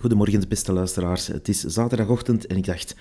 Goedemorgen, 0.00 0.48
beste 0.48 0.72
luisteraars. 0.72 1.26
Het 1.26 1.48
is 1.48 1.60
zaterdagochtend 1.60 2.46
en 2.46 2.56
ik 2.56 2.64
dacht, 2.64 2.96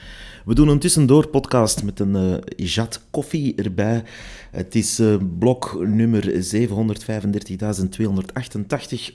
we 0.45 0.55
doen 0.55 0.67
een 0.67 0.79
tussendoor 0.79 1.27
podcast 1.27 1.83
met 1.83 1.99
een 1.99 2.15
uh, 2.15 2.35
jat 2.55 3.01
koffie 3.11 3.55
erbij. 3.55 4.03
Het 4.51 4.75
is 4.75 4.99
uh, 4.99 5.15
blok 5.39 5.85
nummer 5.87 6.23
735.288 6.23 6.31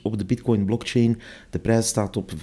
op 0.03 0.17
de 0.17 0.25
Bitcoin 0.25 0.65
blockchain. 0.65 1.21
De 1.49 1.59
prijs 1.59 1.87
staat 1.87 2.17
op 2.17 2.31
35.890 2.31 2.39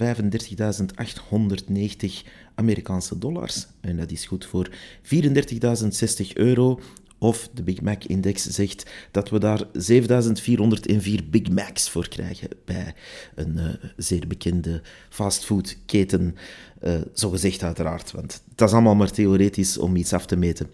Amerikaanse 2.55 3.17
dollars 3.17 3.67
en 3.81 3.97
dat 3.97 4.11
is 4.11 4.25
goed 4.25 4.45
voor 4.45 4.69
34.060 5.03 6.33
euro. 6.33 6.79
Of 7.23 7.49
de 7.53 7.63
Big 7.63 7.81
Mac 7.81 8.03
Index 8.03 8.43
zegt 8.43 8.85
dat 9.11 9.29
we 9.29 9.39
daar 9.39 9.63
7404 9.73 11.23
Big 11.29 11.49
Macs 11.49 11.89
voor 11.89 12.07
krijgen 12.07 12.47
bij 12.65 12.93
een 13.35 13.57
uh, 13.57 13.65
zeer 13.97 14.27
bekende 14.27 14.81
fastfoodketen. 15.09 16.35
Uh, 16.83 16.93
zo 17.13 17.29
gezegd 17.29 17.63
uiteraard, 17.63 18.11
want 18.11 18.43
dat 18.55 18.67
is 18.67 18.73
allemaal 18.73 18.95
maar 18.95 19.11
theoretisch 19.11 19.77
om 19.77 19.95
iets 19.95 20.13
af 20.13 20.25
te 20.25 20.35
meten. 20.35 20.67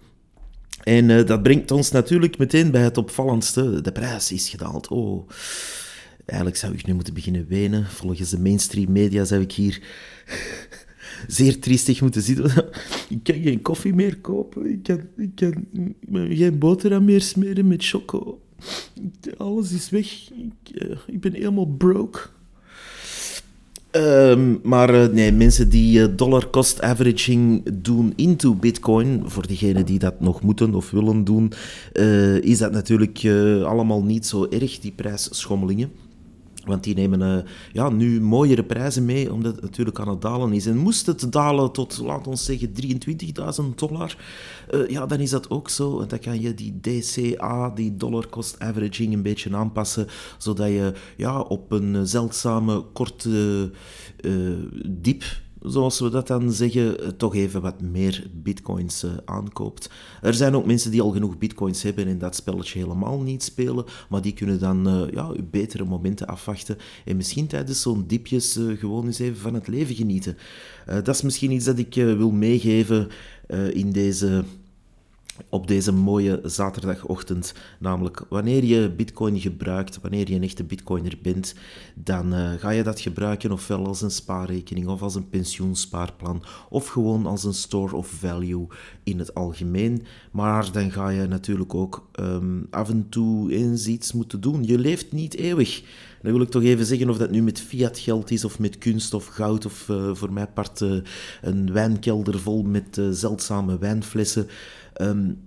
En 0.84 1.09
uh, 1.09 1.26
dat 1.26 1.43
brengt 1.43 1.71
ons 1.71 1.91
natuurlijk 1.91 2.38
meteen 2.38 2.71
bij 2.71 2.84
het 2.84 2.98
opvallendste. 2.98 3.81
De 3.81 3.91
prijs 3.91 4.31
is 4.31 4.49
gedaald. 4.49 4.88
Oh, 4.88 5.29
eigenlijk 6.26 6.59
zou 6.59 6.73
ik 6.73 6.85
nu 6.85 6.93
moeten 6.93 7.13
beginnen 7.13 7.48
wenen. 7.48 7.85
Volgens 7.85 8.29
de 8.29 8.40
mainstream 8.40 8.91
media 8.91 9.23
zou 9.23 9.41
ik 9.41 9.52
hier 9.52 9.81
zeer 11.27 11.59
triestig 11.59 12.01
moeten 12.01 12.21
zitten. 12.21 12.51
ik 13.09 13.23
kan 13.23 13.41
geen 13.41 13.61
koffie 13.61 13.93
meer 13.93 14.17
kopen. 14.17 14.71
Ik 14.71 14.83
kan, 15.35 15.65
geen 16.29 16.57
boterham 16.57 17.05
meer 17.05 17.21
smeren 17.21 17.67
met 17.67 17.85
choco. 17.85 18.41
Alles 19.37 19.71
is 19.71 19.89
weg. 19.89 20.29
Ik, 20.31 20.75
eh, 20.75 20.97
ik 21.07 21.21
ben 21.21 21.33
helemaal 21.33 21.65
broke. 21.65 22.19
Ehm, 23.91 24.55
maar 24.63 24.93
uh, 24.93 25.13
nee, 25.13 25.31
mensen 25.31 25.69
die 25.69 25.99
uh, 25.99 26.07
dollar 26.15 26.49
cost 26.49 26.81
averaging 26.81 27.63
doen 27.73 28.13
into 28.15 28.55
bitcoin, 28.55 29.21
voor 29.26 29.48
diegenen 29.48 29.85
die 29.85 29.99
dat 29.99 30.20
nog 30.20 30.41
moeten 30.41 30.76
of 30.76 30.91
willen 30.91 31.23
doen, 31.23 31.51
is 32.41 32.57
dat 32.57 32.71
natuurlijk 32.71 33.26
allemaal 33.65 34.04
niet 34.04 34.26
zo 34.26 34.48
erg, 34.49 34.79
die 34.79 34.91
prijsschommelingen. 34.91 35.91
Want 36.70 36.84
die 36.84 36.95
nemen 36.95 37.21
uh, 37.21 37.51
ja, 37.73 37.89
nu 37.89 38.21
mooiere 38.21 38.63
prijzen 38.63 39.05
mee, 39.05 39.34
omdat 39.34 39.55
het 39.55 39.62
natuurlijk 39.62 39.99
aan 39.99 40.07
het 40.07 40.21
dalen 40.21 40.53
is. 40.53 40.65
En 40.65 40.77
moest 40.77 41.05
het 41.05 41.31
dalen 41.31 41.71
tot, 41.71 41.99
laten 42.03 42.31
we 42.31 42.37
zeggen, 42.37 42.71
23.000 43.70 43.76
dollar, 43.76 44.17
uh, 44.71 44.89
ja, 44.89 45.05
dan 45.05 45.20
is 45.20 45.29
dat 45.29 45.49
ook 45.49 45.70
zo. 45.70 45.99
En 45.99 46.07
dan 46.07 46.20
kan 46.20 46.41
je 46.41 46.53
die 46.53 46.79
DCA, 46.81 47.70
die 47.70 47.95
dollar 47.95 48.29
cost 48.29 48.59
averaging, 48.59 49.13
een 49.13 49.21
beetje 49.21 49.55
aanpassen, 49.55 50.07
zodat 50.37 50.67
je 50.67 50.93
ja, 51.17 51.39
op 51.39 51.71
een 51.71 52.07
zeldzame 52.07 52.85
korte 52.93 53.71
uh, 54.21 54.57
diep 54.85 55.23
zoals 55.62 55.99
we 55.99 56.10
dat 56.10 56.27
dan 56.27 56.52
zeggen, 56.52 56.99
eh, 56.99 57.07
toch 57.07 57.35
even 57.35 57.62
wat 57.62 57.82
meer 57.82 58.27
bitcoins 58.34 59.04
uh, 59.04 59.12
aankoopt. 59.26 59.90
Er 60.21 60.34
zijn 60.34 60.55
ook 60.55 60.66
mensen 60.66 60.91
die 60.91 61.01
al 61.01 61.12
genoeg 61.12 61.38
bitcoins 61.38 61.84
hebben 61.84 62.07
en 62.07 62.18
dat 62.18 62.35
spelletje 62.35 62.79
helemaal 62.79 63.21
niet 63.21 63.43
spelen, 63.43 63.85
maar 64.09 64.22
die 64.22 64.34
kunnen 64.34 64.59
dan 64.59 64.88
uh, 64.88 65.12
ja, 65.12 65.31
betere 65.51 65.85
momenten 65.85 66.28
afwachten 66.28 66.78
en 67.06 67.16
misschien 67.16 67.47
tijdens 67.47 67.81
zo'n 67.81 68.03
diepjes 68.07 68.59
gewoon 68.78 69.06
eens 69.06 69.19
even 69.19 69.41
van 69.41 69.53
het 69.53 69.68
leven 69.68 69.96
genieten. 69.96 70.38
dat 70.85 71.07
is 71.07 71.22
misschien 71.22 71.51
iets 71.51 71.66
dat 71.66 71.78
ik 71.78 71.94
wil 71.94 72.31
meegeven 72.31 73.07
in 73.73 73.91
deze 73.91 74.44
op 75.50 75.68
deze 75.68 75.91
mooie 75.91 76.40
zaterdagochtend. 76.44 77.53
Namelijk, 77.79 78.25
wanneer 78.29 78.63
je 78.63 78.91
Bitcoin 78.91 79.40
gebruikt, 79.40 80.01
wanneer 80.01 80.29
je 80.29 80.35
een 80.35 80.44
echte 80.44 80.63
Bitcoiner 80.63 81.18
bent, 81.22 81.56
dan 81.95 82.34
uh, 82.34 82.51
ga 82.57 82.69
je 82.69 82.84
dat 82.84 83.00
gebruiken 83.00 83.51
ofwel 83.51 83.85
als 83.85 84.01
een 84.01 84.12
spaarrekening 84.12 84.88
of 84.88 85.01
als 85.01 85.16
een 85.16 85.29
pensioenspaarplan 85.29 86.44
of 86.69 86.88
gewoon 86.88 87.25
als 87.25 87.44
een 87.44 87.53
store 87.53 87.95
of 87.95 88.07
value 88.07 88.67
in 89.03 89.19
het 89.19 89.34
algemeen. 89.34 90.03
Maar 90.31 90.72
dan 90.72 90.91
ga 90.91 91.09
je 91.09 91.28
natuurlijk 91.28 91.75
ook 91.75 92.09
um, 92.19 92.67
af 92.69 92.89
en 92.89 93.09
toe 93.09 93.53
eens 93.53 93.88
iets 93.88 94.13
moeten 94.13 94.41
doen. 94.41 94.63
Je 94.63 94.79
leeft 94.79 95.11
niet 95.11 95.35
eeuwig. 95.35 95.83
Dan 96.22 96.31
wil 96.31 96.41
ik 96.41 96.50
toch 96.50 96.63
even 96.63 96.85
zeggen 96.85 97.09
of 97.09 97.18
dat 97.18 97.31
nu 97.31 97.41
met 97.41 97.59
fiat 97.59 97.97
geld 97.97 98.31
is 98.31 98.46
of 98.46 98.59
met 98.59 98.78
kunst 98.78 99.13
of 99.13 99.25
goud 99.25 99.66
of 99.66 99.88
uh, 99.90 100.16
voor 100.16 100.34
mij 100.34 100.47
part 100.47 100.81
uh, 100.81 101.02
een 101.41 101.74
wijnkelder 101.74 102.40
vol 102.40 102.63
met 102.63 103.02
zeldzame 103.12 103.78
wijnflessen. 103.78 104.47
Um, 105.02 105.38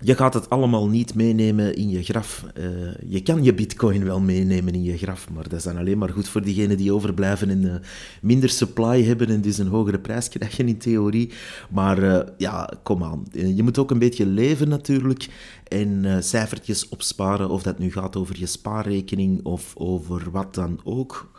je 0.00 0.14
gaat 0.14 0.34
het 0.34 0.50
allemaal 0.50 0.88
niet 0.88 1.14
meenemen 1.14 1.74
in 1.74 1.88
je 1.88 2.02
graf. 2.02 2.44
Uh, 2.58 2.64
je 3.06 3.22
kan 3.22 3.44
je 3.44 3.54
bitcoin 3.54 4.04
wel 4.04 4.20
meenemen 4.20 4.74
in 4.74 4.82
je 4.82 4.98
graf, 4.98 5.30
maar 5.30 5.42
dat 5.42 5.52
is 5.52 5.62
dan 5.62 5.76
alleen 5.76 5.98
maar 5.98 6.08
goed 6.08 6.28
voor 6.28 6.42
diegenen 6.42 6.76
die 6.76 6.92
overblijven 6.92 7.50
en 7.50 7.62
uh, 7.62 7.74
minder 8.22 8.48
supply 8.48 9.04
hebben 9.04 9.28
en 9.28 9.40
dus 9.40 9.58
een 9.58 9.66
hogere 9.66 9.98
prijs 9.98 10.28
krijgen 10.28 10.68
in 10.68 10.78
theorie. 10.78 11.32
Maar 11.70 12.02
uh, 12.02 12.20
ja, 12.36 12.70
kom 12.82 13.02
aan. 13.02 13.24
Je 13.32 13.62
moet 13.62 13.78
ook 13.78 13.90
een 13.90 13.98
beetje 13.98 14.26
leven 14.26 14.68
natuurlijk 14.68 15.28
en 15.64 16.22
cijfertjes 16.24 16.88
opsparen, 16.88 17.50
of 17.50 17.62
dat 17.62 17.78
nu 17.78 17.92
gaat 17.92 18.16
over 18.16 18.38
je 18.38 18.46
spaarrekening 18.46 19.44
of 19.44 19.74
over 19.76 20.30
wat 20.30 20.54
dan 20.54 20.80
ook 20.84 21.30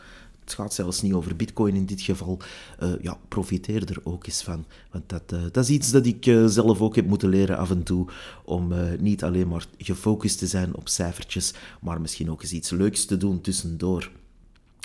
het 0.49 0.59
gaat 0.59 0.73
zelfs 0.73 1.01
niet 1.01 1.13
over 1.13 1.35
bitcoin 1.35 1.75
in 1.75 1.85
dit 1.85 2.01
geval, 2.01 2.39
uh, 2.83 2.89
ja, 3.01 3.17
profiteer 3.27 3.89
er 3.89 3.99
ook 4.03 4.25
eens 4.25 4.41
van. 4.41 4.65
Want 4.91 5.09
dat, 5.09 5.23
uh, 5.33 5.41
dat 5.51 5.63
is 5.63 5.69
iets 5.69 5.91
dat 5.91 6.05
ik 6.05 6.25
uh, 6.25 6.45
zelf 6.45 6.81
ook 6.81 6.95
heb 6.95 7.05
moeten 7.05 7.29
leren 7.29 7.57
af 7.57 7.69
en 7.69 7.83
toe, 7.83 8.07
om 8.45 8.73
niet 8.99 9.23
alleen 9.23 9.47
maar 9.47 9.65
gefocust 9.77 10.39
te 10.39 10.47
zijn 10.47 10.75
op 10.75 10.87
cijfertjes, 10.87 11.53
maar 11.81 12.01
misschien 12.01 12.31
ook 12.31 12.41
eens 12.41 12.51
iets 12.51 12.69
leuks 12.69 13.05
te 13.05 13.17
doen 13.17 13.41
tussendoor. 13.41 14.11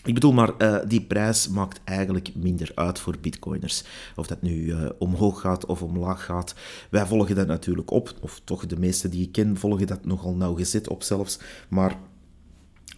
Ik 0.05 0.15
bedoel, 0.15 0.33
maar 0.33 0.89
die 0.89 1.01
prijs 1.01 1.49
maakt 1.49 1.81
eigenlijk 1.85 2.35
minder 2.35 2.73
uit 2.75 2.99
voor 2.99 3.17
bitcoiners. 3.21 3.83
Of 4.17 4.27
dat 4.27 4.43
nu 4.43 4.75
omhoog 4.99 5.41
gaat 5.41 5.67
of 5.67 5.83
omlaag 5.83 6.25
gaat. 6.25 6.55
Wij 6.91 7.07
volgen 7.07 7.35
dat 7.35 7.47
natuurlijk 7.47 7.91
op, 7.91 8.15
of 8.21 8.41
toch 8.45 8.67
de 8.67 8.79
meeste 8.79 9.09
die 9.09 9.23
ik 9.23 9.33
ken 9.33 9.57
volgen 9.57 9.87
dat 9.87 10.05
nogal 10.05 10.35
nauwgezet 10.35 10.89
op 10.89 11.03
zelfs. 11.03 11.39
Maar 11.69 11.99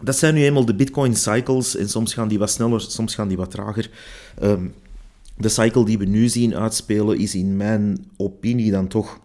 dat 0.01 0.17
zijn 0.17 0.33
nu 0.33 0.43
eenmaal 0.43 0.65
de 0.65 0.75
Bitcoin 0.75 1.15
cycles 1.15 1.75
en 1.75 1.89
soms 1.89 2.13
gaan 2.13 2.27
die 2.27 2.39
wat 2.39 2.49
sneller, 2.51 2.81
soms 2.81 3.15
gaan 3.15 3.27
die 3.27 3.37
wat 3.37 3.51
trager. 3.51 3.89
Um, 4.43 4.73
de 5.37 5.49
cycle 5.49 5.85
die 5.85 5.97
we 5.97 6.05
nu 6.05 6.27
zien 6.27 6.55
uitspelen 6.55 7.17
is 7.17 7.35
in 7.35 7.57
mijn 7.57 8.05
opinie 8.17 8.71
dan 8.71 8.87
toch, 8.87 9.19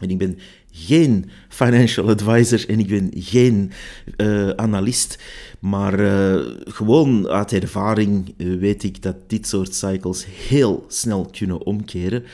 en 0.00 0.10
ik 0.10 0.18
ben 0.18 0.38
geen 0.70 1.30
financial 1.48 2.08
advisor 2.08 2.68
en 2.68 2.78
ik 2.78 2.86
ben 2.86 3.10
geen 3.14 3.72
uh, 4.16 4.48
analist, 4.48 5.18
maar 5.60 6.00
uh, 6.00 6.46
gewoon 6.64 7.28
uit 7.28 7.52
ervaring 7.52 8.34
uh, 8.36 8.60
weet 8.60 8.82
ik 8.82 9.02
dat 9.02 9.16
dit 9.26 9.46
soort 9.46 9.74
cycles 9.74 10.26
heel 10.48 10.84
snel 10.88 11.28
kunnen 11.38 11.66
omkeren 11.66 12.24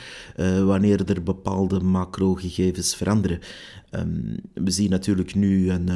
wanneer 0.65 1.09
er 1.09 1.23
bepaalde 1.23 1.79
macro-gegevens 1.79 2.95
veranderen. 2.95 3.39
Um, 3.91 4.35
we 4.53 4.71
zien 4.71 4.89
natuurlijk 4.89 5.35
nu 5.35 5.69
een 5.69 5.89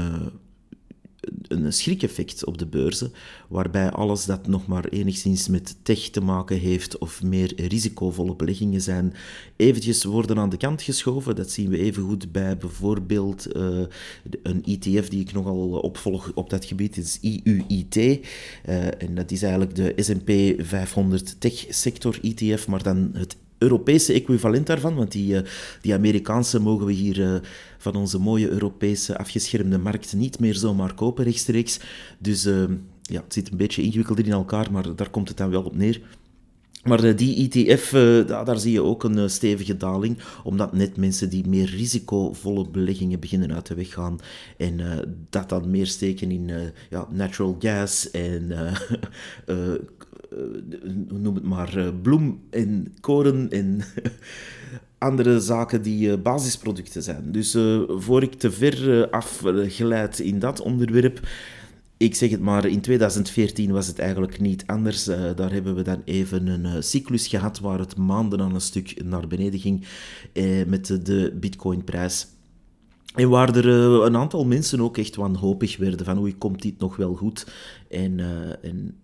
een 1.49 1.73
schrikeffect 1.73 2.45
op 2.45 2.57
de 2.57 2.65
beurzen, 2.65 3.11
waarbij 3.47 3.91
alles 3.91 4.25
dat 4.25 4.47
nog 4.47 4.67
maar 4.67 4.85
enigszins 4.85 5.47
met 5.47 5.75
tech 5.81 5.99
te 5.99 6.21
maken 6.21 6.59
heeft 6.59 6.97
of 6.97 7.23
meer 7.23 7.53
risicovolle 7.67 8.35
beleggingen 8.35 8.81
zijn, 8.81 9.13
eventjes 9.55 10.03
worden 10.03 10.37
aan 10.37 10.49
de 10.49 10.57
kant 10.57 10.81
geschoven. 10.81 11.35
Dat 11.35 11.51
zien 11.51 11.69
we 11.69 11.77
even 11.77 12.03
goed 12.03 12.31
bij 12.31 12.57
bijvoorbeeld 12.57 13.55
uh, 13.55 13.79
een 14.43 14.63
ETF 14.63 15.09
die 15.09 15.21
ik 15.21 15.33
nogal 15.33 15.69
opvolg 15.69 16.31
op 16.33 16.49
dat 16.49 16.65
gebied, 16.65 16.97
is 16.97 17.17
IUIT. 17.21 17.95
Eh, 17.95 19.01
en 19.01 19.15
dat 19.15 19.31
is 19.31 19.41
eigenlijk 19.41 19.75
de 19.75 19.93
S&P 19.95 20.61
500 20.65 21.35
Tech 21.39 21.65
Sector 21.69 22.19
ETF, 22.21 22.67
maar 22.67 22.83
dan 22.83 23.09
het 23.13 23.35
Europese 23.57 24.13
equivalent 24.13 24.67
daarvan, 24.67 24.95
want 24.95 25.11
die, 25.11 25.33
uh, 25.33 25.39
die 25.81 25.93
Amerikaanse 25.93 26.59
mogen 26.59 26.85
we 26.85 26.93
hier 26.93 27.19
uh, 27.19 27.35
van 27.77 27.95
onze 27.95 28.19
mooie 28.19 28.49
Europese 28.49 29.17
afgeschermde 29.17 29.77
markt 29.77 30.13
niet 30.13 30.39
meer 30.39 30.55
zomaar 30.55 30.93
kopen 30.93 31.23
rechtstreeks. 31.23 31.79
Dus 32.19 32.45
uh, 32.45 32.63
ja, 33.01 33.21
het 33.23 33.33
zit 33.33 33.51
een 33.51 33.57
beetje 33.57 33.81
ingewikkelder 33.81 34.25
in 34.25 34.31
elkaar, 34.31 34.71
maar 34.71 34.95
daar 34.95 35.09
komt 35.09 35.27
het 35.27 35.37
dan 35.37 35.49
wel 35.49 35.63
op 35.63 35.75
neer. 35.75 36.01
Maar 36.83 37.15
die 37.15 37.49
ETF, 37.49 37.89
daar 38.27 38.59
zie 38.59 38.71
je 38.71 38.81
ook 38.81 39.03
een 39.03 39.29
stevige 39.29 39.77
daling, 39.77 40.17
omdat 40.43 40.73
net 40.73 40.97
mensen 40.97 41.29
die 41.29 41.47
meer 41.47 41.69
risicovolle 41.69 42.69
beleggingen 42.69 43.19
beginnen 43.19 43.53
uit 43.53 43.65
de 43.65 43.75
weg 43.75 43.93
gaan 43.93 44.19
en 44.57 44.79
dat 45.29 45.49
dan 45.49 45.69
meer 45.69 45.87
steken 45.87 46.31
in 46.31 46.51
ja, 46.89 47.07
natural 47.11 47.55
gas 47.59 48.11
en 48.11 48.51
uh, 49.45 49.73
noem 51.07 51.35
het 51.35 51.43
maar, 51.43 51.77
uh, 51.77 51.87
bloem 52.01 52.39
en 52.49 52.93
koren 52.99 53.49
en 53.49 53.81
andere 54.97 55.39
zaken 55.39 55.81
die 55.81 56.17
basisproducten 56.17 57.03
zijn. 57.03 57.31
Dus 57.31 57.57
voor 57.87 58.23
ik 58.23 58.33
te 58.33 58.51
ver 58.51 59.09
afgeleid 59.09 60.19
in 60.19 60.39
dat 60.39 60.61
onderwerp, 60.61 61.27
ik 61.97 62.15
zeg 62.15 62.29
het 62.29 62.41
maar, 62.41 62.65
in 62.65 62.81
2014 62.81 63.71
was 63.71 63.87
het 63.87 63.99
eigenlijk 63.99 64.39
niet 64.39 64.63
anders. 64.65 65.03
daar 65.35 65.51
hebben 65.51 65.75
we 65.75 65.81
dan 65.81 66.01
even 66.05 66.47
een 66.47 66.83
cyclus 66.83 67.27
gehad 67.27 67.59
waar 67.59 67.79
het 67.79 67.97
maanden 67.97 68.41
aan 68.41 68.53
een 68.53 68.61
stuk 68.61 69.03
naar 69.03 69.27
beneden 69.27 69.59
ging 69.59 69.85
met 70.67 71.05
de 71.05 71.37
bitcoinprijs. 71.39 72.27
En 73.15 73.29
waar 73.29 73.55
er 73.55 73.67
een 74.05 74.17
aantal 74.17 74.45
mensen 74.45 74.81
ook 74.81 74.97
echt 74.97 75.15
wanhopig 75.15 75.77
werden 75.77 76.05
van 76.05 76.19
oei, 76.19 76.37
komt 76.37 76.61
dit 76.61 76.79
nog 76.79 76.95
wel 76.95 77.15
goed? 77.15 77.47
En, 77.89 78.19
en 78.61 78.95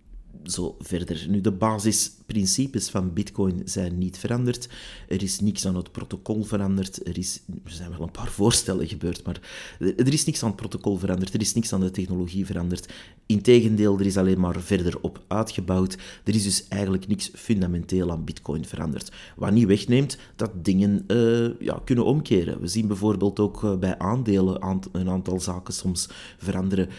zo 0.43 0.75
verder. 0.79 1.25
Nu, 1.29 1.41
de 1.41 1.51
basisprincipes 1.51 2.89
van 2.89 3.13
Bitcoin 3.13 3.61
zijn 3.65 3.97
niet 3.97 4.17
veranderd. 4.17 4.69
Er 5.07 5.23
is 5.23 5.39
niks 5.39 5.67
aan 5.67 5.75
het 5.75 5.91
protocol 5.91 6.43
veranderd. 6.43 7.07
Er, 7.07 7.17
is, 7.17 7.41
er 7.65 7.71
zijn 7.71 7.89
wel 7.89 8.01
een 8.01 8.11
paar 8.11 8.31
voorstellen 8.31 8.87
gebeurd, 8.87 9.25
maar 9.25 9.39
er 9.79 10.13
is 10.13 10.25
niks 10.25 10.43
aan 10.43 10.47
het 10.47 10.57
protocol 10.57 10.97
veranderd. 10.97 11.33
Er 11.33 11.41
is 11.41 11.53
niks 11.53 11.73
aan 11.73 11.79
de 11.79 11.91
technologie 11.91 12.45
veranderd. 12.45 12.93
Integendeel, 13.25 13.99
er 13.99 14.05
is 14.05 14.17
alleen 14.17 14.39
maar 14.39 14.61
verder 14.61 15.01
op 15.01 15.23
uitgebouwd. 15.27 15.97
Er 16.23 16.35
is 16.35 16.43
dus 16.43 16.67
eigenlijk 16.67 17.07
niks 17.07 17.31
fundamenteel 17.33 18.11
aan 18.11 18.23
Bitcoin 18.23 18.65
veranderd. 18.65 19.11
Wat 19.35 19.51
niet 19.51 19.67
wegneemt 19.67 20.17
dat 20.35 20.65
dingen 20.65 21.03
uh, 21.07 21.59
ja, 21.59 21.81
kunnen 21.85 22.05
omkeren. 22.05 22.59
We 22.59 22.67
zien 22.67 22.87
bijvoorbeeld 22.87 23.39
ook 23.39 23.63
uh, 23.63 23.77
bij 23.77 23.97
aandelen 23.97 24.81
een 24.91 25.09
aantal 25.09 25.39
zaken 25.39 25.73
soms 25.73 26.09
veranderen. 26.37 26.89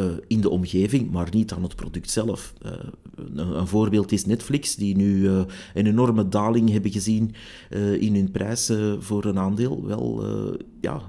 Uh, 0.00 0.06
in 0.26 0.40
de 0.40 0.48
omgeving, 0.48 1.10
maar 1.10 1.28
niet 1.30 1.52
aan 1.52 1.62
het 1.62 1.76
product 1.76 2.10
zelf. 2.10 2.54
Uh, 2.66 2.72
een, 3.14 3.38
een, 3.38 3.66
voorbeeld 3.66 4.12
is 4.12 4.26
Netflix, 4.26 4.76
die 4.76 4.96
nu 4.96 5.14
uh, 5.16 5.42
een 5.74 5.86
enorme 5.86 6.28
daling 6.28 6.70
hebben 6.70 6.90
gezien 6.90 7.34
in 7.98 8.14
hun 8.14 8.30
prijs 8.30 8.72
voor 8.98 9.24
een 9.24 9.38
aandeel. 9.38 9.86
Wel, 9.86 10.24
ja, 10.80 11.02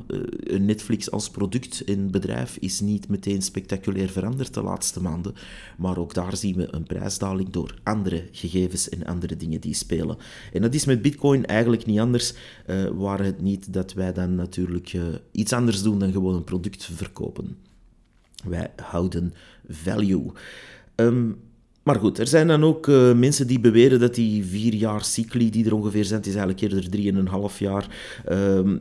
Netflix 0.60 1.12
als 1.12 1.30
product 1.30 1.84
en 1.84 2.12
bedrijf 2.12 2.58
is 2.58 2.80
niet 2.80 3.08
meteen 3.08 3.42
spectaculair 3.42 4.10
veranderd 4.10 4.54
de 4.54 4.62
laatste 4.62 5.02
maanden, 5.02 5.34
maar 5.78 5.98
ook 5.98 6.14
daar 6.14 6.36
zien 6.36 6.56
we 6.56 6.68
een 6.74 6.84
prijsdaling 6.84 7.50
door 7.50 7.76
andere 7.84 8.28
gegevens 8.32 8.90
en 8.90 9.06
andere 9.06 9.38
dingen 9.38 9.62
die 9.62 9.74
spelen. 9.74 10.18
En 10.54 10.62
dat 10.62 10.74
is 10.74 10.86
met 10.86 11.02
Bitcoin 11.02 11.46
eigenlijk 11.46 11.86
niet 11.86 12.00
anders, 12.00 12.34
waar 12.94 13.24
het 13.24 13.42
niet 13.42 13.74
dat 13.74 13.94
wij 13.94 14.14
dan 14.14 14.36
natuurlijk 14.36 14.98
iets 15.32 15.54
anders 15.54 15.82
doen 15.82 16.00
dan 16.00 16.12
gewoon 16.12 16.36
een 16.36 16.44
product 16.44 16.90
verkopen. 16.94 17.74
Wij 18.44 18.72
houden 18.76 19.34
value. 19.68 20.32
Um, 20.96 21.38
maar 21.86 22.00
goed, 22.00 22.20
er 22.20 22.28
zijn 22.28 22.48
dan 22.48 22.64
ook 22.64 22.88
uh, 22.88 23.14
mensen 23.14 23.48
die 23.48 23.60
beweren 23.60 24.00
dat 24.00 24.16
die 24.16 24.46
vier 24.46 24.74
jaar 24.74 25.04
cycli 25.04 25.50
die 25.50 25.66
er 25.66 25.76
ongeveer 25.76 26.06
zijn, 26.06 26.20
het 26.20 26.28
is 26.28 26.36
eigenlijk 26.36 26.64
eerder 26.64 26.90
drieënhalf 26.90 27.60
jaar, 27.60 27.88
um, 28.30 28.80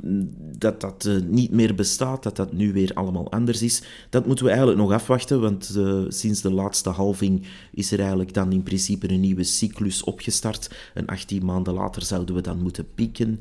dat 0.59 0.81
dat 0.81 1.05
uh, 1.09 1.21
niet 1.29 1.51
meer 1.51 1.75
bestaat, 1.75 2.23
dat 2.23 2.37
dat 2.37 2.53
nu 2.53 2.73
weer 2.73 2.91
allemaal 2.95 3.31
anders 3.33 3.63
is. 3.63 3.83
Dat 4.11 4.27
moeten 4.27 4.45
we 4.45 4.51
eigenlijk 4.51 4.81
nog 4.81 4.93
afwachten, 4.93 5.41
want 5.41 5.75
uh, 5.77 6.05
sinds 6.09 6.41
de 6.41 6.53
laatste 6.53 6.91
halving 6.91 7.47
is 7.73 7.93
er 7.93 7.99
eigenlijk 8.01 8.35
dan 8.35 8.53
in 8.53 8.63
principe 8.63 9.11
een 9.11 9.21
nieuwe 9.21 9.45
cyclus 9.45 10.05
opgestart. 10.05 10.91
En 10.95 11.07
18 11.07 11.45
maanden 11.45 11.75
later 11.75 12.03
zouden 12.03 12.35
we 12.35 12.41
dan 12.41 12.63
moeten 12.63 12.87
pieken. 12.95 13.41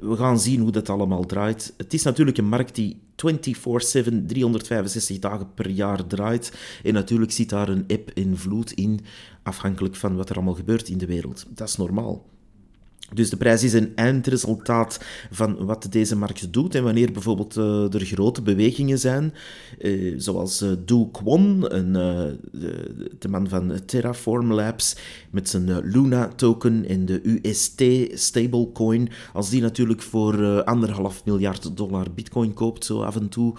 we 0.00 0.16
gaan 0.16 0.40
zien 0.40 0.60
hoe 0.60 0.72
dat 0.72 0.88
allemaal 0.88 1.26
draait. 1.26 1.74
Het 1.76 1.94
is 1.94 2.02
natuurlijk 2.02 2.38
een 2.38 2.48
markt 2.48 2.74
die 2.74 2.96
24-7, 3.20 4.26
365 4.26 5.18
dagen 5.18 5.54
per 5.54 5.68
jaar 5.68 6.06
draait. 6.06 6.52
En 6.82 6.94
natuurlijk 6.94 7.32
zit 7.32 7.48
daar 7.48 7.68
een 7.68 7.84
eb 7.86 8.10
en 8.14 8.38
vloed 8.38 8.72
in, 8.72 9.00
afhankelijk 9.42 9.96
van 9.96 10.16
wat 10.16 10.30
er 10.30 10.36
allemaal 10.36 10.54
gebeurt 10.54 10.88
in 10.88 10.98
de 10.98 11.06
wereld. 11.06 11.46
Dat 11.48 11.68
is 11.68 11.76
normaal. 11.76 12.26
Dus 13.14 13.30
de 13.30 13.36
prijs 13.36 13.62
is 13.62 13.72
een 13.72 13.92
eindresultaat 13.94 15.00
van 15.30 15.64
wat 15.64 15.86
deze 15.90 16.16
markt 16.16 16.52
doet. 16.52 16.74
En 16.74 16.84
wanneer 16.84 17.12
bijvoorbeeld 17.12 17.56
uh, 17.56 17.94
er 17.94 18.04
grote 18.04 18.42
bewegingen 18.42 18.98
zijn, 18.98 19.34
uh, 19.78 20.14
zoals 20.16 20.62
uh, 20.62 20.70
Do 20.84 21.06
Kwon, 21.06 21.74
een, 21.74 21.92
de, 21.92 23.10
de, 23.18 23.28
man 23.28 23.48
van 23.48 23.80
Terraform 23.86 24.52
Labs, 24.52 24.96
met 25.30 25.48
zijn 25.48 25.80
Luna-token 25.80 26.88
en 26.88 27.06
de 27.06 27.20
UST 27.42 27.82
stablecoin, 28.20 29.08
als 29.32 29.50
die 29.50 29.60
natuurlijk 29.60 30.02
voor 30.02 30.64
anderhalf 30.64 31.24
miljard 31.24 31.76
dollar 31.76 32.06
bitcoin 32.14 32.54
koopt, 32.54 32.84
zo 32.84 33.02
af 33.02 33.16
en 33.16 33.28
toe, 33.28 33.54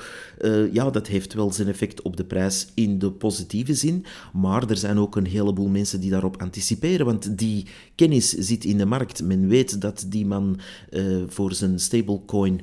ja, 0.71 0.89
dat 0.89 1.07
heeft 1.07 1.33
wel 1.33 1.51
zijn 1.51 1.67
effect 1.67 2.01
op 2.01 2.17
de 2.17 2.25
prijs 2.25 2.67
in 2.73 2.99
de 2.99 3.11
positieve 3.11 3.73
zin. 3.73 4.05
Maar 4.33 4.69
er 4.69 4.77
zijn 4.77 4.97
ook 4.97 5.15
een 5.15 5.25
heleboel 5.25 5.67
mensen 5.67 5.99
die 5.99 6.09
daarop 6.09 6.41
anticiperen, 6.41 7.05
want 7.05 7.37
die 7.37 7.65
kennis 7.95 8.29
zit 8.29 8.65
in 8.65 8.77
de 8.77 8.85
markt. 8.85 9.23
Men 9.23 9.40
weet 9.47 9.81
dat 9.81 10.05
die 10.07 10.25
man 10.25 10.59
uh, 10.89 11.23
voor 11.27 11.53
zijn 11.53 11.79
stablecoin. 11.79 12.61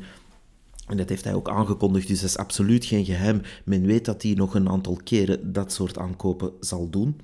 En 0.86 0.96
dat 0.96 1.08
heeft 1.08 1.24
hij 1.24 1.34
ook 1.34 1.48
aangekondigd, 1.48 2.08
dus 2.08 2.20
dat 2.20 2.28
is 2.28 2.36
absoluut 2.36 2.84
geen 2.84 3.04
geheim. 3.04 3.40
Men 3.64 3.86
weet 3.86 4.04
dat 4.04 4.22
hij 4.22 4.32
nog 4.32 4.54
een 4.54 4.68
aantal 4.68 5.00
keren 5.04 5.52
dat 5.52 5.72
soort 5.72 5.98
aankopen 5.98 6.52
zal 6.60 6.90
doen 6.90 7.16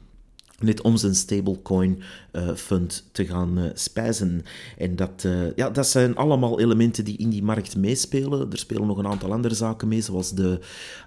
net 0.60 0.80
om 0.80 0.96
zijn 0.96 1.14
stablecoin 1.14 2.02
uh, 2.32 2.54
fund 2.54 3.08
te 3.12 3.26
gaan 3.26 3.58
uh, 3.58 3.64
spijzen. 3.74 4.42
En 4.78 4.96
dat, 4.96 5.22
uh, 5.26 5.56
ja, 5.56 5.70
dat 5.70 5.86
zijn 5.86 6.16
allemaal 6.16 6.60
elementen 6.60 7.04
die 7.04 7.16
in 7.16 7.30
die 7.30 7.42
markt 7.42 7.76
meespelen. 7.76 8.50
Er 8.50 8.58
spelen 8.58 8.86
nog 8.86 8.98
een 8.98 9.06
aantal 9.06 9.32
andere 9.32 9.54
zaken 9.54 9.88
mee, 9.88 10.00
zoals 10.00 10.32
de 10.32 10.60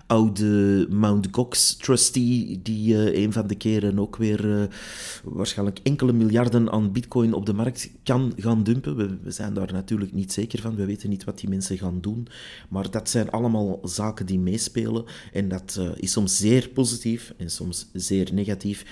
oude 0.08 0.88
Mount 0.90 1.28
Gox 1.32 1.76
trustee, 1.76 2.60
die 2.64 3.16
een 3.16 3.34
van 3.34 3.48
de 3.48 3.56
keren 3.56 4.00
ook 4.00 4.16
weer 4.16 4.70
waarschijnlijk 5.24 5.80
enkele 5.84 6.14
miljarden 6.14 6.72
aan 6.72 6.92
bitcoin 6.92 7.34
op 7.34 7.46
de 7.46 7.54
markt 7.54 7.90
kan 8.04 8.34
gaan 8.36 8.64
dumpen. 8.64 8.96
We, 8.96 9.18
we, 9.22 9.32
zijn 9.32 9.54
daar 9.54 9.74
natuurlijk 9.74 10.14
niet 10.14 10.34
zeker 10.34 10.62
van, 10.62 10.76
we 10.76 10.86
weten 10.86 11.10
niet 11.10 11.24
wat 11.24 11.40
die 11.40 11.50
mensen 11.50 11.78
gaan 11.78 12.02
doen. 12.02 12.28
Maar 12.70 12.92
dat 12.92 13.10
zijn 13.10 13.32
allemaal 13.32 13.80
zaken 13.84 14.26
die 14.26 14.40
meespelen. 14.40 15.06
En 15.34 15.48
dat 15.48 15.80
is 15.96 16.12
soms 16.12 16.38
zeer 16.38 16.70
positief 16.70 17.34
en 17.38 17.50
soms 17.50 17.90
zeer 17.94 18.34
negatief. 18.34 18.86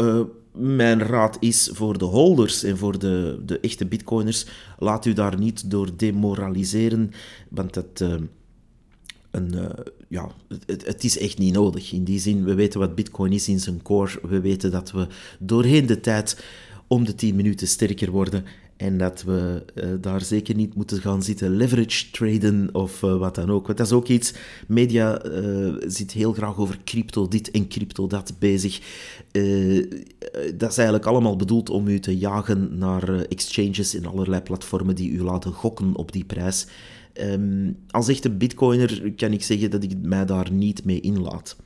Uh, 0.00 0.20
mijn 0.52 1.02
raad 1.02 1.36
is 1.40 1.70
voor 1.72 1.98
de 1.98 2.04
holders 2.04 2.62
en 2.62 2.78
voor 2.78 2.98
de, 2.98 3.42
de 3.44 3.60
echte 3.60 3.86
bitcoiners, 3.86 4.46
laat 4.78 5.04
u 5.04 5.12
daar 5.12 5.38
niet 5.38 5.70
door 5.70 5.96
demoraliseren, 5.96 7.10
want 7.48 7.74
het, 7.74 8.00
uh, 8.00 8.14
een, 9.30 9.54
uh, 9.54 9.66
ja, 10.08 10.30
het, 10.66 10.86
het, 10.86 11.04
is 11.04 11.18
echt 11.18 11.38
niet 11.38 11.54
nodig. 11.54 11.92
In 11.92 12.04
die 12.04 12.18
zin, 12.18 12.44
we 12.44 12.54
weten 12.54 12.80
wat 12.80 12.94
bitcoin 12.94 13.32
is 13.32 13.48
in 13.48 13.60
zijn 13.60 13.82
core, 13.82 14.20
we 14.22 14.40
weten 14.40 14.70
dat 14.70 14.90
we 14.90 15.06
doorheen 15.38 15.86
de 15.86 16.00
tijd 16.00 16.44
om 16.86 17.04
de 17.04 17.14
10 17.14 17.36
minuten 17.36 17.66
sterker 17.66 18.10
worden 18.10 18.44
en 18.80 18.98
dat 18.98 19.22
we 19.22 19.62
uh, 19.74 19.84
daar 20.00 20.22
zeker 20.22 20.54
niet 20.54 20.74
moeten 20.74 21.00
gaan 21.00 21.22
zitten 21.22 21.56
leverage 21.56 22.10
traden 22.10 22.68
of 22.72 23.02
uh, 23.02 23.16
wat 23.16 23.34
dan 23.34 23.50
ook. 23.50 23.66
Want 23.66 23.78
dat 23.78 23.86
is 23.86 23.92
ook 23.92 24.08
iets, 24.08 24.34
media 24.66 25.24
uh, 25.26 25.74
zit 25.86 26.12
heel 26.12 26.32
graag 26.32 26.58
over 26.58 26.78
crypto 26.84 27.28
dit 27.28 27.50
en 27.50 27.68
crypto 27.68 28.06
dat 28.06 28.32
bezig. 28.38 28.80
dat 30.54 30.70
is 30.70 30.76
eigenlijk 30.76 31.06
allemaal 31.06 31.36
bedoeld 31.36 31.70
om 31.70 31.88
u 31.88 31.98
te 31.98 32.18
jagen 32.18 32.78
naar 32.78 33.20
exchanges 33.20 33.94
en 33.94 34.06
allerlei 34.06 34.42
platformen 34.42 34.94
die 34.94 35.10
u 35.10 35.22
laten 35.22 35.52
gokken 35.52 35.96
op 35.96 36.12
die 36.12 36.24
prijs. 36.24 36.66
Um, 37.14 37.76
als 37.90 38.08
echte 38.08 38.30
bitcoiner 38.30 39.12
kan 39.16 39.32
ik 39.32 39.42
zeggen 39.42 39.70
dat 39.70 39.82
ik 39.82 39.92
mij 40.02 40.26
daar 40.26 40.52
niet 40.52 40.84
mee 40.84 41.00
inlaat. 41.00 41.56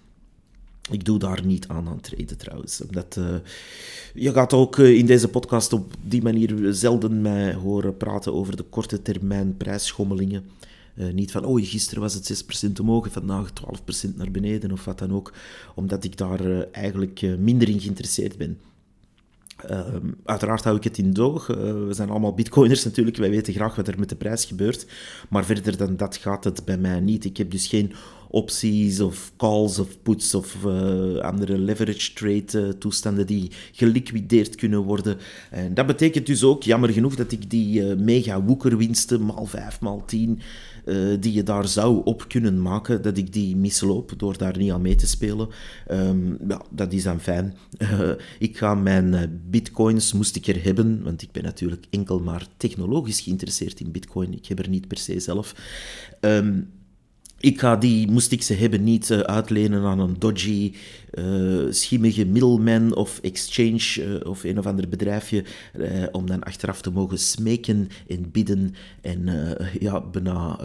Ik 0.91 1.05
doe 1.05 1.19
daar 1.19 1.45
niet 1.45 1.69
aan 1.69 1.89
aan 1.89 2.01
treden 2.01 2.37
trouwens. 2.37 2.83
Omdat, 2.87 3.17
uh, 3.19 3.35
je 4.15 4.33
gaat 4.33 4.53
ook 4.53 4.77
uh, 4.77 4.99
in 4.99 5.07
deze 5.07 5.29
podcast 5.29 5.73
op 5.73 5.95
die 6.03 6.23
manier 6.23 6.75
zelden 6.75 7.23
mij 7.23 7.55
horen 7.55 7.97
praten 7.97 8.35
over 8.35 8.57
de 8.57 8.63
korte 8.63 9.03
termijn 9.03 9.57
prijsschommelingen. 9.57 10.45
Uh, 10.95 11.13
niet 11.13 11.31
van, 11.31 11.45
oh, 11.45 11.65
gisteren 11.65 12.03
was 12.03 12.15
het 12.15 12.45
6% 12.69 12.81
omhoog, 12.81 13.09
vandaag 13.11 13.51
12% 14.09 14.15
naar 14.17 14.31
beneden 14.31 14.73
of 14.73 14.85
wat 14.85 14.99
dan 14.99 15.13
ook. 15.13 15.33
Omdat 15.75 16.05
ik 16.05 16.17
daar 16.17 16.63
eigenlijk 16.71 17.39
minder 17.39 17.69
in 17.69 17.81
geïnteresseerd 17.81 18.39
ben. 18.39 18.59
Ehm, 19.57 20.11
uiteraard 20.25 20.65
hou 20.65 20.77
ik 20.77 20.85
het 20.85 20.99
in 20.99 21.13
doog. 21.13 21.47
We 21.47 21.89
zijn 21.91 22.11
allemaal 22.11 22.35
bitcoiners 22.35 22.85
natuurlijk. 22.85 23.17
Wij 23.17 23.31
weten 23.31 23.55
graag 23.55 23.77
wat 23.77 23.89
er 23.89 23.99
met 23.99 24.09
de 24.09 24.17
prijs 24.17 24.45
gebeurt. 24.45 24.87
Maar 25.29 25.45
verder 25.45 25.77
dan 25.77 25.97
dat 25.97 26.17
gaat 26.17 26.45
het 26.45 26.65
bij 26.65 26.79
mij 26.79 27.01
niet. 27.01 27.25
Ik 27.25 27.37
heb 27.37 27.51
dus 27.51 27.67
geen 27.67 27.93
opties 28.35 29.01
of 29.01 29.33
calls 29.37 29.79
of 29.79 30.03
puts 30.03 30.35
of 30.35 30.57
uh, 30.67 31.17
andere 31.19 31.59
leverage 31.59 32.13
trade 32.13 32.67
uh, 32.67 32.69
toestanden 32.69 33.27
die 33.27 33.51
geliquideerd 33.73 34.55
kunnen 34.55 34.81
worden. 34.81 35.17
En 35.51 35.75
dat 35.75 35.87
betekent 35.87 36.27
dus 36.27 36.45
ook, 36.45 36.63
jammer 36.63 36.91
genoeg, 36.91 37.15
dat 37.15 37.33
ik 37.33 37.51
die 37.51 37.83
mega 37.83 38.43
woekerwinsten, 38.43 39.25
maal 39.25 39.47
5, 39.47 39.81
maal 39.81 40.03
10, 40.07 40.41
die 41.21 41.33
je 41.33 41.43
daar 41.43 41.69
zou 41.69 42.01
op 42.05 42.29
kunnen 42.29 42.63
maken, 42.63 43.03
dat 43.03 43.17
ik 43.17 43.33
die 43.33 43.57
misloop 43.57 44.13
door 44.17 44.39
daar 44.39 44.59
niet 44.59 44.71
aan 44.71 44.83
mee 44.83 44.95
te 44.95 45.07
spelen. 45.07 45.49
Um, 45.91 46.39
ja, 46.49 46.63
dat 46.71 46.93
is 46.93 47.03
dan 47.03 47.21
fijn. 47.21 47.57
ik 48.39 48.59
ga 48.59 48.75
mijn 48.75 49.41
bitcoins, 49.51 50.13
moest 50.13 50.37
ik 50.37 50.47
er 50.47 50.65
hebben, 50.65 51.03
want 51.03 51.23
ik 51.23 51.33
ben 51.33 51.43
natuurlijk 51.43 51.87
enkel 51.91 52.19
maar 52.19 52.47
technologisch 52.57 53.21
geïnteresseerd 53.21 53.81
in 53.81 53.93
bitcoin. 53.93 54.33
Ik 54.33 54.47
heb 54.47 54.59
er 54.59 54.69
niet 54.69 54.89
per 54.89 54.99
se 54.99 55.21
zelf. 55.21 55.55
Um, 56.21 56.69
ik 57.45 57.61
ga 57.61 57.77
die, 57.77 58.11
moest 58.11 58.33
ik 58.33 58.43
ze 58.43 58.55
hebben, 58.55 58.85
niet 58.85 59.11
uh, 59.11 59.19
uitlenen 59.19 59.83
aan 59.83 59.99
een 59.99 60.17
dodgy, 60.19 60.73
uh, 61.15 61.67
schimmige 61.71 62.25
middleman 62.25 62.95
of 62.95 63.19
exchange 63.23 63.97
uh, 63.99 64.31
of 64.31 64.45
een 64.45 64.59
of 64.59 64.67
ander 64.67 64.89
bedrijfje, 64.89 65.45
om 66.13 66.27
dan 66.27 66.43
achteraf 66.43 66.83
te 66.83 66.91
mogen 66.91 67.19
smeken 67.19 67.89
en 68.09 68.31
bidden 68.31 68.75
en 69.01 69.29
ja, 69.81 70.01
bijna 70.01 70.59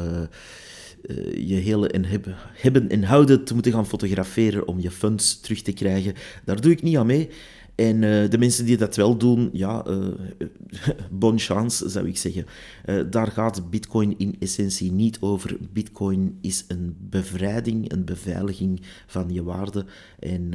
je 1.36 1.56
hele 1.56 1.88
en 1.88 2.06
hebben, 2.06 2.36
hebben 2.54 2.90
en 2.90 3.04
houden 3.04 3.44
te 3.44 3.54
moeten 3.54 3.72
gaan 3.72 3.88
fotograferen 3.88 4.68
om 4.68 4.80
je 4.80 4.92
funds 4.92 5.40
terug 5.40 5.62
te 5.62 5.74
krijgen. 5.74 6.14
Daar 6.46 6.62
doe 6.62 6.72
ik 6.72 6.82
niet 6.82 6.98
aan 6.98 7.06
mee. 7.06 7.30
En 7.80 8.02
uh, 8.02 8.30
de 8.30 8.38
mensen 8.38 8.66
die 8.66 8.78
dat 8.78 8.96
wel 8.96 9.18
doen, 9.18 9.50
ja, 9.54 9.86
uh, 9.88 10.08
bon 11.12 11.40
chance 11.40 11.90
zou 11.90 12.08
ik 12.08 12.18
zeggen. 12.18 12.46
Uh, 12.86 13.04
daar 13.10 13.32
gaat 13.32 13.70
Bitcoin 13.70 14.16
in 14.18 14.36
essentie 14.40 14.92
niet 14.92 15.18
over. 15.20 15.58
Bitcoin 15.74 16.38
is 16.42 16.66
een 16.68 16.96
bevrijding, 17.00 17.92
een 17.92 18.06
beveiliging 18.06 18.82
van 19.08 19.34
je 19.34 19.44
waarde. 19.44 19.86
En 20.20 20.54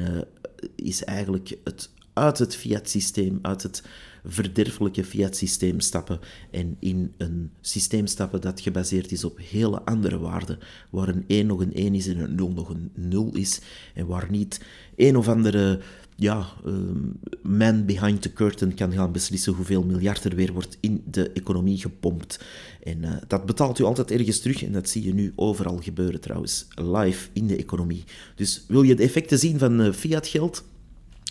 is 0.74 1.04
eigenlijk 1.04 1.56
het 1.64 1.90
uit 2.12 2.38
het 2.38 2.56
fiat-systeem, 2.56 3.38
uit 3.42 3.62
het 3.62 3.82
verderfelijke 4.24 5.04
fiat-systeem 5.04 5.80
stappen 5.80 6.18
en 6.50 6.76
in 6.78 7.12
een 7.16 7.50
systeem 7.60 8.06
stappen 8.06 8.40
dat 8.40 8.60
gebaseerd 8.60 9.12
is 9.12 9.24
op 9.24 9.38
hele 9.50 9.82
andere 9.82 10.18
waarden, 10.18 10.58
waar 10.90 11.08
een 11.08 11.24
1 11.26 11.46
nog 11.46 11.60
een 11.60 11.74
1 11.74 11.94
is 11.94 12.06
en 12.06 12.18
een 12.18 12.34
0 12.34 12.50
nog 12.50 12.68
een 12.68 12.90
0 12.94 13.30
is, 13.34 13.60
en 13.94 14.06
waar 14.06 14.30
niet 14.30 14.60
een 14.96 15.16
of 15.16 15.28
andere 15.28 15.80
ja, 16.16 16.46
ehm, 16.64 17.08
man 17.42 17.84
behind 17.86 18.22
the 18.22 18.32
curtain 18.32 18.74
kan 18.74 18.92
gaan 18.92 19.12
beslissen 19.12 19.52
hoeveel 19.52 19.82
miljard 19.82 20.24
er 20.24 20.34
weer 20.34 20.52
wordt 20.52 20.76
in 20.80 21.02
de 21.10 21.30
economie 21.30 21.78
gepompt. 21.78 22.44
En 22.82 23.02
uh, 23.02 23.12
dat 23.26 23.46
betaalt 23.46 23.78
u 23.78 23.84
altijd 23.84 24.10
ergens 24.10 24.40
terug 24.40 24.64
en 24.64 24.72
dat 24.72 24.88
zie 24.88 25.04
je 25.04 25.14
nu 25.14 25.32
overal 25.36 25.78
gebeuren 25.82 26.20
trouwens, 26.20 26.66
live 26.74 27.28
in 27.32 27.46
de 27.46 27.56
economie. 27.56 28.04
Dus 28.34 28.64
wil 28.68 28.82
je 28.82 28.94
de 28.94 29.02
effecten 29.02 29.38
zien 29.38 29.58
van 29.58 29.80
uh, 29.80 29.92
fiat 29.92 30.26
geld? 30.26 30.64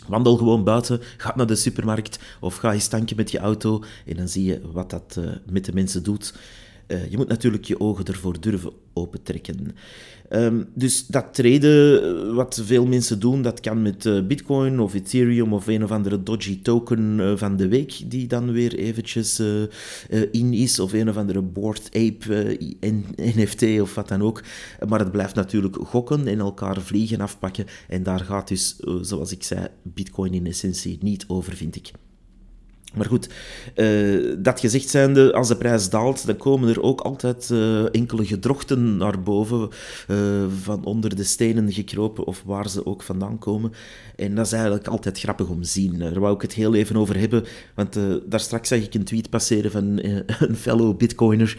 Wandel 0.08 0.36
gewoon 0.36 0.64
buiten, 0.64 1.00
ga 1.16 1.32
naar 1.36 1.46
de 1.46 1.54
supermarkt 1.54 2.18
of 2.40 2.56
ga 2.56 2.72
eens 2.72 2.88
tanken 2.88 3.16
met 3.16 3.30
je 3.30 3.38
auto 3.38 3.82
en 4.06 4.16
dan 4.16 4.28
zie 4.28 4.44
je 4.44 4.60
wat 4.72 4.90
dat 4.90 5.16
uh, 5.18 5.30
met 5.46 5.64
de 5.64 5.72
mensen 5.72 6.02
doet. 6.02 6.34
Uh, 6.88 7.10
je 7.10 7.16
moet 7.16 7.28
natuurlijk 7.28 7.64
je 7.64 7.80
ogen 7.80 8.04
ervoor 8.04 8.40
durven 8.40 8.72
opentrekken. 8.92 9.76
Um, 10.30 10.68
dus 10.74 11.06
dat 11.06 11.34
traden, 11.34 12.02
eh, 12.02 12.34
wat 12.34 12.62
veel 12.64 12.86
mensen 12.86 13.20
doen, 13.20 13.42
dat 13.42 13.60
kan 13.60 13.82
met 13.82 14.04
uh, 14.04 14.26
Bitcoin 14.26 14.80
of 14.80 14.94
Ethereum 14.94 15.52
of 15.52 15.66
een 15.66 15.84
of 15.84 15.90
andere 15.90 16.22
dodgy 16.22 16.62
token 16.62 17.38
van 17.38 17.56
de 17.56 17.68
week, 17.68 18.02
die 18.06 18.26
dan 18.26 18.52
weer 18.52 18.74
eventjes 18.74 19.42
in 20.30 20.52
is, 20.52 20.78
of 20.78 20.92
een 20.92 21.08
of 21.08 21.16
andere 21.16 21.42
Bored 21.42 21.88
Ape 21.92 22.58
NFT 23.16 23.80
of 23.80 23.94
wat 23.94 24.08
dan 24.08 24.22
ook. 24.22 24.42
Maar 24.88 24.98
het 24.98 25.12
blijft 25.12 25.34
natuurlijk 25.34 25.76
gokken 25.76 26.26
en 26.26 26.38
elkaar 26.38 26.80
vliegen 26.80 27.20
afpakken. 27.20 27.66
En 27.88 28.02
daar 28.02 28.20
gaat 28.20 28.48
dus, 28.48 28.76
zoals 29.00 29.32
ik 29.32 29.42
zei, 29.42 29.66
Bitcoin 29.82 30.34
in 30.34 30.46
essentie 30.46 30.98
niet 31.00 31.24
over, 31.28 31.52
vind 31.52 31.76
ik. 31.76 31.90
Maar 32.94 33.06
goed, 33.06 33.28
uh, 33.76 34.34
dat 34.38 34.60
gezegd 34.60 34.88
zijnde, 34.88 35.32
als 35.32 35.48
de 35.48 35.56
prijs 35.56 35.90
daalt, 35.90 36.26
dan 36.26 36.36
komen 36.36 36.68
er 36.68 36.82
ook 36.82 37.00
altijd 37.00 37.48
uh, 37.52 37.94
enkele 37.94 38.26
gedrochten 38.26 38.96
naar 38.96 39.22
boven, 39.22 39.68
uh, 40.08 40.16
van 40.62 40.84
onder 40.84 41.16
de 41.16 41.24
stenen 41.24 41.72
gekropen 41.72 42.24
of 42.24 42.42
waar 42.46 42.68
ze 42.68 42.86
ook 42.86 43.02
vandaan 43.02 43.38
komen. 43.38 43.72
En 44.16 44.34
dat 44.34 44.46
is 44.46 44.52
eigenlijk 44.52 44.86
altijd 44.86 45.18
grappig 45.18 45.48
om 45.48 45.62
te 45.62 45.68
zien. 45.68 45.98
Daar 45.98 46.20
wou 46.20 46.34
ik 46.34 46.42
het 46.42 46.52
heel 46.52 46.74
even 46.74 46.96
over 46.96 47.18
hebben, 47.18 47.44
want 47.74 47.98
daar 48.26 48.40
straks 48.40 48.68
zag 48.68 48.78
ik 48.78 48.94
een 48.94 49.04
tweet 49.04 49.30
passeren 49.30 49.70
van 49.70 49.84
een 50.48 50.56
fellow 50.56 50.96
bitcoiner. 50.96 51.58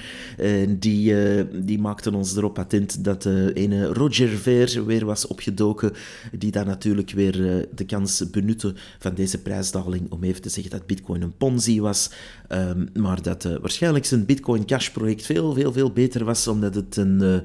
die, 0.78 1.16
die 1.64 1.80
maakte 1.80 2.16
ons 2.16 2.36
erop 2.36 2.60
attent 2.60 3.04
dat 3.04 3.26
een 3.26 3.94
Roger 3.94 4.30
Ver 4.30 4.86
weer 4.86 5.06
was 5.06 5.28
opgedoken, 5.28 5.92
die 6.32 6.52
dan 6.52 6.66
natuurlijk 6.66 7.12
weer 7.12 7.68
de 7.76 7.86
kans 7.86 8.30
benutte 8.30 8.74
van 9.00 9.14
deze 9.14 9.42
prijsdaling 9.42 10.12
om 10.12 10.24
even 10.24 10.42
te 10.42 10.50
zeggen 10.50 10.72
dat 10.72 10.86
bitcoin 10.86 11.24
een 11.26 11.38
ponzi 11.38 11.82
was, 11.82 12.10
um, 12.50 12.90
maar 12.94 13.22
dat 13.22 13.46
uh, 13.46 13.56
waarschijnlijk 13.62 14.06
zijn 14.06 14.26
Bitcoin 14.26 14.66
Cash 14.66 14.90
project 14.90 15.26
veel, 15.26 15.54
veel, 15.54 15.74
veel 15.74 15.92
beter 15.92 16.26
was, 16.26 16.48
omdat 16.48 16.76
het 16.76 16.98
een, 16.98 17.22
uh, 17.22 17.38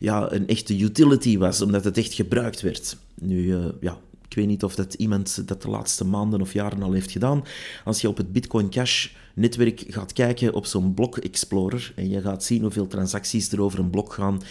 ja, 0.00 0.32
een 0.32 0.46
echte 0.46 0.78
utility 0.78 1.38
was, 1.38 1.62
omdat 1.62 1.84
het 1.84 1.98
echt 1.98 2.12
gebruikt 2.12 2.60
werd. 2.60 2.96
Nu, 3.14 3.42
uh, 3.42 3.64
ja, 3.80 3.98
ik 4.28 4.36
weet 4.36 4.46
niet 4.46 4.64
of 4.64 4.74
dat 4.74 4.94
iemand 4.94 5.48
dat 5.48 5.62
de 5.62 5.70
laatste 5.70 6.04
maanden 6.04 6.40
of 6.40 6.52
jaren 6.52 6.82
al 6.82 6.92
heeft 6.92 7.10
gedaan. 7.10 7.44
Als 7.84 8.00
je 8.00 8.08
op 8.08 8.16
het 8.16 8.32
Bitcoin 8.32 8.70
Cash 8.70 9.08
netwerk 9.34 9.84
gaat 9.88 10.12
kijken 10.12 10.54
op 10.54 10.66
zo'n 10.66 10.94
blok 10.94 11.16
explorer 11.18 11.92
en 11.96 12.10
je 12.10 12.20
gaat 12.20 12.44
zien 12.44 12.62
hoeveel 12.62 12.86
transacties 12.86 13.52
er 13.52 13.60
over 13.60 13.78
een 13.78 13.90
blok 13.90 14.12
gaan, 14.12 14.42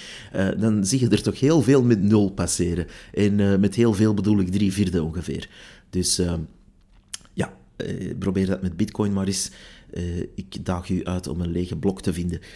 dan 0.57 0.85
zie 0.85 0.99
je 0.99 1.09
er 1.09 1.21
toch 1.21 1.39
heel 1.39 1.61
veel 1.61 1.83
met 1.83 2.01
nul 2.01 2.31
passeren. 2.31 2.87
En 3.13 3.59
met 3.59 3.75
heel 3.75 3.93
veel 3.93 4.13
bedoel 4.13 4.39
ik 4.39 4.51
drie 4.51 4.73
vierde 4.73 5.03
ongeveer. 5.03 5.49
Dus 5.89 6.19
uh, 6.19 6.33
uh, 7.85 8.13
probeer 8.19 8.45
dat 8.45 8.61
met 8.61 8.77
Bitcoin 8.77 9.13
maar 9.13 9.27
eens. 9.27 9.51
Uh, 9.93 10.19
ik 10.35 10.65
daag 10.65 10.89
u 10.89 11.03
uit 11.03 11.27
om 11.27 11.41
een 11.41 11.51
lege 11.51 11.75
blok 11.75 12.01
te 12.01 12.13
vinden. 12.13 12.39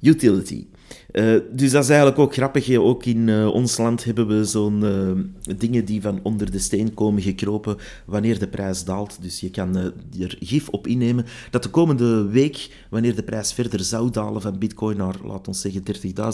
Utility. 0.00 0.66
Uh, 1.12 1.40
dus 1.52 1.70
dat 1.70 1.82
is 1.82 1.88
eigenlijk 1.88 2.18
ook 2.18 2.32
grappig. 2.32 2.76
Ook 2.76 3.04
in 3.04 3.46
ons 3.46 3.76
land 3.76 4.04
hebben 4.04 4.26
we 4.26 4.44
zo'n 4.44 5.34
dingen 5.56 5.84
die 5.84 6.00
van 6.00 6.20
onder 6.22 6.50
de 6.50 6.58
steen 6.58 6.94
komen 6.94 7.22
gekropen 7.22 7.76
wanneer 8.06 8.38
de 8.38 8.48
prijs 8.48 8.84
daalt. 8.84 9.22
Dus 9.22 9.40
je 9.40 9.50
kan 9.50 9.76
er 9.76 9.92
gif 10.40 10.68
op 10.68 10.86
innemen 10.86 11.26
dat 11.50 11.62
de 11.62 11.70
komende 11.70 12.26
week, 12.28 12.86
wanneer 12.90 13.14
de 13.14 13.22
prijs 13.22 13.52
verder 13.52 13.80
zou 13.80 14.10
dalen 14.10 14.42
van 14.42 14.58
bitcoin 14.58 14.96
naar, 14.96 15.16
laat 15.24 15.48
ons 15.48 15.60
zeggen, 15.60 15.82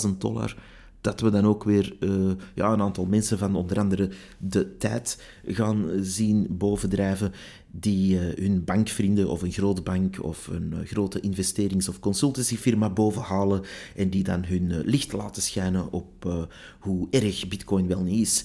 30.000 0.07 0.19
dollar, 0.19 0.57
dat 1.01 1.21
we 1.21 1.31
dan 1.31 1.45
ook 1.45 1.65
weer 1.65 1.97
uh, 2.01 2.31
ja, 2.55 2.73
een 2.73 2.81
aantal 2.81 3.05
mensen 3.05 3.39
van 3.39 3.55
onder 3.55 3.79
andere 3.79 4.11
de 4.39 4.77
tijd 4.77 5.23
gaan 5.47 5.91
zien 6.01 6.47
bovendrijven 6.51 7.33
die 7.71 8.15
uh, 8.15 8.21
hun 8.45 8.65
bankvrienden 8.65 9.29
of 9.29 9.43
een 9.43 9.53
grote 9.53 9.83
bank 9.83 10.23
of 10.23 10.47
een 10.47 10.73
uh, 10.73 10.87
grote 10.87 11.21
investerings- 11.21 11.89
of 11.89 12.01
consultancyfirma 12.01 12.91
bovenhalen 12.91 13.63
en 13.97 14.11
die 14.11 14.23
dan 14.23 14.45
hun 14.45 14.81
licht 14.85 15.13
laten 15.13 15.43
schijnen 15.43 15.93
op 15.93 16.49
hoe 16.81 17.07
erg 17.11 17.49
bitcoin 17.49 17.87
wel 17.87 18.03
niet 18.03 18.21
is. 18.21 18.45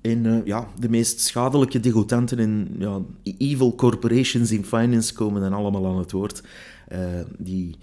En 0.00 0.42
ja, 0.44 0.68
de 0.78 0.88
meest 0.88 1.20
schadelijke 1.20 1.80
degoutanten 1.80 2.38
en 2.38 2.74
ja, 2.78 3.00
evil 3.38 3.74
corporations 3.74 4.50
in 4.50 4.64
finance 4.64 5.14
komen 5.14 5.40
dan 5.40 5.52
allemaal 5.52 5.86
aan 5.86 5.98
het 5.98 6.12
woord. 6.12 6.42
die 7.38 7.76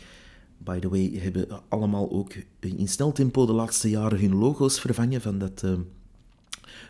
by 0.63 0.79
the 0.79 0.89
way, 0.89 1.11
hebben 1.13 1.47
allemaal 1.67 2.11
ook 2.11 2.33
in 2.59 2.87
snel 2.87 3.11
tempo 3.11 3.45
de 3.45 3.53
laatste 3.53 3.89
jaren 3.89 4.19
hun 4.19 4.35
logo's 4.35 4.79
vervangen 4.79 5.21
van 5.21 5.37
dat 5.37 5.61
uh, 5.65 5.71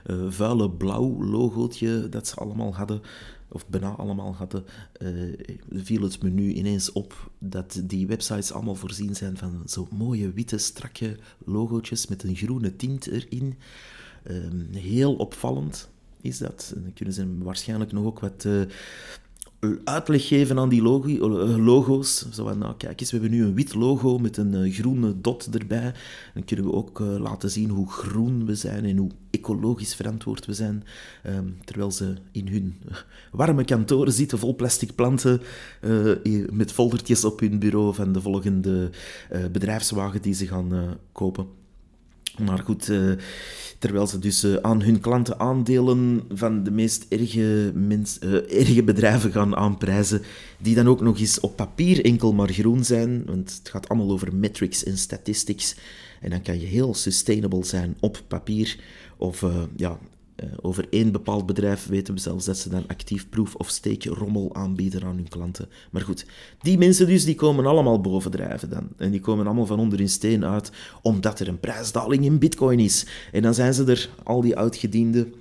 uh, 0.05 0.31
vuile 0.31 0.69
blauw 0.69 1.23
logootje 1.23 2.09
dat 2.09 2.27
ze 2.27 2.35
allemaal 2.35 2.75
hadden, 2.75 3.01
of 3.47 3.67
bijna 3.67 3.89
allemaal 3.89 4.35
hadden, 4.35 4.65
uh, 5.01 5.33
viel 5.69 6.01
het 6.01 6.23
menu 6.23 6.53
ineens 6.53 6.91
op 6.91 7.31
dat 7.39 7.81
die 7.83 8.07
websites 8.07 8.51
allemaal 8.51 8.75
voorzien 8.75 9.15
zijn 9.15 9.37
van 9.37 9.61
zo 9.65 9.87
mooie 9.91 10.31
witte 10.31 10.57
strakke 10.57 11.17
logootjes 11.45 12.07
met 12.07 12.23
een 12.23 12.35
groene 12.35 12.75
tint 12.75 13.07
erin. 13.07 13.57
Ehm, 14.23 14.73
heel 14.73 15.15
opvallend 15.15 15.89
is 16.21 16.37
dat. 16.37 16.71
En 16.75 16.81
dan 16.81 16.93
kunnen 16.93 17.13
ze 17.13 17.37
waarschijnlijk 17.37 17.91
nog 17.91 18.05
ook 18.05 18.19
wat 18.19 18.45
uitleg 19.83 20.27
geven 20.27 20.59
aan 20.59 20.69
die 20.69 20.81
eh, 20.81 21.65
logo's. 21.65 22.25
Zo 22.31 22.43
van, 22.43 22.57
nou 22.57 22.73
kijk 22.77 23.01
eens, 23.01 23.11
we 23.11 23.17
hebben 23.19 23.37
nu 23.37 23.43
een 23.43 23.53
wit 23.53 23.73
logo 23.73 24.17
met 24.17 24.37
een 24.37 24.53
uh, 24.53 24.73
groene 24.73 25.21
dot 25.21 25.55
erbij. 25.55 25.93
Dan 26.33 26.45
kunnen 26.45 26.65
we 26.65 26.73
ook 26.73 26.99
uh, 26.99 27.19
laten 27.19 27.49
zien 27.49 27.69
hoe 27.69 27.89
groen 27.89 28.45
we 28.45 28.55
zijn 28.55 28.85
en 28.85 28.97
hoe 28.97 29.11
ecologisch 29.29 29.95
verantwoord 29.95 30.45
we 30.45 30.53
zijn. 30.53 30.83
Um, 31.27 31.57
terwijl 31.65 31.91
ze 31.91 32.13
in 32.31 32.47
hun 32.47 32.77
warme 33.31 33.63
kantoren 33.63 34.13
zitten 34.13 34.39
vol 34.39 34.55
plastic 34.55 34.95
planten 34.95 35.41
uh, 35.81 36.47
met 36.51 36.71
foldertjes 36.71 37.25
op 37.25 37.39
hun 37.39 37.59
bureau 37.59 37.93
van 37.93 38.11
de 38.11 38.21
volgende 38.21 38.89
bedrijfswagen 39.51 40.21
die 40.21 40.33
ze 40.33 40.47
gaan 40.47 40.97
kopen. 41.11 41.60
Maar 42.45 42.59
goed, 42.59 42.89
uh, 42.89 43.11
terwijl 43.77 44.07
ze 44.07 44.19
dus 44.19 44.43
uh, 44.43 44.55
aan 44.55 44.81
hun 44.81 44.99
klanten 44.99 45.39
aandelen 45.39 46.23
van 46.29 46.63
de 46.63 46.71
meest 46.71 47.05
erge, 47.09 47.71
mens, 47.75 48.17
uh, 48.23 48.59
erge 48.59 48.83
bedrijven 48.83 49.31
gaan 49.31 49.55
aanprijzen, 49.55 50.21
die 50.57 50.75
dan 50.75 50.87
ook 50.87 51.01
nog 51.01 51.19
eens 51.19 51.39
op 51.39 51.55
papier 51.55 52.05
enkel 52.05 52.33
maar 52.33 52.49
groen 52.49 52.83
zijn, 52.83 53.23
want 53.25 53.53
het 53.57 53.69
gaat 53.69 53.89
allemaal 53.89 54.11
over 54.11 54.35
metrics 54.35 54.83
en 54.83 54.97
statistics. 54.97 55.75
En 56.21 56.29
dan 56.29 56.41
kan 56.41 56.59
je 56.59 56.65
heel 56.65 56.93
sustainable 56.93 57.63
zijn 57.63 57.95
op 57.99 58.21
papier, 58.27 58.79
of 59.17 59.45
ja, 59.75 59.99
over 60.61 60.87
één 60.89 61.11
bepaald 61.11 61.45
bedrijf 61.45 61.87
weten 61.87 62.13
we 62.13 62.19
zelfs 62.19 62.45
dat 62.45 62.57
ze 62.57 62.69
dan 62.69 62.87
actief 62.87 63.29
proof 63.29 63.55
of 63.55 63.69
stake 63.69 64.09
rommel 64.09 64.55
aanbieden 64.55 65.03
aan 65.03 65.15
hun 65.15 65.29
klanten. 65.29 65.69
Maar 65.91 66.01
goed, 66.01 66.25
die 66.59 66.77
mensen 66.77 67.07
dus, 67.07 67.25
die 67.25 67.35
komen 67.35 67.65
allemaal 67.65 68.01
bovendrijven 68.01 68.69
dan. 68.69 68.87
En 68.97 69.11
die 69.11 69.19
komen 69.19 69.45
allemaal 69.45 69.65
van 69.65 69.79
onder 69.79 69.99
in 69.99 70.09
steen 70.09 70.45
uit, 70.45 70.71
omdat 71.01 71.39
er 71.39 71.47
een 71.47 71.59
prijsdaling 71.59 72.25
in 72.25 72.39
bitcoin 72.39 72.79
is. 72.79 73.05
En 73.31 73.41
dan 73.41 73.53
zijn 73.53 73.73
ze 73.73 73.83
er, 73.83 74.09
al 74.23 74.41
die 74.41 74.57
uitgedienden... 74.57 75.33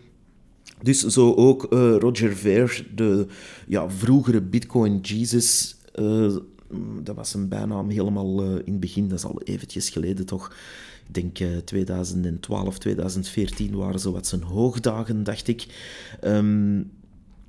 Dus 0.82 1.06
zo 1.06 1.34
ook 1.34 1.66
uh, 1.72 1.96
Roger 1.98 2.36
Ver, 2.36 2.86
de 2.94 3.26
ja, 3.66 3.90
vroegere 3.90 4.40
Bitcoin 4.40 4.98
Jesus, 5.00 5.76
uh, 5.94 6.36
dat 7.02 7.16
was 7.16 7.34
een 7.34 7.48
bijnaam 7.48 7.88
helemaal 7.88 8.42
in 8.42 8.72
het 8.72 8.80
begin, 8.80 9.08
dat 9.08 9.18
is 9.18 9.24
al 9.24 9.42
eventjes 9.42 9.88
geleden 9.88 10.26
toch 10.26 10.52
ik 11.12 11.34
denk 11.34 11.64
2012, 11.64 12.74
eh, 12.74 12.80
2014 12.80 13.76
waren 13.76 14.00
zo 14.00 14.12
wat 14.12 14.26
zijn 14.26 14.42
hoogdagen, 14.42 15.24
dacht 15.24 15.48
ik. 15.48 15.66
Um, 16.24 16.90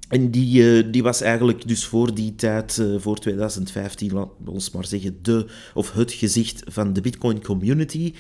en 0.10 0.32
die, 0.32 0.62
uh, 0.62 0.92
die 0.92 1.04
was 1.04 1.22
eigenlijk 1.22 1.68
dus 1.68 1.86
voor 1.86 2.16
die 2.16 2.36
tijd, 2.36 2.78
uh, 2.78 3.00
voor 3.00 3.20
2015, 3.20 4.14
laten 4.14 4.32
we 4.44 4.52
ons 4.52 4.72
maar 4.72 4.86
zeggen, 4.86 5.18
de, 5.22 5.46
of 5.74 5.92
het 5.92 6.12
gezicht 6.12 6.64
van 6.66 6.94
de 6.94 7.02
Bitcoin 7.02 7.44
community. 7.44 8.14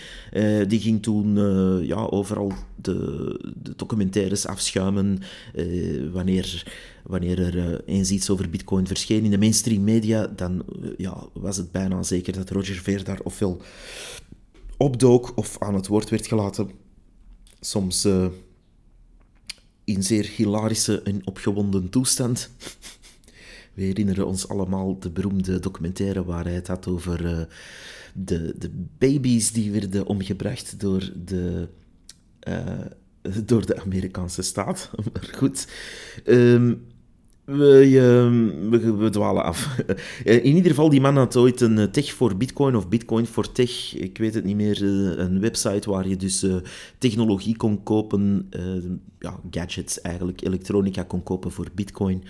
Die 0.67 0.79
ging 0.79 1.01
toen 1.01 1.35
ja, 1.85 1.95
overal 1.95 2.53
de, 2.75 2.95
de, 3.61 3.73
documentaires 3.75 4.45
afschuimen 4.45 5.19
wanneer, 6.11 6.73
wanneer 7.03 7.55
er 7.55 7.81
eens 7.85 8.11
iets 8.11 8.29
over 8.29 8.49
Bitcoin 8.49 8.87
verscheen 8.87 9.23
in 9.23 9.31
de 9.31 9.37
mainstream 9.37 9.83
media. 9.83 10.27
Dan 10.35 10.63
ja, 10.97 11.23
was 11.33 11.57
het 11.57 11.71
bijna 11.71 12.03
zeker 12.03 12.33
dat 12.33 12.49
Roger 12.49 12.75
Ver 12.75 13.03
daar 13.03 13.19
ofwel 13.23 13.61
opdook 14.81 15.31
of 15.35 15.59
aan 15.59 15.73
het 15.73 15.87
woord 15.87 16.09
werd 16.09 16.27
gelaten. 16.27 16.71
Soms 17.59 18.05
uh, 18.05 18.27
in 19.83 20.03
zeer 20.03 20.31
hilarische 20.35 21.01
en 21.01 21.27
opgewonden 21.27 21.89
toestand. 21.89 22.49
We 23.73 23.83
herinneren 23.83 24.27
ons 24.27 24.47
allemaal 24.47 24.99
de 24.99 25.09
beroemde 25.09 25.59
documentaire 25.59 26.23
waar 26.23 26.43
hij 26.43 26.53
het 26.53 26.67
had 26.67 26.87
over 26.87 27.25
uh, 27.25 27.41
de, 28.13 28.55
de 28.57 28.71
baby's 28.97 29.51
die 29.51 29.71
werden 29.71 30.05
omgebracht 30.05 30.79
door 30.79 31.11
de, 31.25 31.67
uh, 32.47 32.85
door 33.45 33.65
de 33.65 33.81
Amerikaanse 33.81 34.41
staat. 34.41 34.89
Maar 35.13 35.29
goed. 35.31 35.67
Um, 36.25 36.87
we, 37.45 38.69
we, 38.69 38.95
we, 38.95 39.09
dwalen 39.09 39.43
af. 39.43 39.77
In 40.23 40.55
ieder 40.55 40.69
geval, 40.69 40.89
die 40.89 41.01
man 41.01 41.17
had 41.17 41.35
ooit 41.35 41.61
een 41.61 41.77
eh, 41.77 41.85
tech 41.85 42.13
voor 42.13 42.37
bitcoin 42.37 42.75
of 42.75 42.89
bitcoin 42.89 43.27
voor 43.27 43.51
tech. 43.51 43.95
Ik 43.95 44.17
weet 44.17 44.33
het 44.33 44.43
niet 44.43 44.55
meer. 44.55 44.75
Eh, 44.75 45.17
een 45.17 45.39
website 45.39 45.89
waar 45.89 46.07
je 46.07 46.15
dus 46.15 46.45
technologie 46.97 47.57
kon 47.57 47.83
kopen. 47.83 48.49
Ja, 49.19 49.39
gadgets 49.51 50.01
eigenlijk. 50.01 50.41
Elektronica 50.41 51.03
kon 51.03 51.23
kopen 51.23 51.51
voor 51.51 51.67
bitcoin. 51.73 52.23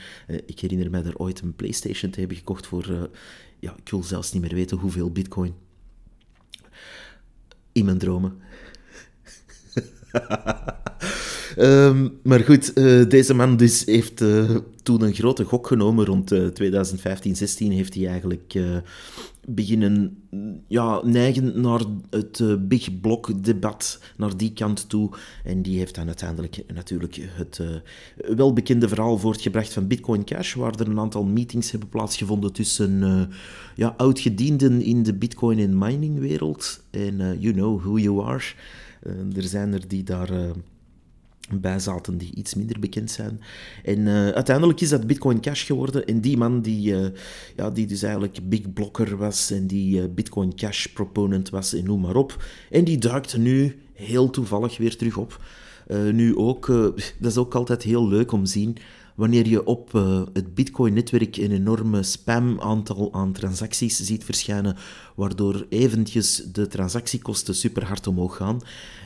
ik 0.45 0.59
herinner 0.59 0.89
me 0.89 1.01
er 1.01 1.17
ooit 1.17 1.41
een 1.41 1.55
Playstation 1.55 2.11
te 2.11 2.19
hebben 2.19 2.37
gekocht 2.37 2.67
voor... 2.67 3.09
ja, 3.59 3.75
ik 3.83 3.89
wil 3.89 4.03
zelfs 4.03 4.33
niet 4.33 4.41
meer 4.41 4.55
weten 4.55 4.77
hoeveel 4.77 5.11
bitcoin. 5.11 5.53
In 7.71 7.85
mijn 7.85 7.97
dromen. 7.97 8.39
Um, 11.57 12.19
maar 12.23 12.39
goed, 12.39 12.77
uh, 12.77 13.09
deze 13.09 13.33
man 13.33 13.57
dus 13.57 13.85
heeft 13.85 14.21
uh, 14.21 14.55
toen 14.83 15.01
een 15.01 15.13
grote 15.13 15.43
gok 15.43 15.67
genomen. 15.67 16.05
Rond 16.05 16.31
uh, 16.31 16.47
2015, 16.47 17.35
16 17.35 17.71
heeft 17.71 17.93
hij 17.93 18.07
eigenlijk 18.07 18.59
beginnen 19.47 20.17
ja, 20.67 21.01
neigen 21.03 21.61
naar 21.61 21.81
het 22.09 22.67
big 22.67 22.99
block 23.01 23.43
debat, 23.43 23.99
naar 24.17 24.37
die 24.37 24.53
kant 24.53 24.89
toe. 24.89 25.09
En 25.43 25.61
die 25.61 25.77
heeft 25.77 25.95
dan 25.95 26.07
uiteindelijk 26.07 26.63
natuurlijk 26.73 27.19
het 27.21 27.61
welbekende 28.35 28.87
verhaal 28.87 29.17
voortgebracht 29.17 29.73
van 29.73 29.87
Bitcoin 29.87 30.23
Cash, 30.23 30.53
waar 30.53 30.79
er 30.79 30.87
een 30.87 30.99
aantal 30.99 31.23
meetings 31.23 31.71
hebben 31.71 31.89
plaatsgevonden 31.89 32.53
tussen 32.53 33.29
ja, 33.75 33.93
oudgedienden 33.97 34.81
in 34.81 35.03
de 35.03 35.13
Bitcoin 35.13 35.59
en 35.59 35.77
mining 35.77 36.19
wereld. 36.19 36.83
En 36.89 37.39
you 37.39 37.53
know 37.53 37.81
who 37.81 37.97
you 37.97 38.25
are. 38.25 38.43
er 39.35 39.43
zijn 39.43 39.73
er 39.73 39.87
die 39.87 40.03
daar 40.03 40.29
bij 41.59 41.79
zaten 41.79 42.17
die 42.17 42.35
iets 42.35 42.53
minder 42.55 42.79
bekend 42.79 43.11
zijn. 43.11 43.41
En 43.83 43.99
uh, 43.99 44.29
uiteindelijk 44.29 44.81
is 44.81 44.89
dat 44.89 45.07
Bitcoin 45.07 45.41
Cash 45.41 45.65
geworden. 45.65 46.05
En 46.05 46.21
die 46.21 46.37
man 46.37 46.61
die, 46.61 46.93
uh, 46.93 47.07
ja, 47.55 47.69
die 47.69 47.87
dus 47.87 48.03
eigenlijk 48.03 48.39
big 48.43 48.73
blocker 48.73 49.17
was 49.17 49.51
en 49.51 49.67
die 49.67 50.01
uh, 50.01 50.05
Bitcoin 50.15 50.55
Cash 50.55 50.85
proponent 50.85 51.49
was 51.49 51.73
en 51.73 51.83
noem 51.83 52.01
maar 52.01 52.15
op. 52.15 52.43
En 52.69 52.83
die 52.83 52.97
duikt 52.97 53.37
nu 53.37 53.79
heel 53.93 54.29
toevallig 54.29 54.77
weer 54.77 54.97
terug 54.97 55.17
op. 55.17 55.43
nu 56.11 56.35
ook, 56.35 56.65
dat 57.19 57.31
is 57.31 57.37
ook 57.37 57.55
altijd 57.55 57.83
heel 57.83 58.07
leuk 58.07 58.31
om 58.31 58.43
te 58.43 58.51
zien 58.51 58.77
wanneer 59.21 59.47
je 59.47 59.65
op 59.65 59.93
uh, 59.93 60.21
het 60.33 60.53
Bitcoin-netwerk 60.55 61.37
een 61.37 61.51
enorme 61.51 62.03
spam-aantal 62.03 63.13
aan 63.13 63.31
transacties 63.31 63.99
ziet 63.99 64.23
verschijnen, 64.23 64.75
waardoor 65.15 65.65
eventjes 65.69 66.43
de 66.51 66.67
transactiekosten 66.67 67.55
super 67.55 67.85
hard 67.85 68.07
omhoog 68.07 68.35
gaan, 68.35 68.61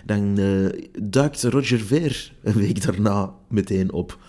dan 0.06 0.40
uh, 0.40 0.70
duikt 1.02 1.44
Roger 1.44 1.80
Ver 1.80 2.34
een 2.44 2.54
week 2.54 2.84
daarna 2.86 3.34
meteen 3.48 3.92
op. 3.92 4.20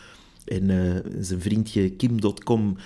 En 0.45 0.69
uh, 0.69 0.95
zijn 1.21 1.41
vriendje 1.41 1.91
Kim.com 1.91 2.77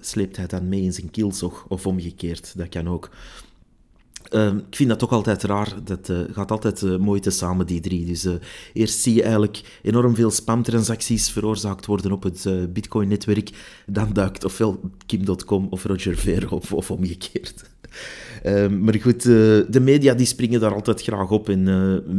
sleept 0.00 0.36
hij 0.36 0.46
dan 0.46 0.68
mee 0.68 0.82
in 0.82 0.92
zijn 0.92 1.10
kielzog, 1.10 1.64
of 1.68 1.86
omgekeerd, 1.86 2.52
dat 2.56 2.68
kan 2.68 2.88
ook. 2.88 3.10
Uh, 4.30 4.46
ik 4.46 4.76
vind 4.76 4.88
dat 4.88 4.98
toch 4.98 5.12
altijd 5.12 5.42
raar. 5.42 5.74
Dat 5.84 6.08
uh, 6.08 6.18
gaat 6.32 6.50
altijd 6.50 6.82
uh, 6.82 6.96
mooi 6.96 7.20
te 7.20 7.30
samen, 7.30 7.66
die 7.66 7.80
drie. 7.80 8.04
Dus 8.06 8.24
uh, 8.24 8.32
eerst 8.72 9.00
zie 9.00 9.14
je 9.14 9.22
eigenlijk 9.22 9.60
enorm 9.82 10.14
veel 10.14 10.30
spamtransacties 10.30 11.30
veroorzaakt 11.30 11.86
worden 11.86 12.12
op 12.12 12.22
het 12.22 12.72
Bitcoin-netwerk. 12.72 13.50
Dan 13.86 14.12
duikt 14.12 14.44
ofwel 14.44 14.80
Kim.com 15.06 15.66
of 15.70 15.84
Roger 15.84 16.16
Ver 16.16 16.52
of 16.52 16.90
omgekeerd. 16.90 17.64
Ehm, 18.42 18.84
maar 18.84 19.00
goed, 19.00 19.22
de 19.22 19.80
media 19.80 20.14
die 20.14 20.26
springen 20.26 20.60
daar 20.60 20.74
altijd 20.74 21.02
graag 21.02 21.30
op. 21.30 21.48
En 21.48 21.62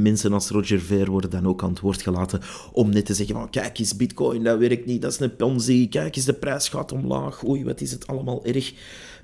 mensen 0.02 0.34
als 0.34 0.50
Roger 0.50 0.80
Ver 0.80 1.12
worden 1.12 1.30
dan 1.30 1.48
ook 1.48 1.64
aan 1.64 1.70
het 1.70 1.80
woord 1.80 2.02
gelaten 2.02 2.42
om 2.72 2.90
net 2.90 3.06
te 3.06 3.14
zeggen 3.14 3.36
van 3.36 3.50
kijk 3.50 3.80
eens, 3.80 3.96
Bitcoin, 3.96 4.44
dat 4.44 4.60
werkt 4.60 4.86
niet, 4.86 5.02
dat 5.02 5.12
is 5.12 5.20
een 5.20 5.36
ponzi. 5.36 5.90
Kijk 5.90 6.16
eens, 6.16 6.26
de 6.26 6.34
prijs 6.34 6.70
gaat 6.70 6.92
omlaag. 6.92 7.46
Oei, 7.48 7.64
wat 7.64 7.82
is 7.82 7.92
het 7.92 8.08
allemaal 8.08 8.46
erg. 8.46 8.74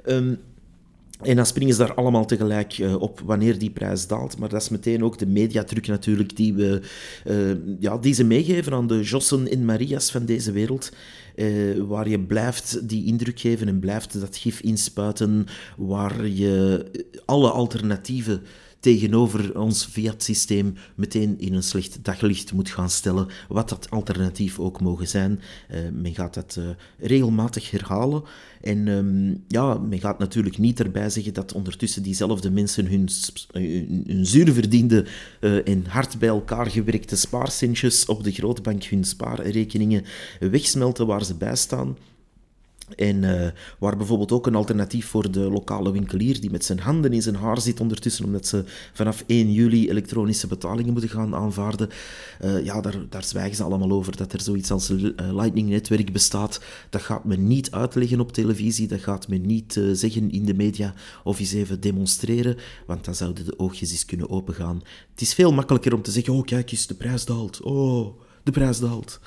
Um, 0.06 0.39
en 1.21 1.36
dan 1.36 1.45
springen 1.45 1.73
ze 1.73 1.80
daar 1.80 1.93
allemaal 1.93 2.25
tegelijk 2.25 2.78
uh, 2.78 3.01
op 3.01 3.19
wanneer 3.19 3.60
die 3.60 3.69
prijs 3.69 4.08
daalt. 4.08 4.38
Maar 4.38 4.49
dat 4.49 4.62
is 4.62 4.69
meteen 4.69 5.04
ook 5.04 5.17
de 5.17 5.28
mediatruc 5.28 5.88
natuurlijk 5.88 6.36
die, 6.36 6.54
we, 6.54 6.82
uh, 7.25 7.78
ja, 7.80 7.97
die 7.97 8.13
ze 8.13 8.23
meegeven 8.23 8.73
aan 8.73 8.88
de 8.88 9.01
Jossen 9.01 9.51
en 9.51 9.65
Marias 9.65 10.12
van 10.12 10.25
deze 10.25 10.51
wereld. 10.51 10.91
Uh, 11.36 11.82
waar 11.88 12.10
je 12.10 12.19
blijft 12.19 12.89
die 12.89 13.06
indruk 13.06 13.39
geven 13.39 13.67
en 13.67 13.80
blijft 13.80 14.19
dat 14.19 14.38
gif 14.38 14.60
inspuiten. 14.60 15.45
Waar 15.78 16.28
je 16.28 16.86
alle 17.25 17.49
alternatieven 17.49 18.41
tegenover 18.86 19.60
ons 19.60 19.86
fiat-systeem 19.86 20.74
meteen 20.95 21.39
in 21.39 21.54
een 21.54 21.63
slecht 21.63 22.00
daglicht 22.02 22.54
moet 22.54 22.69
gaan 22.69 22.89
stellen, 22.89 23.28
wat 23.48 23.69
dat 23.69 23.89
alternatief 23.89 24.60
ook 24.60 24.82
mogen 24.82 25.08
zijn. 25.08 25.39
Uh, 25.71 25.78
men 25.93 26.15
gaat 26.15 26.34
dat 26.34 26.56
uh, 26.60 26.65
regelmatig 27.00 27.71
herhalen. 27.71 28.24
En 28.62 28.88
um, 28.88 29.43
ja, 29.48 29.74
men 29.74 30.00
gaat 30.00 30.19
natuurlijk 30.19 30.58
niet 30.58 30.80
erbij 30.80 31.10
zeggen 31.10 31.34
dat 31.34 31.54
ondertussen 31.54 32.04
diezelfde 32.04 32.52
mensen 32.52 32.86
hun, 32.88 33.10
hun, 33.52 34.04
hun 34.08 34.26
zuurverdiende 34.26 35.06
en 35.39 35.86
hard 35.88 36.19
bij 36.19 36.30
elkaar 36.30 36.65
gewerkte 36.71 37.15
spaarcentjes 37.15 38.06
op 38.06 38.24
de 38.24 38.32
grootbank 38.32 38.84
hun 38.84 39.04
spaarrekeningen 39.04 40.04
wegsmelten 40.39 41.08
waar 41.08 41.26
ze 41.26 41.36
bij 41.36 41.56
staan. 41.56 41.98
En 42.95 43.24
uh, 43.24 43.48
waar 43.80 43.98
bijvoorbeeld 43.98 44.32
ook 44.32 44.48
een 44.48 44.56
alternatief 44.56 45.08
voor 45.08 45.32
de 45.32 45.39
lokale 45.39 45.91
winkelier 45.91 46.41
die 46.41 46.52
met 46.52 46.65
zijn 46.65 46.80
handen 46.80 47.13
in 47.13 47.21
zijn 47.21 47.36
haar 47.36 47.62
zit 47.62 47.80
ondertussen, 47.80 48.26
omdat 48.26 48.48
ze 48.48 48.63
vanaf 48.93 49.24
1 49.28 49.52
juli 49.52 49.89
elektronische 49.89 50.48
betalingen 50.48 50.91
moeten 50.91 51.10
gaan 51.10 51.36
aanvaarden. 51.36 51.89
Uh, 52.43 52.65
ja, 52.65 52.82
daar, 52.82 52.95
daar 53.10 53.24
zwijgen 53.24 53.56
ze 53.56 53.63
allemaal 53.63 53.91
over 53.91 54.17
dat 54.17 54.34
er 54.34 54.41
zoiets 54.41 54.71
als 54.71 54.89
een 54.89 55.00
uh, 55.21 55.34
Lightning-netwerk 55.36 56.13
bestaat. 56.13 56.62
Dat 56.89 57.02
gaat 57.02 57.24
men 57.24 57.48
niet 57.48 57.71
uitleggen 57.71 58.19
op 58.19 58.32
televisie, 58.32 58.88
dat 58.88 59.02
gaat 59.02 59.28
men 59.28 59.45
niet 59.45 59.82
zeggen 59.93 60.32
in 60.32 60.45
de 60.45 60.54
media 60.54 60.93
of 61.24 61.39
eens 61.39 61.54
even 61.54 61.82
demonstreren, 61.82 62.58
want 62.88 63.06
dan 63.06 63.15
zouden 63.15 63.45
de 63.45 63.60
oogjes 63.60 63.91
eens 63.91 64.06
kunnen 64.06 64.30
opengaan. 64.30 64.82
Het 65.12 65.21
is 65.21 65.34
veel 65.34 65.54
makkelijker 65.54 65.93
om 65.93 66.02
te 66.02 66.12
zeggen, 66.12 66.34
oh 66.34 66.43
kijk 66.43 66.71
eens, 66.71 66.88
de 66.88 66.95
prijs 66.95 67.26
daalt. 67.26 67.62
Oh, 67.62 68.19
de 68.43 68.52
prijs 68.52 68.80
daalt. 68.80 69.19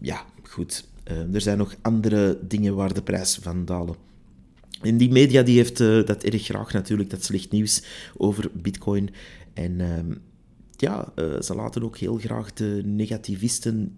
ja, 0.00 0.24
goed. 0.42 0.90
Uh, 1.12 1.34
er 1.34 1.40
zijn 1.40 1.58
nog 1.58 1.76
andere 1.82 2.38
dingen 2.48 2.74
waar 2.74 2.94
de 2.94 3.02
prijs 3.02 3.38
van 3.42 3.64
dalen. 3.64 4.10
En 4.82 4.96
die 4.96 5.10
media 5.10 5.42
die 5.42 5.56
heeft 5.56 5.80
uh, 5.80 6.04
dat 6.04 6.22
erg 6.22 6.42
graag 6.42 6.72
natuurlijk, 6.72 7.10
dat 7.10 7.24
slecht 7.24 7.50
nieuws 7.50 7.82
over 8.16 8.50
bitcoin. 8.52 9.10
En 9.54 9.72
uh, 9.78 9.98
ja, 10.76 11.12
eh, 11.14 11.40
ze 11.40 11.54
laten 11.54 11.82
ook 11.82 11.96
heel 11.96 12.16
graag 12.16 12.52
de 12.52 12.82
negativisten 12.84 13.96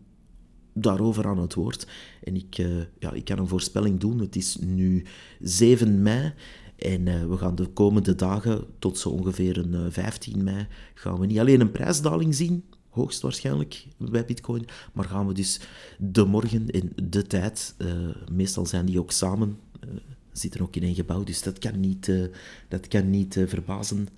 daarover 0.72 1.26
aan 1.26 1.38
het 1.38 1.54
woord. 1.54 1.86
En 2.22 2.36
ik, 2.36 2.56
ja, 2.98 3.12
ik 3.12 3.24
kan 3.24 3.38
een 3.38 3.48
voorspelling 3.48 4.00
doen. 4.00 4.18
Het 4.18 4.36
is 4.36 4.56
nu 4.60 5.04
7 5.40 6.02
mei. 6.02 6.32
En 6.76 7.30
we 7.30 7.36
gaan 7.36 7.54
de 7.54 7.66
komende 7.66 8.14
dagen, 8.14 8.64
tot 8.78 8.98
zo 8.98 9.08
ongeveer 9.08 9.58
een 9.58 9.92
15 9.92 10.44
mei, 10.44 10.66
gaan 10.94 11.20
we 11.20 11.26
niet 11.26 11.38
alleen 11.38 11.60
een 11.60 11.70
prijsdaling 11.70 12.34
zien, 12.34 12.64
hoogstwaarschijnlijk 12.94 13.86
bij 13.98 14.24
Bitcoin. 14.24 14.66
Maar 14.92 15.04
gaan 15.04 15.26
we 15.26 15.34
dus 15.34 15.60
de 15.98 16.24
morgen 16.24 16.68
in 16.70 16.92
de 17.02 17.22
tijd, 17.22 17.74
uh, 17.78 17.92
meestal 18.30 18.66
zijn 18.66 18.86
die 18.86 18.98
ook 18.98 19.12
samen, 19.12 19.58
uh, 19.84 19.90
zitten 20.32 20.60
ook 20.60 20.76
in 20.76 20.82
één 20.82 20.94
gebouw, 20.94 21.24
dus 21.24 21.42
dat 21.42 21.58
kan 21.58 21.80
niet, 21.80 22.08
uh, 22.08 22.24
dat 22.68 22.88
kan 22.88 23.10
niet 23.10 23.36
verbazen. 23.46 24.08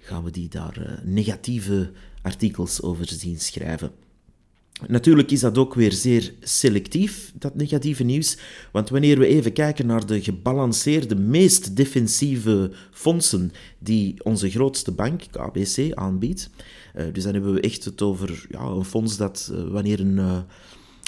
gaan 0.00 0.24
we 0.24 0.30
die 0.30 0.48
daar 0.48 1.02
negatieve 1.04 1.90
artikels 2.22 2.82
over 2.82 3.08
zien 3.08 3.40
schrijven. 3.40 3.90
Natuurlijk 4.86 5.30
is 5.30 5.40
dat 5.40 5.58
ook 5.58 5.74
weer 5.74 5.92
zeer 5.92 6.34
selectief, 6.40 7.32
dat 7.38 7.54
negatieve 7.54 8.02
nieuws. 8.02 8.38
Want 8.72 8.88
wanneer 8.88 9.18
we 9.18 9.26
even 9.26 9.52
kijken 9.52 9.86
naar 9.86 10.06
de 10.06 10.22
gebalanceerde, 10.22 11.14
meest 11.14 11.76
defensieve 11.76 12.70
fondsen 12.90 13.52
die 13.78 14.24
onze 14.24 14.50
grootste 14.50 14.92
bank, 14.92 15.22
KBC, 15.30 15.94
aanbiedt. 15.94 16.50
Uh, 16.96 17.04
dus 17.12 17.24
dan 17.24 17.32
hebben 17.32 17.52
we 17.52 17.60
echt 17.60 17.84
het 17.84 18.02
over 18.02 18.46
ja, 18.50 18.60
een 18.60 18.84
fonds 18.84 19.16
dat 19.16 19.50
uh, 19.52 19.68
wanneer 19.68 20.00
een, 20.00 20.16
uh, 20.16 20.38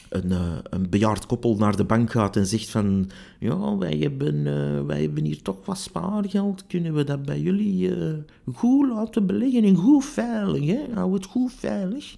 een, 0.09 0.33
een, 0.71 0.91
bejaard 0.91 1.27
koppel 1.27 1.57
naar 1.57 1.77
de 1.77 1.85
bank 1.85 2.11
gaat 2.11 2.37
en 2.37 2.47
zegt 2.47 2.71
van 2.71 3.11
ja, 3.39 3.77
wij 3.77 3.97
hebben, 3.97 4.43
wij 4.87 5.01
hebben 5.01 5.25
hier 5.25 5.43
toch 5.43 5.67
wat 5.67 5.79
spaargeld, 5.79 6.67
kunnen 6.67 6.95
we 6.95 7.05
dat 7.05 7.23
bij 7.23 7.41
jullie 7.41 7.93
goed 8.55 8.89
laten 8.89 9.27
beleggen 9.27 9.65
en 9.65 9.77
goed 9.77 10.05
veilig, 10.05 10.67
hè? 10.67 10.81
hou 10.95 11.15
het 11.15 11.25
goed 11.25 11.53
veilig. 11.53 12.17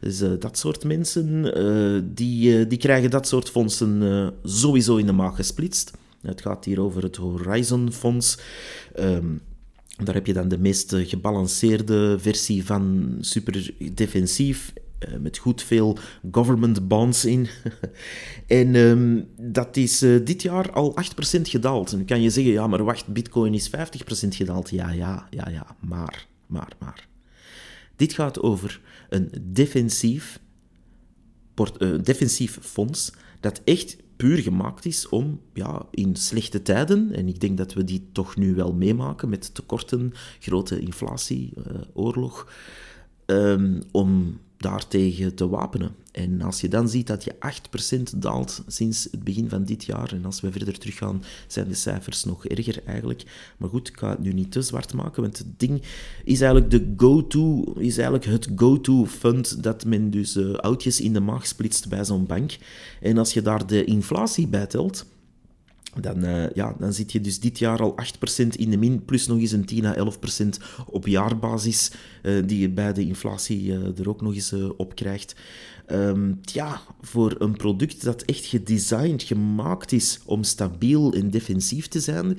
Dus 0.00 0.22
uh, 0.22 0.30
dat 0.38 0.58
soort 0.58 0.84
mensen, 0.84 1.58
uh, 1.58 2.02
die, 2.04 2.58
uh, 2.58 2.68
die 2.68 2.78
krijgen 2.78 3.10
dat 3.10 3.28
soort 3.28 3.50
fondsen 3.50 4.32
sowieso 4.44 4.96
in 4.96 5.06
de 5.06 5.12
maag 5.12 5.36
gesplitst. 5.36 5.90
Het 6.20 6.40
gaat 6.40 6.64
hier 6.64 6.80
over 6.80 7.02
het 7.02 7.16
Horizon 7.16 7.92
Fonds. 7.92 8.38
Um, 8.98 9.40
daar 10.04 10.14
heb 10.14 10.26
je 10.26 10.32
dan 10.32 10.48
de 10.48 10.58
meest 10.58 10.94
gebalanceerde 10.96 12.18
versie 12.18 12.64
van 12.64 13.16
super 13.20 13.74
defensief 13.94 14.72
uh, 15.08 15.16
met 15.20 15.38
goed 15.38 15.62
veel 15.62 15.98
government 16.30 16.88
bonds 16.88 17.24
in. 17.24 17.48
en 18.46 18.74
um, 18.74 19.28
dat 19.36 19.76
is 19.76 20.02
uh, 20.02 20.24
dit 20.24 20.42
jaar 20.42 20.72
al 20.72 20.94
8% 21.38 21.40
gedaald. 21.42 21.90
En 21.90 21.96
dan 21.96 22.06
kan 22.06 22.22
je 22.22 22.30
zeggen, 22.30 22.52
ja, 22.52 22.66
maar 22.66 22.84
wacht, 22.84 23.06
bitcoin 23.06 23.54
is 23.54 23.70
50% 23.70 23.72
gedaald. 24.28 24.70
Ja, 24.70 24.90
ja, 24.90 25.26
ja, 25.30 25.48
ja, 25.48 25.76
maar, 25.80 26.26
maar, 26.46 26.72
maar. 26.78 27.08
Dit 27.96 28.12
gaat 28.12 28.40
over 28.40 28.80
een 29.08 29.30
defensief, 29.40 30.40
port, 31.54 31.82
uh, 31.82 32.02
defensief 32.02 32.58
fonds 32.60 33.12
dat 33.40 33.60
echt 33.64 33.96
puur 34.20 34.38
gemaakt 34.38 34.84
is 34.84 35.08
om 35.08 35.40
ja, 35.54 35.86
in 35.90 36.16
slechte 36.16 36.62
tijden, 36.62 37.12
en 37.12 37.28
ik 37.28 37.40
denk 37.40 37.56
dat 37.56 37.72
we 37.72 37.84
die 37.84 38.08
toch 38.12 38.36
nu 38.36 38.54
wel 38.54 38.72
meemaken 38.72 39.28
met 39.28 39.54
tekorten, 39.54 40.12
grote 40.40 40.80
inflatie, 40.80 41.52
uh, 41.56 41.80
oorlog, 41.92 42.52
um, 43.26 43.82
om 43.90 44.40
daartegen 44.60 45.34
te 45.34 45.48
wapenen. 45.48 45.94
En 46.12 46.42
als 46.42 46.60
je 46.60 46.68
dan 46.68 46.88
ziet 46.88 47.06
dat 47.06 47.24
je 47.24 47.34
8% 48.14 48.16
daalt 48.16 48.62
sinds 48.66 49.08
het 49.10 49.24
begin 49.24 49.48
van 49.48 49.64
dit 49.64 49.84
jaar, 49.84 50.12
en 50.12 50.24
als 50.24 50.40
we 50.40 50.52
verder 50.52 50.78
teruggaan, 50.78 51.22
zijn 51.46 51.68
de 51.68 51.74
cijfers 51.74 52.24
nog 52.24 52.46
erger 52.46 52.82
eigenlijk. 52.84 53.52
Maar 53.56 53.68
goed, 53.68 53.88
ik 53.88 53.98
ga 53.98 54.10
het 54.10 54.18
nu 54.18 54.32
niet 54.32 54.52
te 54.52 54.62
zwart 54.62 54.94
maken, 54.94 55.22
want 55.22 55.38
het 55.38 55.46
ding 55.56 55.82
is 56.24 56.40
eigenlijk 56.40 56.70
de 56.70 56.92
go-to, 56.96 57.72
is 57.78 57.98
eigenlijk 57.98 58.24
het 58.24 58.48
go-to 58.56 59.06
fund 59.06 59.62
dat 59.62 59.84
men 59.84 60.10
dus 60.10 60.36
uh, 60.36 60.54
oudjes 60.54 61.00
in 61.00 61.12
de 61.12 61.20
maag 61.20 61.46
splitst 61.46 61.88
bij 61.88 62.04
zo'n 62.04 62.26
bank. 62.26 62.56
En 63.00 63.18
als 63.18 63.32
je 63.32 63.42
daar 63.42 63.66
de 63.66 63.84
inflatie 63.84 64.48
bij 64.48 64.66
telt, 64.66 65.06
dan, 66.00 66.24
uh, 66.24 66.50
ja, 66.50 66.74
dan 66.78 66.92
zit 66.92 67.12
je 67.12 67.20
dus 67.20 67.40
dit 67.40 67.58
jaar 67.58 67.80
al 67.80 67.94
8% 68.44 68.46
in 68.56 68.70
de 68.70 68.76
min, 68.76 69.04
plus 69.04 69.26
nog 69.26 69.38
eens 69.38 69.52
een 69.52 69.64
10 69.64 69.84
à 69.84 69.94
11% 69.94 70.48
op 70.86 71.06
jaarbasis, 71.06 71.90
uh, 72.22 72.46
die 72.46 72.58
je 72.58 72.70
bij 72.70 72.92
de 72.92 73.06
inflatie 73.06 73.62
uh, 73.62 73.98
er 73.98 74.08
ook 74.08 74.20
nog 74.20 74.34
eens 74.34 74.54
op 74.76 74.94
krijgt. 74.94 75.34
Um, 75.92 76.40
ja, 76.42 76.80
voor 77.00 77.34
een 77.38 77.56
product 77.56 78.04
dat 78.04 78.22
echt 78.22 78.44
gedesigned, 78.44 79.22
gemaakt 79.22 79.92
is 79.92 80.20
om 80.24 80.42
stabiel 80.42 81.12
en 81.12 81.30
defensief 81.30 81.88
te 81.88 82.00
zijn, 82.00 82.38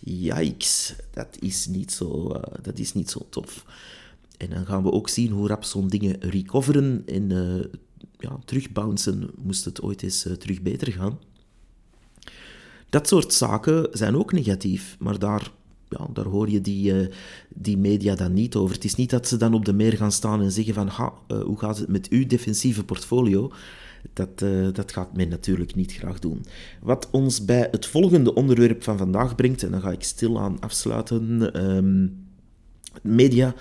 yikes, 0.00 0.94
dat 1.10 1.36
is 1.40 1.66
niet 1.66 1.92
zo, 1.92 2.40
dat 2.62 2.78
is 2.78 2.92
niet 2.92 3.10
zo 3.10 3.26
tof. 3.30 3.64
En 4.36 4.50
dan 4.50 4.66
gaan 4.66 4.82
we 4.82 4.92
ook 4.92 5.08
zien 5.08 5.30
hoe 5.30 5.48
rap 5.48 5.64
zo'n 5.64 5.88
dingen 5.88 6.16
recoveren 6.20 7.02
en 7.06 7.28
ja, 8.18 8.38
terugbouncen, 8.44 9.30
moest 9.36 9.64
het 9.64 9.82
ooit 9.82 10.02
eens 10.02 10.26
terug 10.38 10.62
beter 10.62 10.92
gaan. 10.92 11.18
Dat 12.94 13.08
soort 13.08 13.32
zaken 13.32 13.88
zijn 13.92 14.16
ook 14.16 14.32
negatief, 14.32 14.96
maar 14.98 15.18
daar, 15.18 15.50
ja, 15.88 16.06
daar 16.12 16.24
hoor 16.24 16.50
je 16.50 16.60
die, 16.60 16.92
uh, 16.92 17.06
die 17.48 17.78
media 17.78 18.14
dan 18.14 18.32
niet 18.32 18.54
over. 18.54 18.74
Het 18.74 18.84
is 18.84 18.94
niet 18.94 19.10
dat 19.10 19.28
ze 19.28 19.36
dan 19.36 19.54
op 19.54 19.64
de 19.64 19.72
meer 19.72 19.92
gaan 19.92 20.12
staan 20.12 20.42
en 20.42 20.52
zeggen 20.52 20.74
van, 20.74 20.88
ha, 20.88 21.12
uh, 21.28 21.42
hoe 21.42 21.58
gaat 21.58 21.78
het 21.78 21.88
met 21.88 22.08
uw 22.08 22.26
defensieve 22.26 22.84
portfolio? 22.84 23.52
Dat, 24.12 24.42
uh, 24.42 24.68
dat 24.72 24.92
gaat 24.92 25.16
men 25.16 25.28
natuurlijk 25.28 25.74
niet 25.74 25.92
graag 25.92 26.18
doen. 26.18 26.44
Wat 26.82 27.08
ons 27.10 27.44
bij 27.44 27.68
het 27.70 27.86
volgende 27.86 28.34
onderwerp 28.34 28.82
van 28.82 28.98
vandaag 28.98 29.34
brengt, 29.34 29.62
en 29.62 29.70
dan 29.70 29.80
ga 29.80 29.90
ik 29.90 30.02
stilaan 30.02 30.60
afsluiten, 30.60 31.50
um, 31.66 32.26
media 33.02 33.54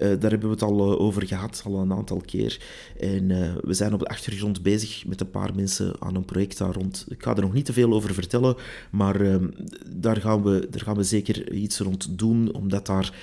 daar 0.00 0.30
hebben 0.30 0.48
we 0.48 0.54
het 0.54 0.62
al 0.62 0.92
uh, 0.92 1.00
over 1.00 1.26
gehad, 1.26 1.62
al 1.64 1.78
een 1.78 1.92
aantal 1.92 2.20
keer. 2.26 2.60
En 2.98 3.30
uh, 3.30 3.52
we 3.62 3.74
zijn 3.74 3.92
op 3.92 3.98
de 3.98 4.06
achtergrond 4.06 4.62
bezig 4.62 5.06
met 5.06 5.20
een 5.20 5.30
paar 5.30 5.54
mensen 5.54 5.92
aan 5.98 6.14
een 6.14 6.24
project 6.24 6.58
daar 6.58 6.74
rond. 6.74 7.06
Ik 7.08 7.22
ga 7.22 7.36
er 7.36 7.42
nog 7.42 7.52
niet 7.52 7.64
te 7.64 7.72
veel 7.72 7.92
over 7.92 8.14
vertellen, 8.14 8.56
maar 8.90 9.20
ehm, 9.20 9.48
daar, 9.96 10.16
gaan 10.16 10.42
we, 10.42 10.66
daar 10.70 10.80
gaan 10.80 10.96
we 10.96 11.02
zeker 11.02 11.52
iets 11.52 11.78
rond 11.78 12.18
doen, 12.18 12.54
omdat 12.54 12.86
daar 12.86 13.14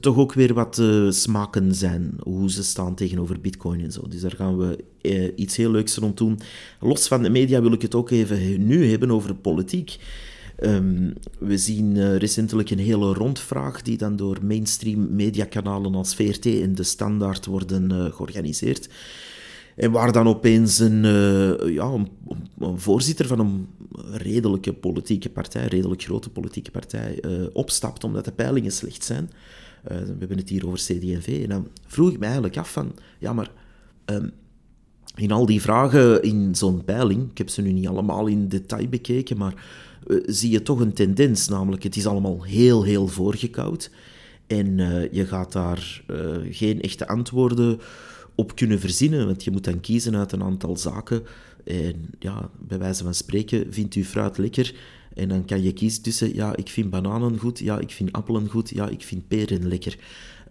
toch 0.00 0.16
ook 0.16 0.32
weer 0.32 0.54
wat 0.54 0.82
smaken 1.08 1.74
zijn, 1.74 2.14
hoe 2.20 2.50
ze 2.50 2.64
staan 2.64 2.94
tegenover 2.94 3.40
bitcoin 3.40 3.80
en 3.80 3.92
zo. 3.92 4.08
Dus 4.08 4.20
daar 4.20 4.36
gaan 4.36 4.58
we 4.58 4.84
iets 5.36 5.56
heel 5.56 5.70
leuks 5.70 5.96
rond 5.96 6.16
doen. 6.16 6.38
Los 6.80 7.08
van 7.08 7.22
de 7.22 7.30
media 7.30 7.62
wil 7.62 7.72
ik 7.72 7.82
het 7.82 7.94
ook 7.94 8.10
even 8.10 8.66
nu 8.66 8.90
hebben 8.90 9.10
over 9.10 9.34
politiek. 9.34 9.98
Um, 10.64 11.12
we 11.38 11.58
zien 11.58 11.96
uh, 11.96 12.16
recentelijk 12.16 12.70
een 12.70 12.78
hele 12.78 13.12
rondvraag 13.14 13.82
die 13.82 13.96
dan 13.96 14.16
door 14.16 14.38
mainstream 14.42 15.14
mediakanalen 15.14 15.94
als 15.94 16.14
VRT 16.14 16.46
en 16.46 16.74
De 16.74 16.82
Standaard 16.82 17.46
worden 17.46 17.92
uh, 17.92 18.04
georganiseerd. 18.12 18.88
En 19.76 19.90
waar 19.90 20.12
dan 20.12 20.28
opeens 20.28 20.78
een, 20.78 21.04
uh, 21.04 21.74
ja, 21.74 21.84
een, 21.84 22.08
voorzitter 22.78 23.26
van 23.26 23.38
een 23.38 23.68
redelijke 24.12 24.72
politieke 24.72 25.28
partij, 25.28 25.66
redelijk 25.66 26.02
grote 26.02 26.30
politieke 26.30 26.70
partij, 26.70 27.22
opstapt 27.52 28.04
omdat 28.04 28.24
de 28.24 28.32
peilingen 28.32 28.72
slecht 28.72 29.04
zijn. 29.04 29.30
we 29.82 30.16
hebben 30.18 30.36
het 30.36 30.48
hier 30.48 30.66
over 30.66 30.78
CD&V. 30.78 31.40
En 31.42 31.48
dan 31.48 31.68
vroeg 31.86 32.10
ik 32.10 32.18
me 32.18 32.24
eigenlijk 32.24 32.56
af 32.56 32.72
van, 32.72 32.94
ja 33.18 33.32
maar... 33.32 33.50
Um, 34.06 34.32
in 35.14 35.32
al 35.32 35.46
die 35.46 35.60
vragen 35.60 36.22
in 36.22 36.54
zo'n 36.54 36.84
peiling, 36.84 37.30
ik 37.30 37.38
heb 37.38 37.48
ze 37.48 37.62
nu 37.62 37.72
niet 37.72 37.88
allemaal 37.88 38.26
in 38.26 38.48
detail 38.48 38.88
bekeken, 38.88 39.36
maar 39.36 39.54
zie 40.26 40.50
je 40.50 40.62
toch 40.62 40.80
een 40.80 40.92
tendens. 40.92 41.48
Namelijk, 41.48 41.82
het 41.82 41.96
is 41.96 42.06
allemaal 42.06 42.42
heel, 42.42 42.82
heel 42.82 43.06
voorgekoud. 43.06 43.90
En 44.46 44.78
uh, 44.78 45.12
je 45.12 45.26
gaat 45.26 45.52
daar 45.52 46.02
uh, 46.10 46.36
geen 46.50 46.80
echte 46.80 47.08
antwoorden 47.08 47.80
op 48.34 48.56
kunnen 48.56 48.80
verzinnen, 48.80 49.26
want 49.26 49.44
je 49.44 49.50
moet 49.50 49.64
dan 49.64 49.80
kiezen 49.80 50.16
uit 50.16 50.32
een 50.32 50.42
aantal 50.42 50.76
zaken. 50.76 51.22
En 51.64 52.10
ja, 52.18 52.50
bij 52.58 52.78
wijze 52.78 53.04
van 53.04 53.14
spreken, 53.14 53.66
vindt 53.72 53.94
u 53.94 54.04
fruit 54.04 54.38
lekker? 54.38 54.74
En 55.14 55.28
dan 55.28 55.44
kan 55.44 55.62
je 55.62 55.72
kiezen 55.72 56.02
tussen, 56.02 56.34
ja, 56.34 56.56
ik 56.56 56.68
vind 56.68 56.90
bananen 56.90 57.38
goed, 57.38 57.58
ja, 57.58 57.78
ik 57.78 57.90
vind 57.90 58.12
appelen 58.12 58.48
goed, 58.48 58.70
ja, 58.70 58.88
ik 58.88 59.02
vind 59.02 59.28
peren 59.28 59.68
lekker. 59.68 59.98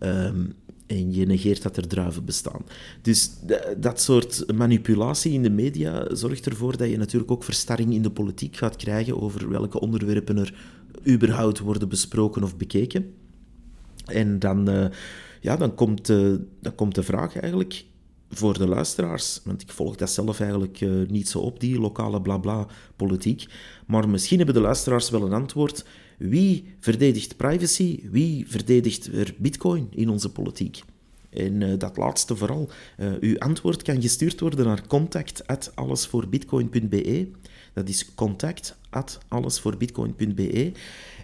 Um, 0.04 0.54
en 0.92 1.14
je 1.14 1.26
negeert 1.26 1.62
dat 1.62 1.78
er 1.78 1.88
druiven 1.88 2.26
bestaan. 2.26 2.62
Dus 3.02 3.32
dat 3.78 4.02
soort 4.02 4.54
manipulatie 4.54 5.32
in 5.32 5.44
de 5.44 5.50
media 5.50 6.16
zorgt 6.16 6.46
ervoor 6.46 6.78
dat 6.78 6.90
je 6.90 6.98
natuurlijk 6.98 7.32
ook 7.32 7.44
verstarring 7.44 7.94
in 7.94 8.02
de 8.02 8.12
politiek 8.12 8.56
gaat 8.56 8.76
krijgen 8.76 9.22
over 9.22 9.50
welke 9.50 9.80
onderwerpen 9.80 10.38
er 10.38 10.54
überhaupt 11.08 11.60
worden 11.60 11.90
besproken 11.90 12.44
of 12.44 12.58
bekeken. 12.58 13.14
En 14.06 14.40
dan, 14.40 14.70
uh, 14.70 14.86
ja, 15.42 15.58
dan, 15.58 15.76
komt, 15.76 16.10
uh, 16.10 16.36
dan 16.62 16.76
komt 16.76 16.96
de 16.96 17.04
vraag 17.04 17.40
eigenlijk 17.40 17.86
voor 18.30 18.58
de 18.58 18.68
luisteraars, 18.68 19.42
want 19.44 19.62
ik 19.62 19.70
volg 19.70 19.96
dat 19.96 20.10
zelf 20.10 20.40
eigenlijk 20.40 20.82
uh, 20.82 21.08
niet 21.10 21.30
zo 21.30 21.40
op, 21.40 21.60
die 21.60 21.80
lokale 21.80 22.22
blabla 22.22 22.68
politiek, 22.96 23.46
maar 23.88 24.10
misschien 24.10 24.38
hebben 24.38 24.56
de 24.56 24.62
luisteraars 24.62 25.10
wel 25.10 25.26
een 25.26 25.34
antwoord 25.34 25.86
wie 26.30 26.64
verdedigt 26.80 27.38
privacy? 27.38 28.00
Wie 28.12 28.46
verdedigt 28.48 29.14
er 29.14 29.34
bitcoin 29.38 29.88
in 29.92 30.10
onze 30.10 30.32
politiek? 30.32 30.84
En 31.30 31.62
uh, 31.62 31.74
dat 31.78 31.98
laatste 31.98 32.36
vooral. 32.36 32.70
Uh, 33.00 33.12
uw 33.20 33.38
antwoord 33.38 33.82
kan 33.82 34.02
gestuurd 34.02 34.40
worden 34.40 34.66
naar 34.66 34.88
contact@allesvoorbitcoin.be. 34.88 37.28
Dat 37.74 37.90
is 37.90 38.14
contact@allesvoorbitcoin.be. 38.16 40.72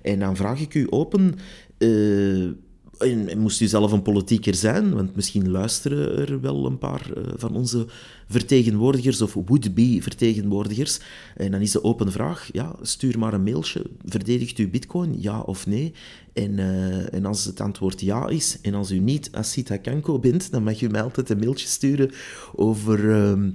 En 0.02 0.20
dan 0.20 0.36
vraag 0.36 0.60
ik 0.60 0.74
u 0.74 0.88
open. 0.90 1.36
Uh, 1.78 2.52
en 2.98 3.40
moest 3.40 3.62
u 3.62 3.68
zelf 3.68 3.92
een 3.92 4.02
politieker 4.02 4.56
zijn, 4.56 4.94
want 4.94 5.16
misschien 5.16 5.50
luisteren 5.50 6.18
er 6.18 6.42
wel 6.42 6.66
een 6.66 6.78
paar 6.78 7.10
uh, 7.18 7.24
van 7.36 7.56
onze 7.56 7.86
vertegenwoordigers 8.28 9.22
of 9.22 9.34
would-be 9.34 9.98
vertegenwoordigers. 10.02 11.00
En 11.36 11.52
dan 11.52 11.62
is 11.62 11.72
de 11.72 11.84
open 11.84 12.12
vraag, 12.12 12.50
ja, 12.52 12.76
stuur 12.82 13.20
maar 13.20 13.34
een 13.34 13.44
mailtje. 13.44 13.82
Verdedigt 14.06 14.60
u 14.60 14.70
bitcoin, 14.70 15.16
ja 15.20 15.40
of 15.40 15.68
nee? 15.68 15.94
En, 16.34 16.52
uh, 16.52 17.14
en 17.14 17.26
als 17.26 17.46
het 17.46 17.62
antwoord 17.62 18.02
ja 18.02 18.28
is, 18.28 18.58
en 18.62 18.74
als 18.74 18.92
u 18.92 19.00
niet 19.00 19.30
Asita 19.32 19.78
Kanko 19.78 20.20
bent, 20.20 20.52
dan 20.52 20.64
mag 20.64 20.82
u 20.82 20.90
mij 20.90 21.02
altijd 21.02 21.30
een 21.30 21.40
mailtje 21.40 21.68
sturen 21.68 22.12
over... 22.56 23.04
Uh, 23.04 23.50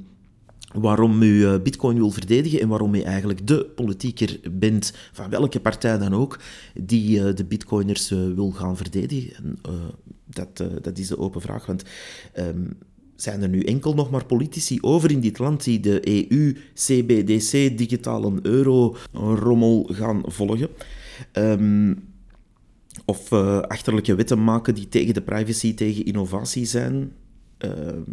waarom 0.73 1.23
u 1.23 1.47
eh, 1.47 1.61
bitcoin 1.63 1.97
wil 1.97 2.11
verdedigen 2.11 2.61
en 2.61 2.69
waarom 2.69 2.95
u 2.95 3.01
eigenlijk 3.01 3.47
de 3.47 3.65
politieker 3.75 4.41
bent, 4.53 4.93
van 5.13 5.31
welke 5.31 5.61
partij 5.61 5.99
dan 5.99 6.15
ook, 6.15 6.39
die 6.75 7.19
uh, 7.19 7.35
de 7.35 7.45
bitcoiners 7.45 8.11
uh, 8.11 8.35
wil 8.35 8.51
gaan 8.51 8.77
verdedigen. 8.77 9.59
dat, 10.27 10.65
dat 10.83 10.99
is 10.99 11.09
de 11.09 11.19
open 11.19 11.41
vraag, 11.41 11.67
want 11.67 11.83
um, 12.39 12.77
zijn 13.17 13.43
er 13.43 13.49
nu 13.49 13.63
enkel 13.63 13.95
nog 13.95 14.11
maar 14.11 14.25
politici 14.25 14.79
over 14.81 15.11
in 15.11 15.21
dit 15.21 15.39
land 15.39 15.65
die 15.65 15.81
de 15.81 16.29
EU, 16.31 16.57
CBDC, 16.75 17.79
digitale 17.79 18.33
euro-rommel 18.43 19.89
gaan 19.93 20.23
volgen? 20.25 20.69
Um, 21.33 22.11
of 23.05 23.33
achterlijke 23.63 24.15
wetten 24.15 24.45
maken 24.45 24.75
die 24.75 24.89
tegen 24.89 25.15
de 25.15 25.23
privacy, 25.23 25.75
tegen 25.75 26.05
innovatie 26.05 26.65
zijn? 26.65 27.13
Um, 27.59 28.05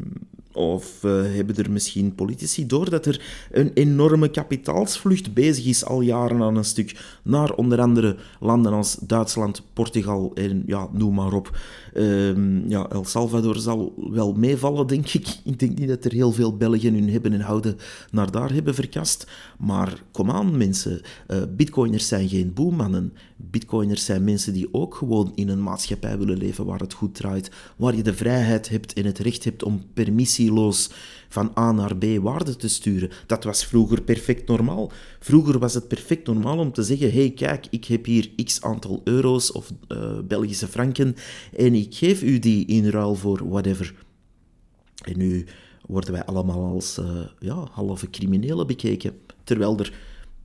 of 0.59 1.03
uh, 1.03 1.11
hebben 1.35 1.55
er 1.55 1.71
misschien 1.71 2.15
politici 2.15 2.65
door 2.65 2.89
dat 2.89 3.05
er 3.05 3.21
een 3.51 3.71
enorme 3.73 4.29
kapitaalsvlucht 4.29 5.33
bezig 5.33 5.65
is 5.65 5.85
al 5.85 6.01
jaren 6.01 6.41
aan 6.41 6.55
een 6.55 6.65
stuk 6.65 7.19
naar 7.23 7.53
onder 7.53 7.81
andere 7.81 8.15
landen 8.39 8.73
als 8.73 8.95
Duitsland, 8.95 9.63
Portugal 9.73 10.31
en 10.33 10.63
ja, 10.65 10.87
noem 10.91 11.13
maar 11.13 11.33
op. 11.33 11.57
Um, 11.93 12.69
ja, 12.69 12.87
El 12.89 13.05
Salvador 13.05 13.55
zal 13.55 13.93
wel 14.11 14.33
meevallen, 14.33 14.87
denk 14.87 15.07
ik. 15.09 15.27
Ik 15.43 15.59
denk 15.59 15.77
niet 15.77 15.87
dat 15.87 16.05
er 16.05 16.11
heel 16.11 16.31
veel 16.31 16.57
Belgen 16.57 16.93
hun 16.93 17.09
hebben 17.09 17.33
en 17.33 17.41
houden 17.41 17.77
naar 18.11 18.31
daar 18.31 18.53
hebben 18.53 18.75
verkast. 18.75 19.27
Maar 19.57 20.03
kom 20.11 20.31
aan, 20.31 20.57
mensen. 20.57 21.01
Uh, 21.27 21.37
bitcoiners 21.55 22.07
zijn 22.07 22.29
geen 22.29 22.53
boemannen. 22.53 23.13
Bitcoiners 23.35 24.05
zijn 24.05 24.23
mensen 24.23 24.53
die 24.53 24.73
ook 24.73 24.95
gewoon 24.95 25.31
in 25.35 25.49
een 25.49 25.63
maatschappij 25.63 26.17
willen 26.17 26.37
leven 26.37 26.65
waar 26.65 26.79
het 26.79 26.93
goed 26.93 27.15
draait, 27.15 27.51
waar 27.75 27.95
je 27.95 28.03
de 28.03 28.13
vrijheid 28.13 28.69
hebt 28.69 28.93
en 28.93 29.05
het 29.05 29.19
recht 29.19 29.43
hebt 29.43 29.63
om 29.63 29.83
permissie 29.93 30.48
van 31.29 31.51
A 31.57 31.71
naar 31.71 31.97
B 31.97 32.05
waarde 32.21 32.55
te 32.55 32.67
sturen. 32.67 33.09
Dat 33.25 33.43
was 33.43 33.65
vroeger 33.65 34.01
perfect 34.01 34.47
normaal. 34.47 34.91
Vroeger 35.19 35.59
was 35.59 35.73
het 35.73 35.87
perfect 35.87 36.27
normaal 36.27 36.57
om 36.57 36.71
te 36.71 36.83
zeggen: 36.83 37.11
hey, 37.11 37.31
kijk, 37.31 37.67
ik 37.69 37.85
heb 37.85 38.05
hier 38.05 38.29
x 38.43 38.61
aantal 38.61 39.01
euro's 39.03 39.51
of 39.51 39.71
uh, 39.87 40.19
Belgische 40.27 40.67
franken 40.67 41.15
en 41.57 41.73
ik 41.73 41.95
geef 41.95 42.23
u 42.23 42.39
die 42.39 42.65
in 42.65 42.89
ruil 42.89 43.15
voor 43.15 43.49
whatever. 43.49 43.93
En 45.01 45.17
nu 45.17 45.45
worden 45.85 46.11
wij 46.11 46.25
allemaal 46.25 46.73
als 46.73 46.97
uh, 46.99 47.05
ja, 47.39 47.67
halve 47.71 48.09
criminelen 48.09 48.67
bekeken, 48.67 49.13
terwijl 49.43 49.77
er 49.77 49.93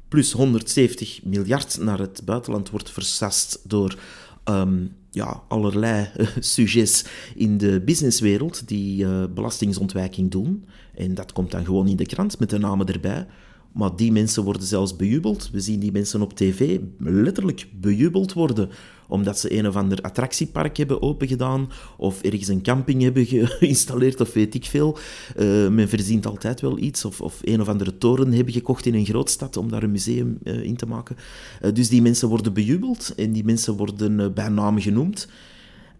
plus 0.08 0.32
170 0.32 1.20
miljard 1.24 1.78
naar 1.80 1.98
het 1.98 2.22
buitenland 2.24 2.70
wordt 2.70 2.90
versast 2.90 3.60
door 3.62 3.98
um, 4.44 4.92
ja, 5.10 5.42
allerlei 5.48 6.10
uh, 6.16 6.26
sujets 6.38 7.04
in 7.34 7.58
de 7.58 7.80
businesswereld 7.80 8.68
die 8.68 9.04
uh, 9.04 9.24
belastingsontwijking 9.34 10.30
doen. 10.30 10.64
En 10.94 11.14
dat 11.14 11.32
komt 11.32 11.50
dan 11.50 11.64
gewoon 11.64 11.88
in 11.88 11.96
de 11.96 12.06
krant 12.06 12.38
met 12.38 12.50
de 12.50 12.58
namen 12.58 12.86
erbij. 12.86 13.26
Maar 13.74 13.96
die 13.96 14.12
mensen 14.12 14.44
worden 14.44 14.66
zelfs 14.66 14.96
bejubeld. 14.96 15.50
We 15.52 15.60
zien 15.60 15.80
die 15.80 15.92
mensen 15.92 16.22
op 16.22 16.36
tv 16.36 16.78
letterlijk 16.98 17.68
bejubeld 17.80 18.32
worden 18.32 18.70
omdat 19.08 19.38
ze 19.38 19.58
een 19.58 19.66
of 19.66 19.76
ander 19.76 20.00
attractiepark 20.00 20.76
hebben 20.76 21.02
opengedaan 21.02 21.70
of 21.96 22.22
ergens 22.22 22.48
een 22.48 22.62
camping 22.62 23.02
hebben 23.02 23.26
geïnstalleerd 23.28 24.20
of 24.20 24.32
weet 24.32 24.54
ik 24.54 24.64
veel. 24.64 24.98
Uh, 25.36 25.68
men 25.68 25.88
verzint 25.88 26.26
altijd 26.26 26.60
wel 26.60 26.78
iets 26.78 27.04
of, 27.04 27.20
of 27.20 27.40
een 27.42 27.60
of 27.60 27.68
andere 27.68 27.98
toren 27.98 28.32
hebben 28.32 28.52
gekocht 28.52 28.86
in 28.86 28.94
een 28.94 29.04
grootstad 29.04 29.56
om 29.56 29.70
daar 29.70 29.82
een 29.82 29.90
museum 29.90 30.38
uh, 30.42 30.62
in 30.62 30.76
te 30.76 30.86
maken. 30.86 31.16
Uh, 31.62 31.72
dus 31.72 31.88
die 31.88 32.02
mensen 32.02 32.28
worden 32.28 32.52
bejubeld 32.52 33.12
en 33.16 33.32
die 33.32 33.44
mensen 33.44 33.76
worden 33.76 34.34
bij 34.34 34.48
naam 34.48 34.80
genoemd. 34.80 35.28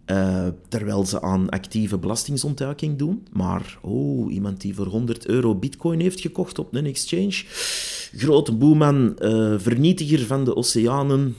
Uh, 0.07 0.47
terwijl 0.69 1.07
ze 1.07 1.23
aan 1.23 1.49
actieve 1.49 1.99
belastingsontduiking 1.99 2.99
doen. 2.99 3.27
Maar, 3.33 3.79
oh, 3.83 4.33
iemand 4.33 4.61
die 4.61 4.75
voor 4.75 4.87
100 4.87 5.27
euro 5.27 5.55
bitcoin 5.55 6.01
heeft 6.01 6.21
gekocht 6.21 6.59
op 6.59 6.75
een 6.75 6.87
exchange. 6.87 7.45
Grote 8.17 8.53
boeman, 8.53 9.17
uh, 9.19 9.55
vernietiger 9.59 10.27
van 10.27 10.45
de 10.45 10.57
oceanen 10.57 11.37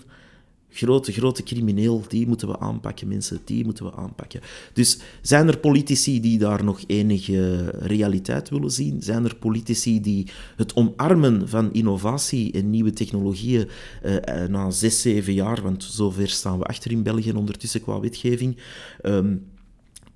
grote, 0.76 1.12
grote 1.12 1.44
crimineel, 1.44 2.04
die 2.08 2.28
moeten 2.28 2.48
we 2.48 2.60
aanpakken, 2.60 3.08
mensen, 3.08 3.40
die 3.46 3.66
moeten 3.66 3.86
we 3.86 3.96
aanpakken. 3.96 4.42
Dus 4.74 5.00
zijn 5.22 5.48
er 5.48 5.58
politici 5.58 6.22
die 6.22 6.38
daar 6.38 6.64
nog 6.64 6.84
enige 6.88 7.70
realiteit 7.80 8.50
willen 8.50 8.72
zien? 8.72 9.02
Zijn 9.02 9.26
er 9.26 9.36
politici 9.36 10.02
die 10.02 10.28
het 10.56 10.76
omarmen 10.76 11.50
van 11.50 11.74
innovatie 11.74 12.52
en 12.52 12.70
nieuwe 12.70 12.94
technologieën 12.94 13.68
eh, 14.02 14.44
eh 14.44 14.50
na 14.50 14.72
zes, 14.72 15.02
zeven 15.02 15.34
jaar, 15.34 15.62
want 15.62 15.84
zover 15.84 16.28
staan 16.28 16.60
we 16.60 16.66
achter 16.66 16.92
in 16.92 17.04
België 17.04 17.32
ondertussen 17.32 17.82
qua 17.82 18.00
wetgeving, 18.00 18.58
um, 19.04 19.46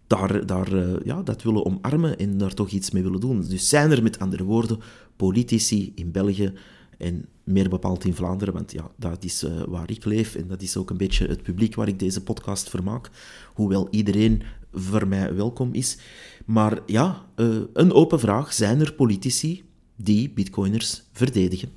daar, 0.07 0.45
daar, 0.45 0.73
uh, 0.73 0.95
ja, 1.03 1.23
dat 1.23 1.43
willen 1.43 1.65
omarmen 1.65 2.17
en 2.17 2.37
daar 2.37 2.53
toch 2.53 2.69
iets 2.69 2.91
mee 2.91 3.03
willen 3.03 3.19
doen. 3.19 3.41
Dus 3.41 3.69
zijn 3.69 3.91
er 3.91 4.03
met 4.03 4.19
andere 4.19 4.43
woorden 4.43 4.79
politici 5.15 5.91
in 5.95 6.11
België 6.11 6.53
en 6.99 7.25
meer 7.43 7.69
bepaald 7.69 8.05
in 8.05 8.13
Vlaanderen, 8.13 8.53
want 8.53 8.71
ja, 8.71 8.91
dat 8.95 9.23
is 9.23 9.43
uh, 9.43 9.63
waar 9.67 9.91
ik 9.91 10.05
leef 10.05 10.35
en 10.35 10.47
dat 10.47 10.61
is 10.61 10.77
ook 10.77 10.89
een 10.89 10.97
beetje 10.97 11.27
het 11.27 11.43
publiek 11.43 11.75
waar 11.75 11.87
ik 11.87 11.99
deze 11.99 12.23
podcast 12.23 12.69
vermaak. 12.69 13.09
Hoewel 13.53 13.87
iedereen 13.89 14.41
voor 14.73 15.07
mij 15.07 15.35
welkom 15.35 15.73
is. 15.73 15.97
Maar 16.45 16.79
ja, 16.85 17.25
uh, 17.35 17.61
een 17.73 17.91
open 17.91 18.19
vraag. 18.19 18.53
Zijn 18.53 18.79
er 18.79 18.93
politici 18.93 19.63
die 19.95 20.29
bitcoiners 20.29 21.03
verdedigen? 21.11 21.69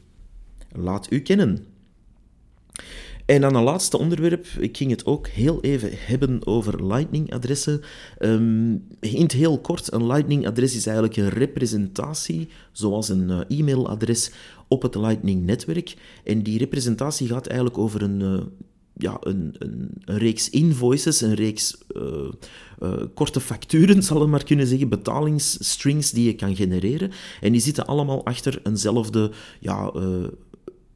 Laat 0.73 1.13
u 1.13 1.21
kennen. 1.21 1.65
En 3.27 3.41
dan 3.41 3.55
een 3.55 3.63
laatste 3.63 3.99
onderwerp. 3.99 4.47
Ik 4.59 4.77
ging 4.77 4.91
het 4.91 5.07
ook 5.07 5.27
heel 5.27 5.61
even 5.61 5.91
hebben 5.93 6.47
over 6.47 6.87
Lightning-adressen. 6.87 7.81
Um, 8.19 8.87
in 9.01 9.23
het 9.23 9.33
heel 9.33 9.61
kort, 9.61 9.93
een 9.93 10.07
Lightning-adres 10.07 10.77
is 10.77 10.87
eigenlijk 10.87 11.17
een 11.17 11.29
representatie, 11.29 12.49
zoals 12.73 13.09
een 13.09 13.29
uh, 13.31 13.59
e-mailadres, 13.59 14.31
op 14.69 14.83
het 14.83 14.95
Lightning-netwerk. 14.95 15.95
En 16.25 16.43
die 16.43 16.59
representatie 16.59 17.29
gaat 17.29 17.47
eigenlijk 17.47 17.79
over 17.79 18.03
een... 18.03 18.21
Uh, 18.21 18.41
ja, 18.97 19.17
een, 19.21 19.55
een, 19.59 19.91
een, 20.05 20.19
reeks 20.19 20.51
invoices, 20.51 21.21
een 21.21 21.35
reeks 21.35 21.79
uh, 21.97 23.03
korte 23.15 23.41
facturen, 23.41 24.03
zal 24.13 24.23
ik 24.23 24.29
maar 24.29 24.45
kunnen 24.45 24.67
zeggen, 24.67 24.89
betalingsstrings 24.89 26.11
die 26.11 26.27
je 26.27 26.35
kan 26.35 26.57
genereren. 26.57 27.11
En 27.41 27.53
die 27.53 27.61
zitten 27.61 27.87
allemaal 27.87 28.25
achter 28.25 28.61
eenzelfde 28.63 29.31
ja, 29.61 29.93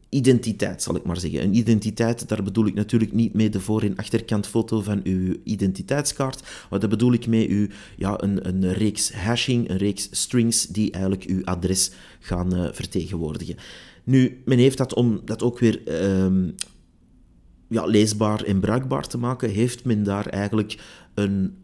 identiteit, 0.08 0.82
zal 0.82 0.96
ik 0.96 1.04
maar 1.04 1.16
zeggen. 1.16 1.42
Een 1.42 1.56
identiteit, 1.56 2.28
daar 2.28 2.42
bedoel 2.42 2.66
ik 2.66 2.74
natuurlijk 2.74 3.12
niet 3.12 3.34
mee 3.34 3.48
de 3.48 3.60
voor- 3.60 3.82
en 3.82 3.96
achterkantfoto 3.96 4.80
van 4.80 5.00
uw 5.04 5.36
identiteitskaart, 5.44 6.42
maar 6.70 6.80
daar 6.80 6.88
bedoel 6.88 7.12
ik 7.12 7.26
mee 7.26 7.48
uw, 7.48 7.66
ja, 7.96 8.22
een, 8.22 8.48
een 8.48 8.72
reeks 8.72 9.12
hashing, 9.12 9.68
een 9.68 9.76
reeks 9.76 10.08
strings 10.10 10.66
die 10.66 10.90
eigenlijk 10.90 11.24
uw 11.24 11.44
adres 11.44 11.90
gaan 12.20 12.54
uh, 12.54 12.68
vertegenwoordigen. 12.72 13.56
Nu, 14.04 14.42
men 14.44 14.58
heeft 14.58 14.78
dat 14.78 14.94
om 14.94 15.20
dat 15.24 15.42
ook 15.42 15.58
weer 15.58 16.02
um, 16.02 16.54
ja, 17.68 17.84
leesbaar 17.84 18.42
en 18.42 18.60
bruikbaar 18.60 19.06
te 19.06 19.18
maken, 19.18 19.50
heeft 19.50 19.84
men 19.84 20.02
daar 20.02 20.26
eigenlijk 20.26 20.78
een 21.14 21.54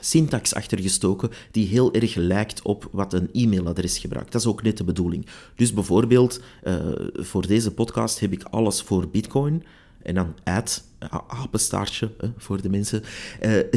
syntax 0.00 0.54
achtergestoken 0.54 1.30
die 1.50 1.66
heel 1.66 1.92
erg 1.92 2.14
lijkt 2.14 2.62
op 2.62 2.88
wat 2.92 3.12
een 3.12 3.28
e-mailadres 3.32 3.98
gebruikt. 3.98 4.32
Dat 4.32 4.40
is 4.40 4.46
ook 4.46 4.62
net 4.62 4.76
de 4.76 4.84
bedoeling. 4.84 5.26
Dus 5.54 5.72
bijvoorbeeld, 5.72 6.40
uh, 6.64 6.76
voor 7.14 7.46
deze 7.46 7.72
podcast 7.72 8.20
heb 8.20 8.32
ik 8.32 8.42
alles 8.42 8.82
voor 8.82 9.08
Bitcoin 9.08 9.64
en 10.02 10.14
dan 10.14 10.34
add, 10.44 10.84
apenstaartje 11.26 12.12
uh, 12.20 12.30
voor 12.36 12.62
de 12.62 12.68
mensen, 12.68 13.02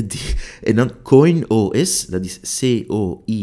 die, 0.07 0.35
en 0.63 0.75
dan 0.75 0.91
CoinOS, 1.03 2.05
dat 2.05 2.25
is 2.25 2.39
C-O-I-N-O-S.io. 2.59 3.39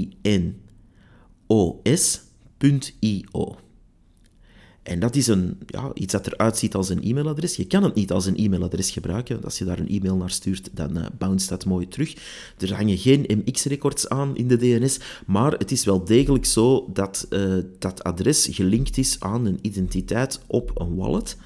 En 4.86 5.00
dat 5.00 5.16
is 5.16 5.26
een, 5.26 5.58
ja, 5.66 5.90
iets 5.94 6.12
dat 6.12 6.26
eruit 6.26 6.56
ziet 6.56 6.74
als 6.74 6.88
een 6.88 7.02
e-mailadres. 7.02 7.56
Je 7.56 7.66
kan 7.66 7.82
het 7.82 7.94
niet 7.94 8.12
als 8.12 8.26
een 8.26 8.36
e-mailadres 8.36 8.90
gebruiken. 8.90 9.44
Als 9.44 9.58
je 9.58 9.64
daar 9.64 9.78
een 9.78 9.88
e-mail 9.88 10.16
naar 10.16 10.30
stuurt, 10.30 10.70
dan 10.72 10.98
uh, 10.98 11.06
bounce 11.18 11.48
dat 11.48 11.64
mooi 11.64 11.88
terug. 11.88 12.14
Er 12.58 12.74
hangen 12.74 12.98
geen 12.98 13.24
MX-records 13.28 14.08
aan 14.08 14.36
in 14.36 14.48
de 14.48 14.56
DNS, 14.56 14.98
maar 15.26 15.52
het 15.52 15.70
is 15.70 15.84
wel 15.84 16.04
degelijk 16.04 16.44
zo 16.44 16.90
dat 16.92 17.26
uh, 17.30 17.54
dat 17.78 18.04
adres 18.04 18.48
gelinkt 18.50 18.98
is 18.98 19.16
aan 19.20 19.46
een 19.46 19.58
identiteit 19.62 20.40
op 20.46 20.80
een 20.80 20.94
wallet. 20.94 21.36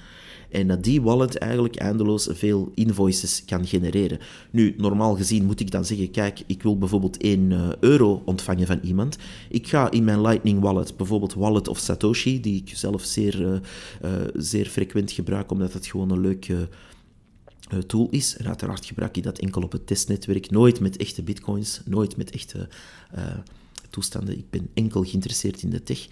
En 0.51 0.67
dat 0.67 0.85
die 0.85 1.03
wallet 1.03 1.39
eigenlijk 1.39 1.77
eindeloos 1.77 2.29
veel 2.31 2.71
invoices 2.75 3.45
kan 3.45 3.67
genereren. 3.67 4.19
Nu, 4.51 4.75
normaal 4.77 5.17
gezien 5.17 5.45
moet 5.45 5.61
ik 5.61 5.71
dan 5.71 5.85
zeggen, 5.85 6.11
kijk, 6.11 6.43
ik 6.47 6.63
wil 6.63 6.79
bijvoorbeeld 6.79 7.17
1 7.17 7.51
uh, 7.51 7.69
euro 7.81 8.23
ontvangen 8.25 8.67
van 8.67 8.79
iemand. 8.83 9.19
Ik 9.49 9.69
ga 9.69 9.91
in 9.91 10.05
mijn 10.05 10.21
Lightning 10.21 10.61
wallet, 10.61 10.97
bijvoorbeeld 10.97 11.35
Wallet 11.35 11.69
of 11.69 11.79
Satoshi, 11.79 12.41
die 12.41 12.57
ik 12.57 12.77
zelf 12.77 13.05
zeer, 13.05 13.41
uh, 13.41 13.53
uh, 14.05 14.11
zeer 14.35 14.67
frequent 14.67 15.13
gebruik, 15.13 15.51
omdat 15.51 15.73
het 15.73 15.87
gewoon 15.87 16.11
een 16.11 16.21
leuk 16.21 16.53
tool 17.87 18.09
is. 18.11 18.37
En 18.37 18.47
uiteraard 18.47 18.85
gebruik 18.85 19.17
ik 19.17 19.23
dat 19.23 19.39
enkel 19.39 19.63
op 19.63 19.73
het 19.73 19.87
testnetwerk, 19.87 20.51
nooit 20.51 20.81
met 20.81 20.97
echte 20.97 21.23
bitcoins, 21.23 21.81
nooit 21.85 22.17
met 22.17 22.31
echte 22.31 22.69
toestanden. 23.91 24.39
Ik 24.39 24.51
ben 24.51 24.69
enkel 24.75 25.03
geïnteresseerd 25.03 25.63
in 25.63 25.71
de 25.71 25.83
tech. 25.83 26.09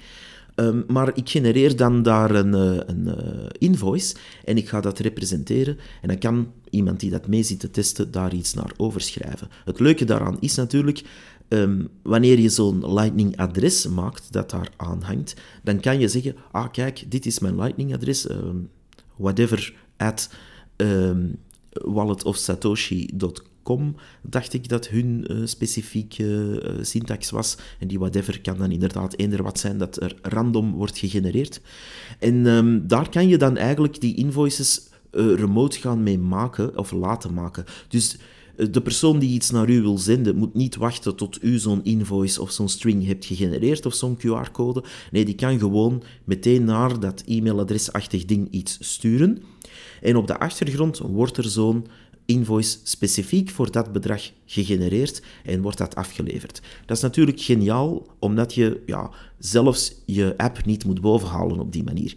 Um, 0.60 0.84
maar 0.86 1.16
ik 1.16 1.28
genereer 1.28 1.76
dan 1.76 2.02
daar 2.02 2.30
een, 2.30 2.54
uh, 2.54 2.80
een 2.86 3.06
uh, 3.06 3.46
invoice 3.58 4.16
en 4.44 4.56
ik 4.56 4.68
ga 4.68 4.80
dat 4.80 4.98
representeren. 4.98 5.78
En 6.02 6.08
dan 6.08 6.18
kan 6.18 6.52
iemand 6.70 7.00
die 7.00 7.10
dat 7.10 7.28
mee 7.28 7.42
zit 7.42 7.60
te 7.60 7.70
testen 7.70 8.10
daar 8.10 8.34
iets 8.34 8.54
naar 8.54 8.72
overschrijven. 8.76 9.48
Het 9.64 9.80
leuke 9.80 10.04
daaraan 10.04 10.36
is 10.40 10.54
natuurlijk, 10.54 11.02
um, 11.48 11.88
wanneer 12.02 12.38
je 12.38 12.48
zo'n 12.48 12.94
Lightning-adres 12.94 13.88
maakt 13.88 14.32
dat 14.32 14.50
daar 14.50 14.70
aanhangt, 14.76 15.34
dan 15.62 15.80
kan 15.80 15.98
je 16.00 16.08
zeggen, 16.08 16.36
ah 16.50 16.72
kijk, 16.72 17.04
dit 17.08 17.26
is 17.26 17.38
mijn 17.38 17.56
Lightning-adres, 17.56 18.30
um, 18.30 18.68
whatever, 19.16 19.74
at 19.96 20.30
dacht 24.22 24.52
ik 24.52 24.68
dat 24.68 24.88
hun 24.88 25.24
uh, 25.30 25.46
specifieke 25.46 26.24
uh, 26.64 26.84
syntax 26.84 27.30
was. 27.30 27.56
En 27.78 27.88
die 27.88 27.98
whatever 27.98 28.40
kan 28.40 28.58
dan 28.58 28.70
inderdaad 28.70 29.16
eender 29.16 29.42
wat 29.42 29.58
zijn 29.58 29.78
dat 29.78 30.02
er 30.02 30.14
random 30.22 30.72
wordt 30.72 30.98
gegenereerd. 30.98 31.60
En 32.18 32.46
um, 32.46 32.86
daar 32.86 33.08
kan 33.08 33.28
je 33.28 33.36
dan 33.36 33.56
eigenlijk 33.56 34.00
die 34.00 34.14
invoices 34.14 34.88
uh, 35.12 35.34
remote 35.34 35.78
gaan 35.78 36.02
mee 36.02 36.18
maken 36.18 36.78
of 36.78 36.92
laten 36.92 37.34
maken. 37.34 37.64
Dus 37.88 38.18
de 38.70 38.80
persoon 38.80 39.18
die 39.18 39.30
iets 39.30 39.50
naar 39.50 39.68
u 39.70 39.80
wil 39.80 39.98
zenden, 39.98 40.36
moet 40.36 40.54
niet 40.54 40.76
wachten 40.76 41.16
tot 41.16 41.42
u 41.42 41.58
zo'n 41.58 41.84
invoice 41.84 42.42
of 42.42 42.50
zo'n 42.50 42.68
string 42.68 43.06
hebt 43.06 43.24
gegenereerd 43.24 43.86
of 43.86 43.94
zo'n 43.94 44.18
QR-code. 44.18 44.84
Nee, 45.10 45.24
die 45.24 45.34
kan 45.34 45.58
gewoon 45.58 46.02
meteen 46.24 46.64
naar 46.64 47.00
dat 47.00 47.22
e-mailadresachtig 47.26 48.24
ding 48.24 48.48
iets 48.50 48.78
sturen. 48.80 49.42
En 50.00 50.16
op 50.16 50.26
de 50.26 50.38
achtergrond 50.38 50.98
wordt 50.98 51.36
er 51.36 51.48
zo'n 51.48 51.86
invoice 52.28 52.78
specifiek 52.82 53.50
voor 53.50 53.70
dat 53.70 53.92
bedrag 53.92 54.30
gegenereerd 54.46 55.22
en 55.44 55.62
wordt 55.62 55.78
dat 55.78 55.94
afgeleverd. 55.94 56.60
Dat 56.86 56.96
is 56.96 57.02
natuurlijk 57.02 57.40
geniaal, 57.40 58.06
omdat 58.18 58.54
je 58.54 58.82
ja, 58.86 59.10
zelfs 59.38 59.94
je 60.04 60.34
app 60.36 60.64
niet 60.64 60.84
moet 60.84 61.00
bovenhalen 61.00 61.60
op 61.60 61.72
die 61.72 61.84
manier. 61.84 62.14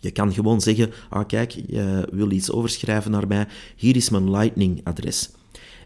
Je 0.00 0.10
kan 0.10 0.32
gewoon 0.32 0.60
zeggen, 0.60 0.92
ah 1.08 1.26
kijk, 1.26 1.50
je 1.50 2.08
wil 2.12 2.30
iets 2.30 2.50
overschrijven 2.50 3.10
naar 3.10 3.26
mij, 3.26 3.46
hier 3.76 3.96
is 3.96 4.10
mijn 4.10 4.30
Lightning-adres. 4.30 5.30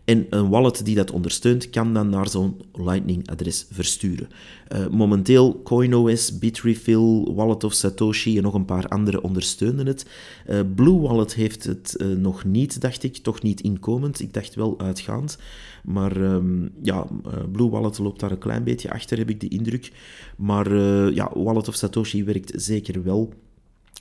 En 0.04 0.26
een 0.30 0.48
wallet 0.48 0.84
die 0.84 0.94
dat 0.94 1.10
ondersteunt, 1.10 1.70
kan 1.70 1.94
dan 1.94 2.08
naar 2.08 2.28
zo'n 2.28 2.60
Lightning-adres 2.72 3.66
versturen. 3.70 4.28
Uh, 4.72 4.88
momenteel 4.88 5.62
CoinOS, 5.62 6.38
Bitrefill, 6.38 7.32
Wallet 7.34 7.64
of 7.64 7.72
Satoshi 7.72 8.36
en 8.36 8.42
nog 8.42 8.54
een 8.54 8.64
paar 8.64 8.88
andere 8.88 9.22
ondersteunen 9.22 9.86
het. 9.86 10.06
Uh, 10.48 10.60
Blue 10.74 10.98
Wallet 10.98 11.34
heeft 11.34 11.64
het 11.64 11.94
uh, 11.98 12.16
nog 12.16 12.44
niet, 12.44 12.80
dacht 12.80 13.02
ik, 13.02 13.16
toch 13.16 13.42
niet 13.42 13.60
inkomend. 13.60 14.20
Ik 14.20 14.32
dacht 14.32 14.54
wel 14.54 14.78
uitgaand. 14.78 15.38
Maar 15.84 16.16
um, 16.16 16.70
ja, 16.82 17.06
Blue 17.52 17.68
Wallet 17.68 17.98
loopt 17.98 18.20
daar 18.20 18.30
een 18.30 18.38
klein 18.38 18.64
beetje 18.64 18.92
achter, 18.92 19.18
heb 19.18 19.30
ik 19.30 19.40
de 19.40 19.48
indruk. 19.48 19.92
Maar 20.36 20.74
ja, 21.12 21.30
Wallet 21.34 21.68
of 21.68 21.74
Satoshi 21.74 22.24
werkt 22.24 22.52
zeker 22.62 23.02
wel. 23.02 23.32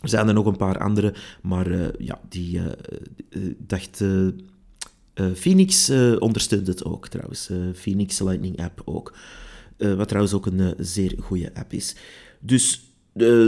Er 0.02 0.10
zijn 0.10 0.28
er 0.28 0.34
nog 0.34 0.46
een 0.46 0.58
paar 0.58 0.78
andere, 0.78 1.14
maar 1.42 1.96
ja, 2.04 2.20
die 2.30 2.62
dacht 3.58 4.04
Phoenix 5.36 5.90
uh, 5.90 6.16
ondersteunt 6.20 6.68
het 6.68 6.86
ook 6.86 7.08
trouwens. 7.08 7.50
Uh, 7.50 7.58
Phoenix 7.74 8.20
Lightning 8.20 8.64
App 8.64 8.82
ook. 8.86 9.16
wat 9.78 10.08
trouwens 10.08 10.34
ook 10.34 10.46
een 10.46 10.74
zeer 10.78 11.16
goede 11.20 11.52
app 11.54 11.74
is. 11.74 11.96
Dus 12.40 12.92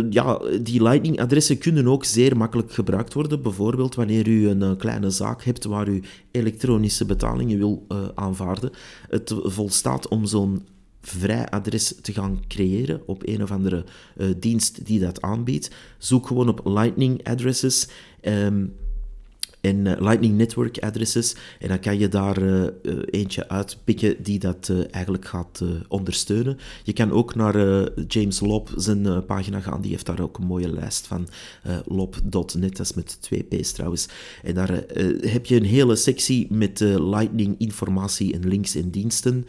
ja, 0.09 0.41
die 0.61 0.83
Lightning-adressen 0.83 1.57
kunnen 1.57 1.87
ook 1.87 2.05
zeer 2.05 2.37
makkelijk 2.37 2.73
gebruikt 2.73 3.13
worden. 3.13 3.41
Bijvoorbeeld 3.41 3.95
wanneer 3.95 4.27
u 4.27 4.47
een 4.47 4.77
kleine 4.77 5.09
zaak 5.09 5.43
hebt 5.43 5.63
waar 5.63 5.87
u 5.87 6.01
elektronische 6.31 7.05
betalingen 7.05 7.57
wil 7.57 7.87
aanvaarden. 8.15 8.71
Het 9.09 9.35
volstaat 9.43 10.07
om 10.07 10.25
zo'n 10.25 10.67
vrij 11.01 11.49
adres 11.49 11.95
te 12.01 12.13
gaan 12.13 12.39
creëren 12.47 13.01
op 13.05 13.27
een 13.27 13.43
of 13.43 13.51
andere 13.51 13.85
dienst 14.37 14.85
die 14.85 14.99
dat 14.99 15.21
aanbiedt. 15.21 15.71
Zoek 15.97 16.27
gewoon 16.27 16.49
op 16.49 16.61
Lightning 16.63 17.27
Addresses. 17.27 17.87
Um, 18.21 18.73
en 19.65 19.85
uh, 19.85 19.93
Lightning 19.99 20.37
Network 20.37 20.79
addresses. 20.79 21.35
En 21.59 21.67
dan 21.67 21.79
kan 21.79 21.99
je 21.99 22.07
daar 22.07 22.41
uh, 22.41 22.67
eentje 23.05 23.49
uitpikken 23.49 24.23
die 24.23 24.39
dat 24.39 24.71
eigenlijk 24.91 25.25
gaat 25.25 25.61
ondersteunen. 25.87 26.57
Je 26.83 26.93
kan 26.93 27.11
ook 27.11 27.35
naar 27.35 27.89
James 28.07 28.39
Lob 28.39 28.69
zijn 28.75 29.25
pagina 29.25 29.59
gaan. 29.59 29.81
Die 29.81 29.91
heeft 29.91 30.05
daar 30.05 30.19
ook 30.19 30.37
een 30.37 30.45
mooie 30.45 30.69
lijst 30.69 31.07
van 31.07 31.27
lob.net. 31.85 32.77
Dat 32.77 32.79
is 32.79 32.93
met 32.93 33.21
twee 33.21 33.43
p's 33.43 33.71
trouwens. 33.71 34.07
En 34.43 34.53
daar 34.53 34.71
heb 35.21 35.45
je 35.45 35.55
een 35.55 35.65
hele 35.65 35.95
sectie 35.95 36.47
met 36.49 36.79
Lightning 36.79 37.55
informatie 37.57 38.33
en 38.33 38.47
links 38.47 38.75
en 38.75 38.89
diensten. 38.89 39.45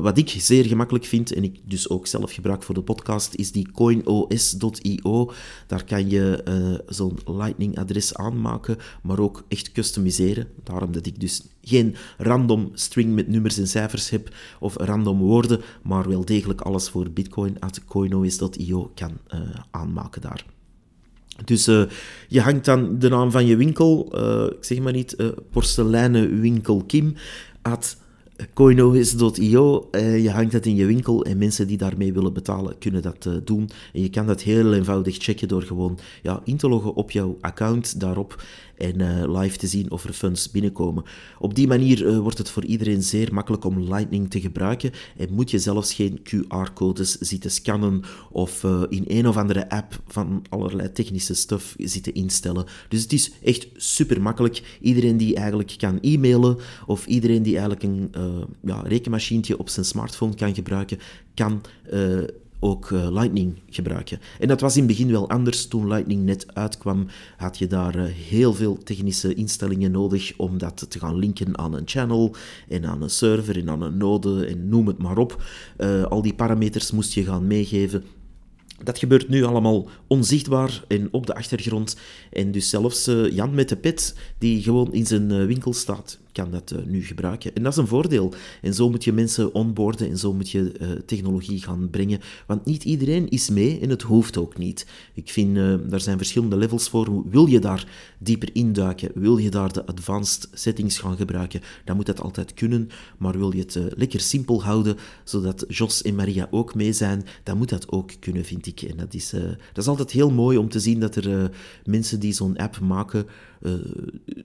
Wat 0.00 0.18
ik 0.18 0.28
zeer 0.28 0.64
gemakkelijk 0.64 1.04
vind, 1.04 1.32
en 1.32 1.44
ik 1.44 1.60
dus 1.64 1.90
ook 1.90 2.06
zelf 2.06 2.32
gebruik 2.32 2.62
voor 2.62 2.74
de 2.74 2.82
podcast, 2.82 3.34
is 3.34 3.52
die 3.52 3.70
coinos.io. 3.72 5.32
Daar 5.66 5.84
kan 5.84 6.10
je 6.10 6.42
zo'n 6.88 7.18
Lightning-adres 7.26 8.14
aanmaken, 8.14 8.76
maar 9.02 9.18
ook 9.18 9.44
echt 9.48 9.72
customiseren. 9.72 10.48
Daarom 10.64 10.92
dat 10.92 11.06
ik 11.06 11.20
dus 11.20 11.42
geen 11.62 11.96
random 12.18 12.70
string 12.74 13.14
met 13.14 13.28
nummers 13.28 13.58
en 13.58 13.68
cijfers 13.68 14.10
heb 14.10 14.34
of 14.60 14.76
random 14.76 15.18
woorden, 15.18 15.60
maar 15.82 16.08
wel 16.08 16.24
degelijk 16.24 16.60
alles 16.60 16.88
voor 16.88 17.10
Bitcoin 17.10 17.56
uit 17.58 17.84
coinos.io 17.84 18.90
kan 18.94 19.12
uh, 19.34 19.40
aanmaken 19.70 20.20
daar. 20.20 20.44
Dus 21.44 21.64
je 22.28 22.40
hangt 22.40 22.64
dan 22.64 22.98
de 22.98 23.08
naam 23.08 23.30
van 23.30 23.46
je 23.46 23.56
winkel, 23.56 24.18
ik 24.50 24.64
zeg 24.64 24.78
maar 24.78 24.92
niet, 24.92 25.16
porseleinenwinkel 25.50 26.84
Kim, 26.84 27.14
at 27.62 27.96
Coinois.io, 28.54 29.88
uh, 29.92 30.22
je 30.22 30.30
hangt 30.30 30.52
dat 30.52 30.66
in 30.66 30.74
je 30.74 30.86
winkel 30.86 31.24
en 31.24 31.38
mensen 31.38 31.66
die 31.66 31.76
daarmee 31.76 32.12
willen 32.12 32.32
betalen 32.32 32.78
kunnen 32.78 33.02
dat 33.02 33.26
uh, 33.26 33.34
doen. 33.44 33.70
En 33.92 34.02
je 34.02 34.10
kan 34.10 34.26
dat 34.26 34.42
heel 34.42 34.74
eenvoudig 34.74 35.16
checken 35.18 35.48
door 35.48 35.62
gewoon 35.62 35.98
ja, 36.22 36.40
in 36.44 36.56
te 36.56 36.68
loggen 36.68 36.94
op 36.94 37.10
jouw 37.10 37.36
account 37.40 38.00
daarop 38.00 38.42
en 38.78 39.00
uh, 39.00 39.40
live 39.40 39.56
te 39.56 39.66
zien 39.66 39.90
of 39.90 40.04
er 40.04 40.12
funds 40.12 40.50
binnenkomen. 40.50 41.04
Op 41.38 41.54
die 41.54 41.66
manier 41.66 42.20
wordt 42.20 42.38
het 42.38 42.50
voor 42.50 42.64
iedereen 42.64 43.02
zeer 43.02 43.34
makkelijk 43.34 43.64
om 43.64 43.82
Lightning 43.82 44.30
te 44.30 44.40
gebruiken 44.40 44.90
en 45.16 45.32
moet 45.32 45.50
je 45.50 45.58
zelfs 45.58 45.94
geen 45.94 46.20
QR-codes 46.22 47.18
zitten 47.18 47.50
scannen 47.50 48.02
of 48.30 48.64
in 48.88 49.04
een 49.06 49.28
of 49.28 49.36
andere 49.36 49.70
app 49.70 50.00
van 50.06 50.42
allerlei 50.48 50.92
technische 50.92 51.34
stuff 51.34 51.74
zitten 51.78 52.14
instellen. 52.14 52.66
Dus 52.88 53.02
het 53.02 53.12
is 53.12 53.32
echt 53.42 53.68
super 53.76 54.22
makkelijk. 54.22 54.78
Iedereen 54.80 55.16
die 55.16 55.34
eigenlijk 55.34 55.74
kan 55.76 55.98
e-mailen 56.00 56.56
of 56.86 57.06
iedereen 57.06 57.42
die 57.42 57.58
eigenlijk 57.58 57.82
een 57.82 58.12
ja, 58.62 58.80
rekenmachientje 58.80 59.58
op 59.58 59.68
zijn 59.68 59.86
smartphone 59.86 60.34
kan 60.34 60.54
gebruiken, 60.54 60.98
kan 61.34 61.62
ook 62.60 62.90
uh, 62.90 63.10
Lightning 63.10 63.60
gebruiken. 63.70 64.20
En 64.38 64.48
dat 64.48 64.60
was 64.60 64.76
in 64.76 64.82
het 64.82 64.90
begin 64.90 65.10
wel 65.10 65.28
anders. 65.28 65.66
Toen 65.66 65.88
Lightning 65.88 66.24
net 66.24 66.54
uitkwam, 66.54 67.06
had 67.36 67.58
je 67.58 67.66
daar 67.66 67.98
heel 68.06 68.54
veel 68.54 68.78
technische 68.82 69.34
instellingen 69.34 69.90
nodig 69.90 70.32
om 70.36 70.58
dat 70.58 70.86
te 70.90 70.98
gaan 70.98 71.16
linken 71.18 71.58
aan 71.58 71.74
een 71.74 71.88
channel 71.88 72.34
en 72.68 72.86
aan 72.86 73.02
een 73.02 73.10
server 73.10 73.58
en 73.58 73.70
aan 73.70 73.82
een 73.82 73.96
node 73.96 74.46
en 74.46 74.68
noem 74.68 74.86
het 74.86 74.98
maar 74.98 75.18
op. 75.18 75.42
al 76.08 76.22
die 76.22 76.34
parameters 76.34 76.90
moest 76.90 77.12
je 77.12 77.24
gaan 77.24 77.46
meegeven. 77.46 78.04
Dat 78.82 78.98
gebeurt 78.98 79.28
nu 79.28 79.44
allemaal 79.44 79.88
onzichtbaar 80.06 80.84
en 80.88 81.08
op 81.10 81.26
de 81.26 81.34
achtergrond. 81.34 81.96
En 82.32 82.50
dus 82.50 82.70
zelfs 82.70 83.04
Jan 83.30 83.54
met 83.54 83.68
de 83.68 83.76
pet, 83.76 84.14
die 84.38 84.62
gewoon 84.62 84.92
in 84.92 85.06
zijn 85.06 85.46
winkel 85.46 85.72
staat, 85.72 86.18
kan 86.38 86.50
dat 86.50 86.72
uh, 86.72 86.78
nu 86.86 87.04
gebruiken. 87.04 87.54
En 87.54 87.62
dat 87.62 87.72
is 87.72 87.78
een 87.78 87.86
voordeel. 87.86 88.32
En 88.62 88.74
zo 88.74 88.90
moet 88.90 89.04
je 89.04 89.12
mensen 89.12 89.54
onboorden 89.54 90.08
en 90.08 90.18
zo 90.18 90.32
moet 90.32 90.50
je 90.50 90.72
uh, 90.80 90.90
technologie 91.06 91.62
gaan 91.62 91.90
brengen. 91.90 92.20
Want 92.46 92.64
niet 92.64 92.84
iedereen 92.84 93.28
is 93.28 93.50
mee 93.50 93.80
en 93.80 93.90
het 93.90 94.02
hoeft 94.02 94.36
ook 94.36 94.58
niet. 94.58 94.86
Ik 95.14 95.30
vind, 95.30 95.56
uh, 95.56 95.74
daar 95.88 96.00
zijn 96.00 96.16
verschillende 96.16 96.56
levels 96.56 96.88
voor. 96.88 97.30
Wil 97.30 97.46
je 97.46 97.58
daar 97.58 97.86
dieper 98.18 98.48
induiken? 98.52 99.10
Wil 99.14 99.36
je 99.36 99.50
daar 99.50 99.72
de 99.72 99.86
advanced 99.86 100.48
settings 100.52 100.98
gaan 100.98 101.16
gebruiken? 101.16 101.60
Dan 101.84 101.96
moet 101.96 102.06
dat 102.06 102.20
altijd 102.20 102.54
kunnen. 102.54 102.88
Maar 103.18 103.38
wil 103.38 103.54
je 103.54 103.60
het 103.60 103.78
lekker 103.96 104.20
simpel 104.20 104.62
houden, 104.62 104.96
zodat 105.24 105.64
Jos 105.68 106.02
en 106.02 106.14
Maria 106.14 106.48
ook 106.50 106.74
mee 106.74 106.92
zijn, 106.92 107.24
dan 107.42 107.56
moet 107.58 107.68
dat 107.68 107.90
ook 107.90 108.10
kunnen, 108.20 108.44
vind 108.44 108.66
ik. 108.66 108.82
En 108.82 108.96
dat 108.96 109.14
is, 109.14 109.30
dat 109.72 109.82
is 109.82 109.88
altijd 109.88 110.10
heel 110.10 110.30
mooi 110.30 110.58
om 110.58 110.68
te 110.68 110.80
zien 110.80 111.00
dat 111.00 111.16
er 111.16 111.50
mensen 111.84 112.20
die 112.20 112.32
zo'n 112.32 112.56
app 112.56 112.80
maken, 112.80 113.26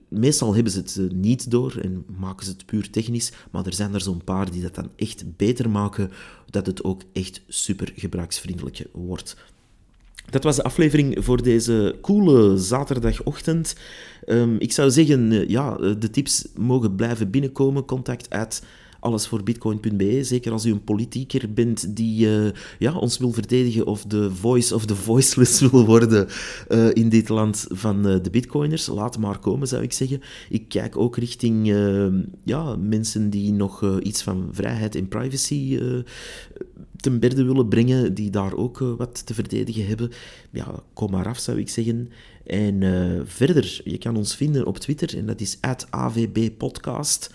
meestal 0.08 0.54
hebben 0.54 0.72
ze 0.72 0.78
het 0.78 1.12
niet 1.12 1.50
door 1.50 1.76
en 1.82 2.04
maken 2.18 2.46
ze 2.46 2.52
het 2.52 2.66
puur 2.66 2.90
technisch, 2.90 3.32
maar 3.50 3.66
er 3.66 3.74
zijn 3.74 3.94
er 3.94 4.00
zo'n 4.00 4.24
paar 4.24 4.50
die 4.50 4.62
dat 4.62 4.74
dan 4.74 4.90
echt 4.96 5.36
beter 5.36 5.70
maken, 5.70 6.10
dat 6.50 6.66
het 6.66 6.84
ook 6.84 7.02
echt 7.12 7.42
super 7.48 7.92
gebruiksvriendelijk 7.96 8.86
wordt. 8.92 9.36
Dat 10.30 10.44
was 10.44 10.56
de 10.56 10.62
aflevering 10.62 11.24
voor 11.24 11.42
deze 11.42 11.96
coole 12.00 12.58
zaterdagochtend. 12.58 13.76
Um, 14.26 14.56
ik 14.58 14.72
zou 14.72 14.90
zeggen, 14.90 15.32
eh, 15.32 15.48
ja, 15.48 15.76
de 15.76 16.10
tips 16.10 16.48
mogen 16.56 16.94
blijven 16.94 17.30
binnenkomen. 17.30 17.84
Contact 17.84 18.30
at 18.30 18.62
allesvoorbitcoin.be. 19.04 20.24
Zeker 20.24 20.52
als 20.52 20.64
u 20.64 20.70
een 20.70 20.84
politieker 20.84 21.52
bent 21.52 21.96
die 21.96 22.26
uh, 22.26 22.50
ja, 22.78 22.96
ons 22.96 23.18
wil 23.18 23.32
verdedigen 23.32 23.86
of 23.86 24.04
de 24.04 24.30
voice 24.30 24.74
of 24.74 24.86
the 24.86 24.96
voiceless 24.96 25.60
wil 25.70 25.86
worden 25.86 26.28
uh, 26.68 26.90
in 26.92 27.08
dit 27.08 27.28
land 27.28 27.66
van 27.68 28.08
uh, 28.08 28.16
de 28.22 28.30
bitcoiners. 28.30 28.86
Laat 28.86 29.18
maar 29.18 29.38
komen, 29.38 29.68
zou 29.68 29.82
ik 29.82 29.92
zeggen. 29.92 30.20
Ik 30.48 30.68
kijk 30.68 30.96
ook 30.96 31.16
richting 31.16 31.66
ja, 32.44 32.76
mensen 32.76 33.30
die 33.30 33.52
nog 33.52 34.00
iets 34.00 34.22
van 34.22 34.48
vrijheid 34.52 34.94
en 34.94 35.08
privacy 35.08 35.80
ten 36.96 37.20
berde 37.20 37.44
willen 37.44 37.68
brengen, 37.68 38.14
die 38.14 38.30
daar 38.30 38.54
ook 38.54 38.78
wat 38.78 39.26
te 39.26 39.34
verdedigen 39.34 39.86
hebben. 39.86 40.10
Ja, 40.50 40.82
kom 40.92 41.10
maar 41.10 41.28
af, 41.28 41.38
zou 41.38 41.58
ik 41.58 41.68
zeggen. 41.68 42.08
En 42.46 42.82
verder, 43.26 43.80
je 43.84 43.98
kan 43.98 44.16
ons 44.16 44.36
vinden 44.36 44.66
op 44.66 44.78
Twitter 44.78 45.16
en 45.16 45.26
dat 45.26 45.40
is 45.40 45.58
@avbpodcast. 45.90 47.30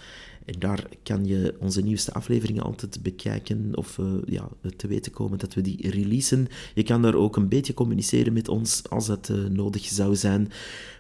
En 0.50 0.60
daar 0.60 0.88
kan 1.04 1.26
je 1.26 1.56
onze 1.60 1.82
nieuwste 1.82 2.14
afleveringen 2.14 2.64
altijd 2.64 3.04
bekijken 3.04 3.72
of 3.74 3.98
uh, 3.98 4.06
ja, 4.26 4.50
te 4.76 4.88
weten 4.88 5.12
komen 5.12 5.40
dat 5.40 5.54
we 5.54 5.62
die 5.62 5.90
releasen. 5.90 6.48
Je 6.74 6.84
kan 6.84 7.02
daar 7.02 7.16
ook 7.16 7.36
een 7.36 7.48
beetje 7.48 7.74
communiceren 7.74 8.34
met 8.34 8.48
ons 8.48 8.90
als 8.90 9.06
dat 9.06 9.30
uh, 9.32 9.46
nodig 9.46 9.86
zou 9.86 10.16
zijn. 10.16 10.52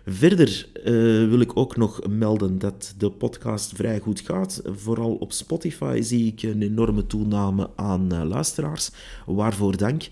Verder 0.05 0.69
uh, 0.77 0.83
wil 1.29 1.39
ik 1.39 1.57
ook 1.57 1.77
nog 1.77 2.07
melden 2.07 2.59
dat 2.59 2.93
de 2.97 3.11
podcast 3.11 3.71
vrij 3.75 3.99
goed 3.99 4.19
gaat. 4.19 4.61
Vooral 4.65 5.13
op 5.15 5.31
Spotify 5.31 5.99
zie 6.01 6.27
ik 6.27 6.43
een 6.43 6.61
enorme 6.61 7.07
toename 7.07 7.69
aan 7.75 8.27
luisteraars. 8.27 8.91
Waarvoor 9.25 9.77
dank. 9.77 10.09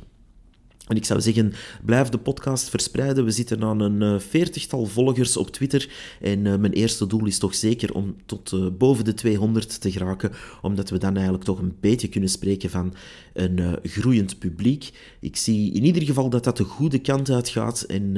En 0.88 0.96
ik 0.96 1.06
zou 1.06 1.22
zeggen, 1.22 1.54
blijf 1.86 2.10
de 2.10 2.18
podcast 2.18 2.70
verspreiden. 2.70 3.26
We 3.26 3.32
zitten 3.32 3.64
aan 3.64 3.80
een 3.80 4.02
uh, 4.02 4.20
veertigtal 4.20 4.86
volgers 4.86 5.38
op 5.38 5.52
Twitter. 5.52 5.90
En 6.22 6.46
uh, 6.46 6.56
mijn 6.56 6.74
eerste 6.74 7.08
doel 7.08 7.26
is 7.26 7.38
toch 7.38 7.56
zeker 7.56 7.94
om 7.94 8.16
tot 8.26 8.52
uh, 8.52 8.68
boven 8.78 9.06
de 9.06 9.14
200 9.14 9.82
te 9.82 9.92
geraken. 9.92 10.32
Omdat 10.62 10.90
we 10.90 10.98
dan 10.98 11.14
eigenlijk 11.14 11.44
toch 11.44 11.60
een 11.60 11.76
beetje 11.80 12.08
kunnen 12.08 12.30
spreken 12.30 12.70
van 12.70 12.94
een 13.34 13.78
groeiend 13.84 14.40
publiek. 14.40 14.90
Ik 15.20 15.36
zie 15.36 15.74
in 15.74 15.84
ieder 15.84 16.04
geval 16.04 16.30
dat 16.30 16.44
dat 16.44 16.58
de 16.58 16.64
goede 16.64 17.00
kant 17.00 17.30
uit 17.30 17.50
gaat. 17.50 17.82
En 17.82 18.18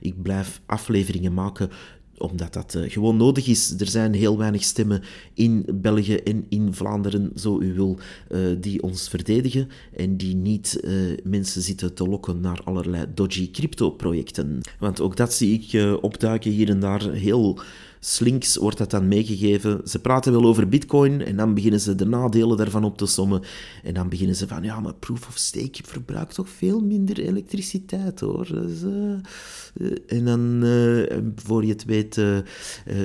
ik 0.00 0.22
blijf 0.22 0.60
afleveringen 0.66 1.34
maken 1.34 1.70
omdat 2.18 2.52
dat 2.52 2.74
uh, 2.74 2.90
gewoon 2.90 3.16
nodig 3.16 3.46
is. 3.46 3.74
Er 3.78 3.86
zijn 3.86 4.14
heel 4.14 4.38
weinig 4.38 4.62
stemmen 4.62 5.02
in 5.34 5.66
België 5.74 6.14
en 6.14 6.46
in 6.48 6.74
Vlaanderen, 6.74 7.30
zo 7.34 7.60
u 7.60 7.74
wil, 7.74 7.98
uh, 8.30 8.40
die 8.60 8.82
ons 8.82 9.08
verdedigen 9.08 9.68
en 9.96 10.16
die 10.16 10.34
niet 10.34 10.80
uh, 10.84 10.92
mensen 11.24 11.62
zitten 11.62 11.94
te 11.94 12.08
lokken 12.08 12.40
naar 12.40 12.60
allerlei 12.64 13.06
dodgy 13.14 13.50
crypto-projecten. 13.50 14.60
Want 14.78 15.00
ook 15.00 15.16
dat 15.16 15.32
zie 15.32 15.60
ik 15.60 15.96
opduiken 16.00 16.50
hier 16.50 16.68
en 16.68 16.80
daar 16.80 17.10
heel 17.10 17.60
slinks 18.00 18.56
wordt 18.56 18.78
dat 18.78 18.90
dan 18.90 19.08
meegegeven. 19.08 19.80
Ze 19.84 19.98
praten 19.98 20.32
wel 20.32 20.44
over 20.44 20.68
bitcoin 20.68 21.20
en 21.20 21.36
dan 21.36 21.54
beginnen 21.54 21.80
ze 21.80 21.94
de 21.94 22.06
nadelen 22.06 22.56
daarvan 22.56 22.84
op 22.84 22.98
te 22.98 23.06
sommen. 23.06 23.42
En 23.82 23.94
dan 23.94 24.08
beginnen 24.08 24.36
ze 24.36 24.46
van, 24.46 24.62
ja, 24.62 24.80
maar 24.80 24.94
proof 24.94 25.28
of 25.28 25.36
stake 25.36 25.80
verbruikt 25.84 26.34
toch 26.34 26.48
veel 26.48 26.80
minder 26.80 27.18
elektriciteit, 27.18 28.20
hoor. 28.20 28.46
Dus, 28.46 28.82
uh, 28.82 29.96
en 30.06 30.24
dan, 30.24 30.64
uh, 30.64 31.16
voor 31.34 31.64
je 31.64 31.72
het 31.72 31.84
weet, 31.84 32.20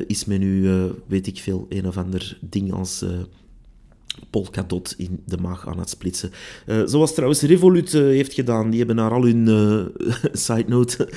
is 0.07 0.25
men 0.25 0.39
nu, 0.39 0.69
weet 1.07 1.27
ik 1.27 1.37
veel, 1.37 1.65
een 1.69 1.87
of 1.87 1.97
ander 1.97 2.37
ding 2.41 2.73
als 2.73 3.05
Polkadot 4.29 4.93
in 4.97 5.19
de 5.25 5.37
maag 5.37 5.67
aan 5.67 5.79
het 5.79 5.89
splitsen. 5.89 6.31
Uh, 6.67 6.81
zoals 6.85 7.13
trouwens 7.13 7.41
Revolut 7.41 7.93
uh, 7.93 8.01
heeft 8.01 8.33
gedaan. 8.33 8.69
Die 8.69 8.77
hebben 8.77 8.95
naar 8.95 9.11
al 9.11 9.25
hun, 9.25 9.47
uh, 9.47 10.07
side 10.47 10.65
note, 10.67 11.09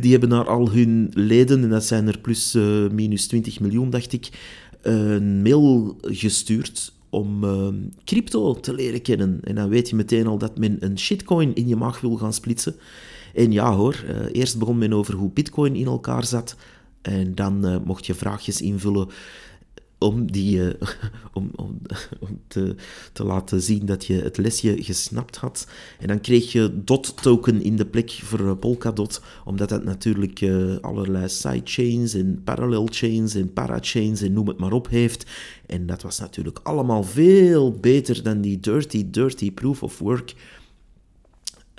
die 0.00 0.10
hebben 0.10 0.28
naar 0.28 0.48
al 0.48 0.70
hun 0.70 1.10
leden, 1.14 1.62
en 1.62 1.70
dat 1.70 1.84
zijn 1.84 2.08
er 2.08 2.18
plus 2.18 2.52
minus 2.92 3.26
20 3.26 3.60
miljoen, 3.60 3.90
dacht 3.90 4.12
ik, 4.12 4.28
een 4.82 5.42
mail 5.42 5.96
gestuurd 6.00 6.92
om 7.10 7.44
crypto 8.04 8.54
te 8.54 8.74
leren 8.74 9.02
kennen. 9.02 9.40
En 9.42 9.54
dan 9.54 9.68
weet 9.68 9.88
je 9.88 9.96
meteen 9.96 10.26
al 10.26 10.38
dat 10.38 10.58
men 10.58 10.76
een 10.80 10.98
shitcoin 10.98 11.54
in 11.54 11.68
je 11.68 11.76
maag 11.76 12.00
wil 12.00 12.16
gaan 12.16 12.32
splitsen. 12.32 12.76
En 13.34 13.52
ja 13.52 13.74
hoor, 13.74 14.04
eerst 14.32 14.58
begon 14.58 14.78
men 14.78 14.92
over 14.92 15.14
hoe 15.14 15.30
bitcoin 15.30 15.74
in 15.74 15.86
elkaar 15.86 16.24
zat. 16.24 16.56
En 17.02 17.34
dan 17.34 17.82
mocht 17.84 18.06
je 18.06 18.14
vraagjes 18.14 18.60
invullen 18.60 19.08
om, 19.98 20.32
die, 20.32 20.58
uh, 20.58 20.72
om, 21.32 21.50
om, 22.20 22.40
te, 22.48 22.74
te, 23.12 23.24
laten 23.24 23.62
zien 23.62 23.86
dat 23.86 24.04
je 24.04 24.14
het 24.14 24.36
lesje 24.36 24.82
gesnapt 24.82 25.36
had. 25.36 25.66
En 25.98 26.08
dan 26.08 26.20
kreeg 26.20 26.52
je 26.52 26.82
dot-token 26.84 27.62
in 27.62 27.76
de 27.76 27.86
plek 27.86 28.10
voor 28.10 28.40
uh, 28.40 28.52
Polkadot, 28.60 29.20
omdat 29.44 29.68
dat 29.68 29.84
natuurlijk 29.84 30.40
uh, 30.40 30.76
allerlei 30.80 31.28
sidechains 31.28 32.14
en 32.14 32.40
parallel 32.44 32.88
chains 32.90 33.34
en 33.34 33.52
parachains 33.52 34.22
en 34.22 34.32
noem 34.32 34.48
het 34.48 34.58
maar 34.58 34.72
op 34.72 34.88
heeft. 34.88 35.26
En 35.66 35.86
dat 35.86 36.02
was 36.02 36.18
natuurlijk 36.18 36.60
allemaal 36.62 37.02
veel 37.02 37.72
beter 37.72 38.22
dan 38.22 38.40
die 38.40 38.60
dirty, 38.60 39.10
dirty 39.10 39.52
proof 39.52 39.82
of 39.82 39.98
work 39.98 40.34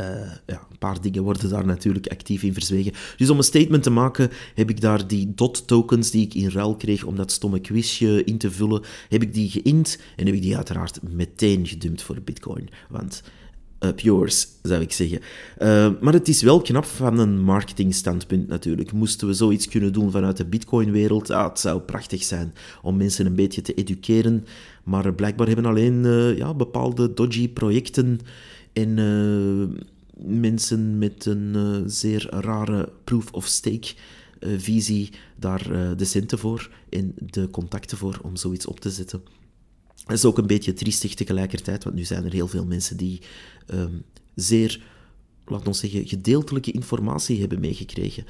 uh, 0.01 0.07
ja, 0.45 0.67
een 0.69 0.77
paar 0.79 1.01
dingen 1.01 1.23
worden 1.23 1.49
daar 1.49 1.65
natuurlijk 1.65 2.07
actief 2.07 2.43
in 2.43 2.53
verzwegen. 2.53 2.93
Dus 3.17 3.29
om 3.29 3.37
een 3.37 3.43
statement 3.43 3.83
te 3.83 3.89
maken, 3.89 4.29
heb 4.55 4.69
ik 4.69 4.81
daar 4.81 5.07
die 5.07 5.33
DOT-tokens 5.35 6.11
die 6.11 6.25
ik 6.25 6.33
in 6.33 6.49
ruil 6.49 6.75
kreeg 6.75 7.03
om 7.03 7.15
dat 7.15 7.31
stomme 7.31 7.59
quizje 7.59 8.23
in 8.23 8.37
te 8.37 8.51
vullen, 8.51 8.83
heb 9.09 9.21
ik 9.21 9.33
die 9.33 9.49
geïnt 9.49 9.99
en 10.15 10.25
heb 10.25 10.35
ik 10.35 10.41
die 10.41 10.55
uiteraard 10.55 10.99
meteen 11.01 11.67
gedumpt 11.67 12.01
voor 12.01 12.21
Bitcoin. 12.21 12.69
Want 12.89 13.23
up 13.79 13.99
yours, 13.99 14.47
zou 14.61 14.81
ik 14.81 14.91
zeggen. 14.91 15.19
Uh, 15.59 15.89
maar 16.01 16.13
het 16.13 16.27
is 16.27 16.41
wel 16.41 16.61
knap 16.61 16.85
van 16.85 17.19
een 17.19 17.41
marketingstandpunt 17.41 18.47
natuurlijk. 18.47 18.91
Moesten 18.91 19.27
we 19.27 19.33
zoiets 19.33 19.67
kunnen 19.67 19.93
doen 19.93 20.11
vanuit 20.11 20.37
de 20.37 20.45
Bitcoin-wereld, 20.45 21.29
ah, 21.29 21.49
het 21.49 21.59
zou 21.59 21.79
prachtig 21.79 22.23
zijn 22.23 22.53
om 22.81 22.97
mensen 22.97 23.25
een 23.25 23.35
beetje 23.35 23.61
te 23.61 23.73
educeren. 23.73 24.45
Maar 24.83 25.13
blijkbaar 25.13 25.47
hebben 25.47 25.65
alleen 25.65 26.03
uh, 26.03 26.37
ja, 26.37 26.53
bepaalde 26.53 27.13
dodgy 27.13 27.49
projecten 27.49 28.19
en 28.77 28.97
uh, 28.97 29.67
mensen 30.27 30.97
met 30.97 31.25
een 31.25 31.53
uh, 31.55 31.77
zeer 31.85 32.27
rare 32.29 32.91
proof-of-stake 33.03 33.93
uh, 34.39 34.59
visie 34.59 35.09
daar 35.35 35.97
de 35.97 36.05
centen 36.05 36.39
voor 36.39 36.71
en 36.89 37.13
de 37.19 37.49
contacten 37.49 37.97
voor 37.97 38.19
om 38.23 38.35
zoiets 38.35 38.65
op 38.65 38.79
te 38.79 38.89
zetten. 38.89 39.21
Dat 40.05 40.17
is 40.17 40.25
ook 40.25 40.37
een 40.37 40.47
beetje 40.47 40.73
triestig 40.73 41.13
tegelijkertijd, 41.13 41.83
want 41.83 41.95
nu 41.95 42.03
zijn 42.03 42.25
er 42.25 42.31
heel 42.31 42.47
veel 42.47 42.65
mensen 42.65 42.97
die 42.97 43.21
um, 43.73 44.03
zeer 44.35 44.81
laat 45.45 45.67
ons 45.67 45.79
zeggen, 45.79 46.07
gedeeltelijke 46.07 46.71
informatie 46.71 47.39
hebben 47.39 47.59
meegekregen. 47.59 48.25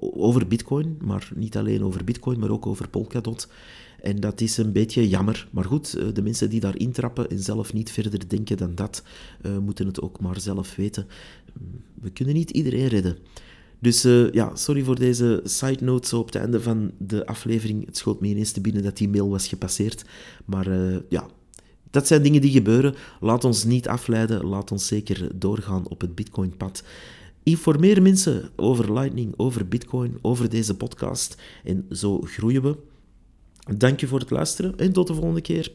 Over 0.00 0.46
Bitcoin, 0.46 0.96
maar 1.00 1.30
niet 1.34 1.56
alleen 1.56 1.84
over 1.84 2.04
Bitcoin, 2.04 2.38
maar 2.38 2.50
ook 2.50 2.66
over 2.66 2.88
Polkadot. 2.88 3.48
En 4.02 4.20
dat 4.20 4.40
is 4.40 4.56
een 4.56 4.72
beetje 4.72 5.08
jammer. 5.08 5.48
Maar 5.50 5.64
goed, 5.64 5.94
eh, 5.94 6.06
de 6.12 6.22
mensen 6.22 6.50
die 6.50 6.60
daar 6.60 6.78
intrappen 6.78 7.30
en 7.30 7.38
zelf 7.38 7.72
niet 7.72 7.90
verder 7.90 8.28
denken 8.28 8.56
dan 8.56 8.74
dat, 8.74 9.02
uh, 9.42 9.58
moeten 9.58 9.86
het 9.86 10.00
ook 10.00 10.20
maar 10.20 10.40
zelf 10.40 10.76
weten. 10.76 11.06
Mm, 11.52 11.80
we 12.00 12.10
kunnen 12.10 12.34
niet 12.34 12.50
iedereen 12.50 12.86
redden. 12.86 13.16
Dus 13.78 14.04
uh, 14.04 14.32
ja, 14.32 14.56
sorry 14.56 14.82
voor 14.82 14.98
deze 14.98 15.40
side 15.44 15.84
note 15.84 16.08
zo 16.08 16.18
op 16.18 16.26
het 16.26 16.34
einde 16.34 16.60
van 16.60 16.90
de 16.98 17.26
aflevering. 17.26 17.86
Het 17.86 17.96
schoot 17.96 18.20
me 18.20 18.28
ineens 18.28 18.52
te 18.52 18.60
binnen 18.60 18.82
dat 18.82 18.96
die 18.96 19.08
mail 19.08 19.28
was 19.28 19.48
gepasseerd. 19.48 20.04
Maar 20.44 20.68
ja, 21.08 21.26
dat 21.90 22.06
zijn 22.06 22.22
dingen 22.22 22.40
die 22.40 22.50
gebeuren. 22.50 22.94
Laat 23.20 23.44
ons 23.44 23.64
niet 23.64 23.88
afleiden. 23.88 24.46
Laat 24.46 24.72
ons 24.72 24.86
zeker 24.86 25.28
doorgaan 25.34 25.88
op 25.88 26.00
het 26.00 26.14
Bitcoin-pad. 26.14 26.82
Informeer 27.42 28.02
mensen 28.02 28.50
over 28.56 28.92
Lightning, 28.92 29.34
over 29.36 29.68
Bitcoin, 29.68 30.18
over 30.22 30.48
deze 30.48 30.76
podcast. 30.76 31.42
En 31.64 31.86
zo 31.90 32.20
groeien 32.20 32.62
we. 32.62 32.76
Dank 33.76 34.00
je 34.00 34.06
voor 34.06 34.20
het 34.20 34.30
luisteren 34.30 34.76
en 34.76 34.92
tot 34.92 35.06
de 35.06 35.14
volgende 35.14 35.40
keer. 35.40 35.72